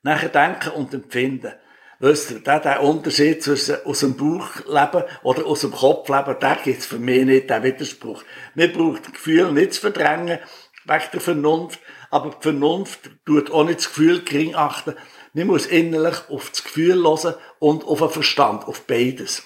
Nachher 0.01 0.30
denken 0.30 0.70
und 0.70 0.93
empfinden. 0.93 1.53
Wisst 2.02 2.32
ihr, 2.32 2.39
der, 2.39 2.62
der 2.62 2.82
Unterschied 2.82 3.43
zwischen 3.43 3.84
aus 3.84 4.00
dem 4.00 4.16
Bauch 4.16 4.56
leben 4.66 5.04
oder 5.22 5.45
aus 5.45 5.62
dem 5.62 5.72
Kopf 5.72 6.08
leben, 6.08 6.39
der 6.39 6.58
gibt's 6.64 6.86
für 6.86 6.97
mich 6.97 7.26
nicht, 7.26 7.50
der 7.50 7.62
Widerspruch. 7.62 8.24
Man 8.56 8.72
braucht 8.72 9.06
das 9.06 9.12
Gefühl 9.12 9.52
nicht 9.52 9.74
zu 9.74 9.82
verdrängen, 9.82 10.39
wegen 10.86 11.04
der 11.12 11.22
Vernunft, 11.22 11.80
aber 12.10 12.30
die 12.30 12.41
Vernunft 12.41 13.12
tut 13.26 13.52
auch 13.52 13.66
nicht 13.66 13.80
das 13.80 13.89
Gefühl 13.89 14.24
gering 14.24 14.56
achten. 14.56 14.95
Man 15.34 15.47
muss 15.47 15.66
innerlich 15.66 16.18
auf 16.30 16.50
das 16.50 16.64
Gefühl 16.64 17.04
hören 17.04 17.36
und 17.60 17.84
auf 17.86 18.00
den 18.00 18.10
Verstand, 18.10 18.66
auf 18.66 18.88
beides. 18.88 19.43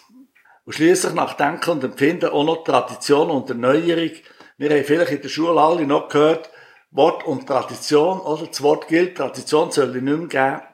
Und 0.65 0.73
schließlich 0.73 1.13
nach 1.13 1.33
Denken 1.33 1.71
und 1.71 1.83
Empfinden 1.83 2.29
auch 2.29 2.43
noch 2.43 2.63
Tradition 2.63 3.31
und 3.31 3.49
Erneuerung. 3.49 4.11
Wir 4.57 4.69
haben 4.69 4.83
vielleicht 4.83 5.11
in 5.11 5.21
der 5.21 5.29
Schule 5.29 5.59
alle 5.59 5.87
noch 5.87 6.07
gehört, 6.07 6.51
Wort 6.91 7.25
und 7.25 7.47
Tradition, 7.47 8.19
oder? 8.19 8.45
Das 8.45 8.61
Wort 8.61 8.87
gilt, 8.87 9.17
Tradition 9.17 9.71
soll 9.71 9.87
es 9.87 9.93
nicht 9.95 10.03
mehr 10.03 10.27
geben. 10.27 10.72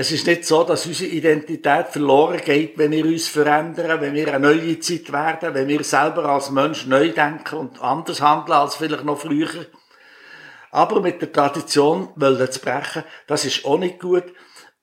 Es 0.00 0.12
ist 0.12 0.28
nicht 0.28 0.44
so, 0.44 0.62
dass 0.62 0.86
unsere 0.86 1.10
Identität 1.10 1.88
verloren 1.88 2.40
geht, 2.44 2.78
wenn 2.78 2.92
wir 2.92 3.04
uns 3.04 3.26
verändern, 3.26 4.00
wenn 4.00 4.14
wir 4.14 4.32
eine 4.32 4.54
neue 4.54 4.78
Zeit 4.78 5.10
werden, 5.10 5.54
wenn 5.54 5.66
wir 5.66 5.82
selber 5.82 6.24
als 6.26 6.52
Mensch 6.52 6.86
neu 6.86 7.08
denken 7.08 7.56
und 7.56 7.82
anders 7.82 8.20
handeln 8.20 8.56
als 8.56 8.76
vielleicht 8.76 9.04
noch 9.04 9.18
früher. 9.18 9.66
Aber 10.70 11.00
mit 11.00 11.20
der 11.20 11.32
Tradition 11.32 12.10
wollen 12.14 12.48
zu 12.48 12.60
brechen, 12.60 13.02
das 13.26 13.44
ist 13.44 13.64
auch 13.64 13.76
nicht 13.76 13.98
gut. 13.98 14.22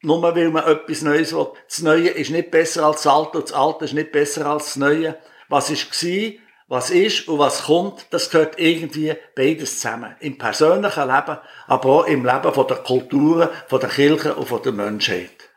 Nur 0.02 0.22
weil 0.22 0.50
man 0.50 0.66
etwas 0.66 1.02
Neues 1.02 1.34
will. 1.34 1.48
Das 1.66 1.82
Neue 1.82 2.10
ist 2.10 2.32
nicht 2.32 2.52
besser 2.52 2.86
als 2.86 3.04
das 3.04 3.14
Alte 3.14 3.38
und 3.38 3.50
das 3.50 3.56
Alte 3.56 3.86
ist 3.86 3.94
nicht 3.94 4.12
besser 4.12 4.46
als 4.48 4.66
das 4.66 4.76
Neue. 4.76 5.18
Was 5.48 5.70
ist 5.70 5.90
gewesen, 5.90 6.40
was 6.68 6.90
ist 6.90 7.28
und 7.28 7.40
was 7.40 7.64
kommt, 7.66 8.08
das 8.10 8.30
gehört 8.30 8.60
irgendwie 8.60 9.14
beides 9.36 9.80
zusammen. 9.80 10.16
Im 10.20 10.38
persönlichen 10.38 11.08
Leben, 11.08 11.38
aber 11.68 11.90
auch 11.90 12.08
im 12.08 12.26
Leben 12.26 12.54
von 12.54 12.68
der 12.68 12.78
Kulturen, 12.78 13.50
von 13.68 13.80
der 13.80 13.90
Kirche 13.90 14.36
und 14.36 14.48
von 14.48 14.62
der 14.64 14.72
Menschheit. 14.72 15.50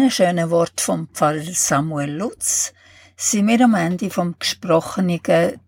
Diesen 0.00 0.12
schönen 0.12 0.50
Worten 0.50 0.78
vom 0.78 1.08
Pfarrer 1.08 1.52
Samuel 1.52 2.16
Lutz 2.16 2.72
sind 3.18 3.48
wir 3.48 3.60
am 3.62 3.74
Ende 3.74 4.08
vom 4.08 4.34
gesprochenen 4.38 5.20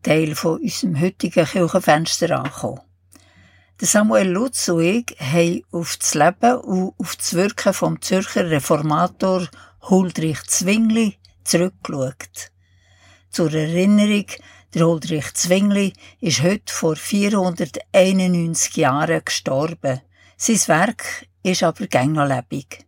Teil 0.03 0.35
von 0.35 0.59
unserem 0.59 0.99
heutigen 0.99 1.45
Kirchenfenster 1.45 2.39
angekommen. 2.39 2.81
Der 3.79 3.89
Samuel 3.89 4.31
Lutz 4.31 4.71
und 4.71 4.81
ich 4.81 5.15
haben 5.21 5.61
auf 5.71 5.99
das 5.99 6.15
Leben 6.15 6.57
und 6.61 6.95
auf 6.97 7.15
das 7.17 7.35
Wirken 7.35 7.75
vom 7.75 8.01
Zürcher 8.01 8.49
Reformator 8.49 9.49
Huldrich 9.83 10.43
Zwingli 10.47 11.19
zurückgeschaut. 11.45 12.53
Zur 13.29 13.53
Erinnerung, 13.53 14.29
der 14.73 14.87
Huldrich 14.87 15.35
Zwingli 15.35 15.93
ist 16.23 16.43
heute 16.43 16.73
vor 16.73 16.97
491 16.97 18.77
Jahren 18.77 19.23
gestorben. 19.23 20.01
Sein 20.39 20.69
Werk 20.69 21.27
ist 21.43 21.63
aber 21.63 21.87
gäng 21.87 22.13
noch 22.13 22.27
lebendig. 22.27 22.87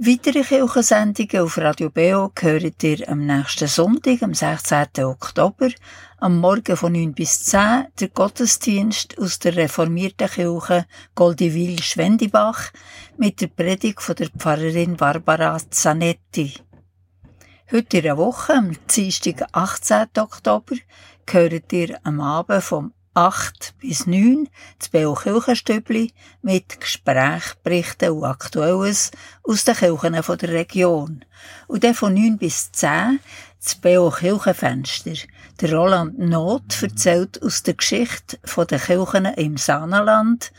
Weitere 0.00 0.44
Kirchensendungen 0.44 1.42
auf 1.42 1.58
Radio 1.58 1.90
BO 1.90 2.30
gehört 2.32 2.84
ihr 2.84 3.08
am 3.08 3.26
nächsten 3.26 3.66
Sonntag, 3.66 4.22
am 4.22 4.32
16. 4.32 5.04
Oktober, 5.04 5.70
am 6.18 6.38
Morgen 6.38 6.76
von 6.76 6.92
9 6.92 7.14
bis 7.14 7.42
10, 7.42 7.88
der 7.98 8.08
Gottesdienst 8.10 9.18
aus 9.18 9.40
der 9.40 9.56
reformierten 9.56 10.28
Kirche 10.28 10.86
Goldivil-Schwendibach 11.16 12.70
mit 13.16 13.40
der 13.40 13.48
Predigt 13.48 14.00
von 14.00 14.14
der 14.14 14.28
Pfarrerin 14.28 14.96
Barbara 14.96 15.58
Zanetti. 15.68 16.54
Heute 17.72 17.96
in 17.96 18.02
der 18.04 18.16
Woche, 18.16 18.54
am 18.54 18.76
Dienstag, 18.86 19.48
18. 19.50 20.06
Oktober, 20.16 20.76
gehört 21.26 21.72
ihr 21.72 21.98
am 22.04 22.20
Abend 22.20 22.62
vom 22.62 22.92
8 23.18 23.74
bis 23.80 24.06
9 24.06 24.48
das 24.78 24.90
Beo 24.90 25.12
Kirchenstübli 25.12 26.12
mit 26.40 26.80
Gesprächberichten 26.80 28.12
und 28.12 28.22
Aktuelles 28.22 29.10
aus 29.42 29.64
den 29.64 29.74
Kirchen 29.74 30.12
der 30.12 30.48
Region. 30.50 31.24
Und 31.66 31.82
dann 31.82 31.94
von 31.94 32.14
9 32.14 32.38
bis 32.38 32.70
10 32.70 33.18
das 33.60 33.74
Beo 33.74 34.10
Kirchenfenster. 34.10 35.14
Der 35.60 35.74
Roland 35.74 36.16
Not 36.20 36.80
erzählt 36.80 37.42
aus 37.42 37.64
der 37.64 37.74
Geschichte 37.74 38.38
der 38.56 38.78
Kirchen 38.78 39.24
im 39.24 39.56
Saanenland 39.56 40.52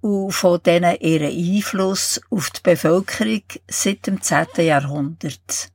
und 0.00 0.30
von 0.30 0.62
denen 0.62 1.00
ihren 1.00 1.36
Einfluss 1.36 2.20
auf 2.30 2.50
die 2.50 2.60
Bevölkerung 2.62 3.42
seit 3.66 4.06
dem 4.06 4.22
10. 4.22 4.46
Jahrhundert. 4.58 5.72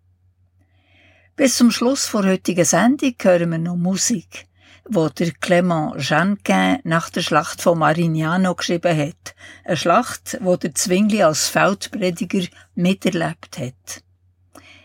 Bis 1.36 1.58
zum 1.58 1.70
Schluss 1.70 2.10
der 2.14 2.24
heutigen 2.24 2.64
Sendung 2.64 3.14
hören 3.22 3.52
wir 3.52 3.58
noch 3.58 3.76
Musik, 3.76 4.48
wo 4.86 5.10
der 5.10 5.32
Clément 5.32 5.98
Jeanquin 5.98 6.80
nach 6.84 7.10
der 7.10 7.22
Schlacht 7.22 7.62
von 7.62 7.80
Marignano 7.80 8.56
geschrieben 8.56 8.98
hat. 8.98 9.36
Eine 9.64 9.78
Schlacht, 9.78 10.38
wo 10.42 10.56
der 10.56 10.76
Zwingli 10.76 11.24
als 11.24 11.48
Feldprediger 11.48 12.48
miterlebt 12.76 13.58
hat. 13.60 14.04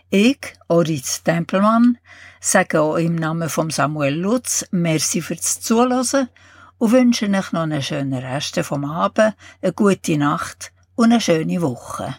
Ich, 0.09 0.39
Oritz 0.67 1.23
Tempelmann, 1.23 1.97
sage 2.39 2.81
auch 2.81 2.95
im 2.95 3.15
Namen 3.15 3.49
von 3.49 3.69
Samuel 3.69 4.15
Lutz 4.15 4.65
Merci 4.71 5.21
fürs 5.21 5.61
Zuhören 5.61 6.29
und 6.77 6.91
wünsche 6.91 7.29
euch 7.29 7.51
noch 7.51 7.63
einen 7.63 7.83
schönen 7.83 8.13
Rest 8.13 8.59
vom 8.61 8.85
Abend, 8.85 9.35
eine 9.61 9.73
gute 9.73 10.17
Nacht 10.17 10.71
und 10.95 11.11
eine 11.11 11.21
schöne 11.21 11.61
Woche. 11.61 12.15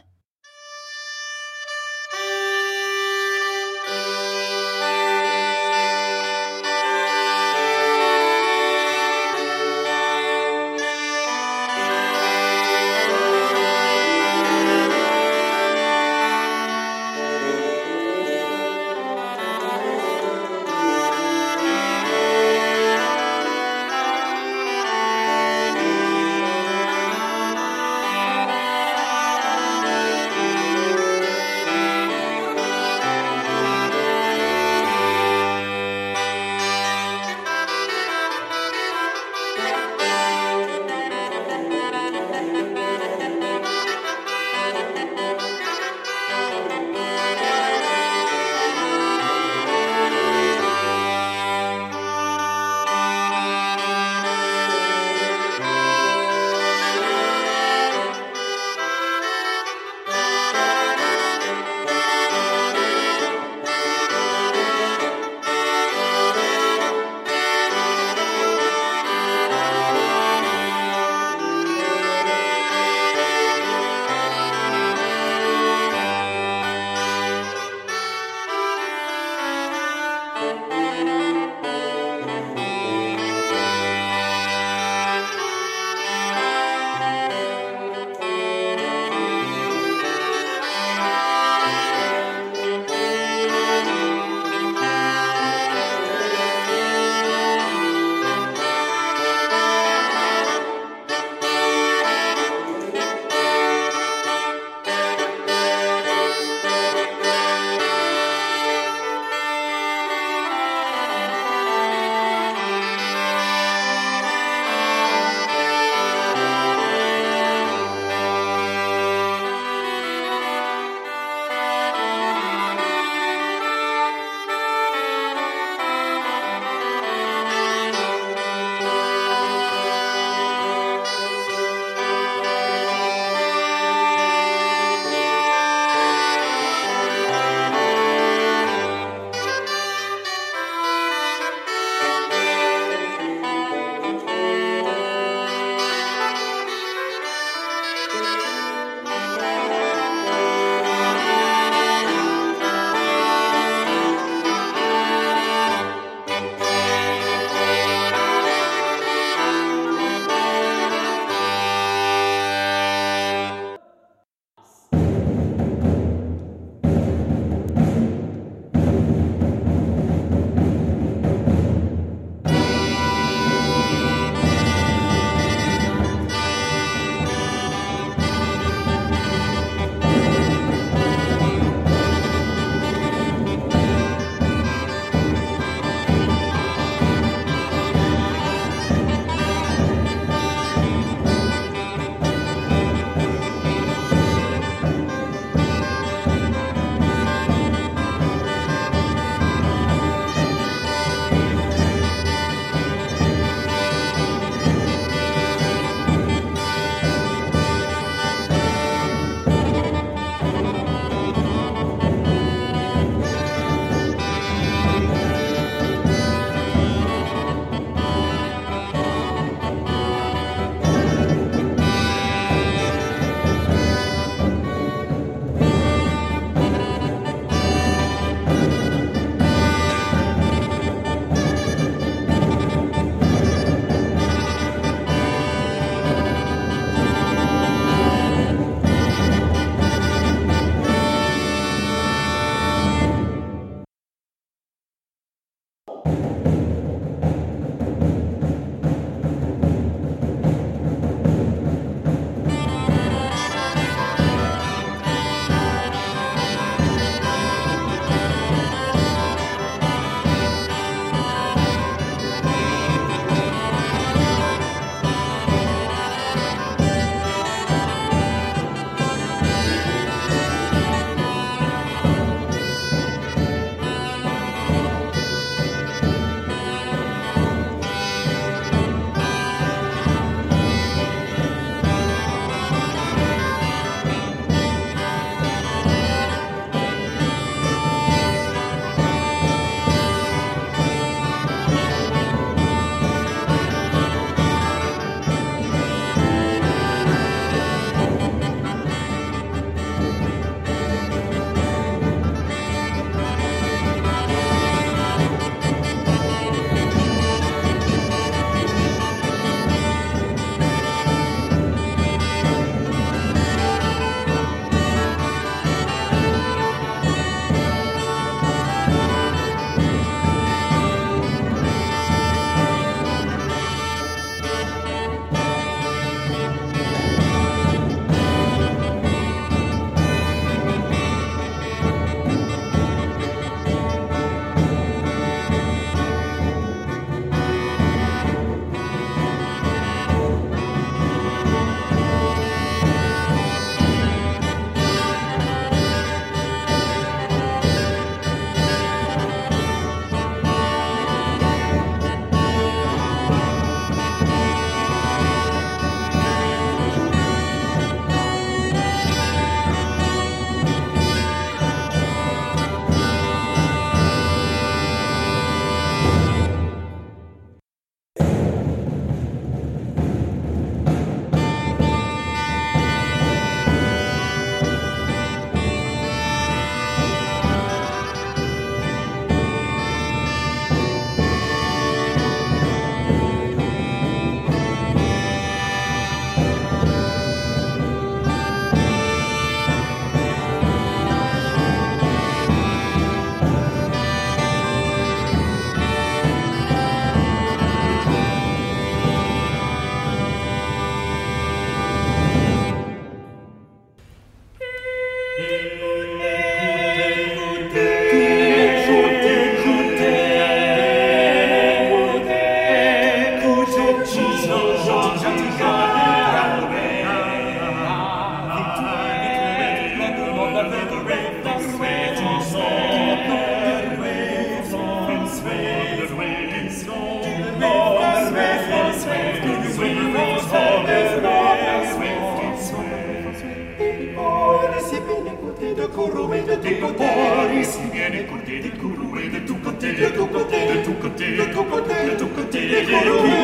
curume 436.00 436.40
de 436.42 436.56
tucoteris 436.56 437.78
viene 437.92 438.26
con 438.26 438.40
te 438.40 438.58
de 438.62 438.70
curume 438.70 439.28
de 439.28 439.40
tucote 439.40 439.92
de 439.92 440.10
tucote 440.10 440.56
de 440.56 440.76
tucote 440.84 441.30
de 441.30 441.44
tucote 441.46 441.94
de 441.94 442.12
tucote 442.16 442.60
de 442.60 442.84
curume 442.86 443.34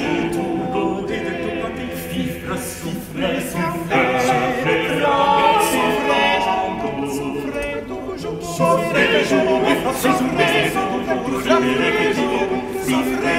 de 0.00 0.12
tucote 0.34 1.16
de 1.24 1.32
tucote 1.42 1.84
fifra 2.08 2.56
souffle 2.56 3.28
souffle 3.50 4.00
souffle 5.68 6.18
souffle 6.38 7.26
souffle 8.40 8.86
souffle 9.92 10.08
souffle 10.08 10.24
souffle 12.88 13.34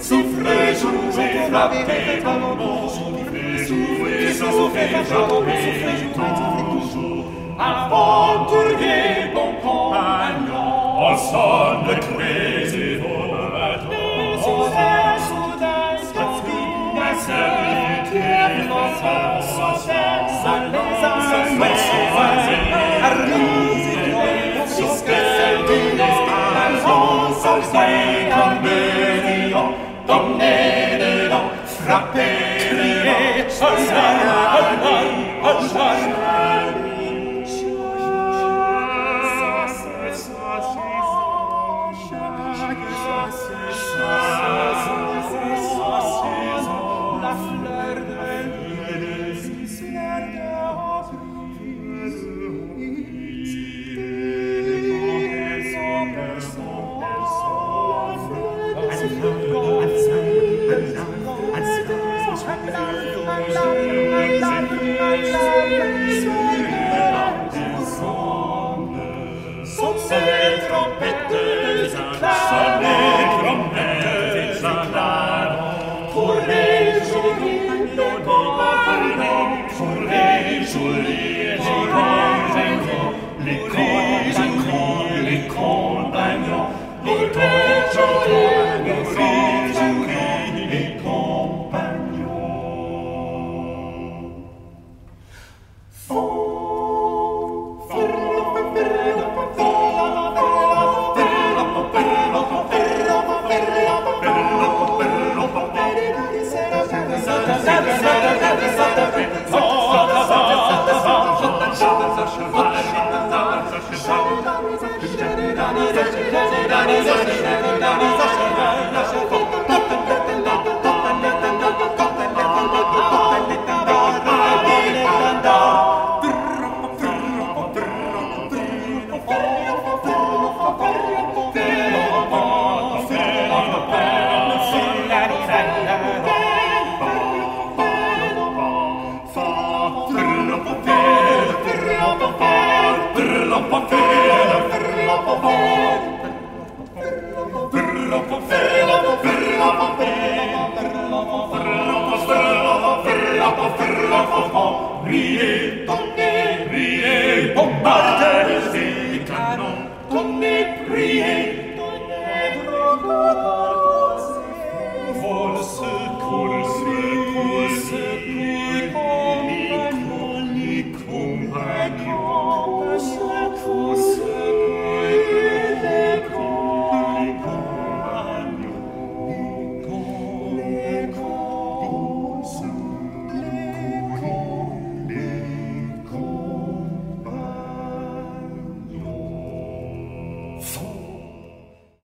souffle 0.00 0.54
souffle 0.74 1.38
frappé 1.48 1.80
dans 2.24 2.38
le 2.38 2.50
monde 2.56 2.90
souffle 2.90 3.66
souffle 3.66 4.34
souffle 4.34 4.86
aventurier 7.58 9.32
bon 9.34 9.52
compagnon, 9.62 10.98
en 10.98 11.16
sonne 11.16 11.98
crazy 12.00 12.96
vos 12.96 13.28
bateaux, 13.52 14.42
saudace, 14.42 15.24
saudace, 15.28 16.08
la 16.14 17.10
solitude, 17.26 18.68
saudace, 18.68 19.48
saudace, 19.54 20.34
saudace, 20.42 21.00
saudace, 21.00 21.36
Frappé, 31.86 32.58
crié, 32.58 33.48
soldat, 33.48 34.18
soldat, 34.82 35.70
soldat, 35.70 36.65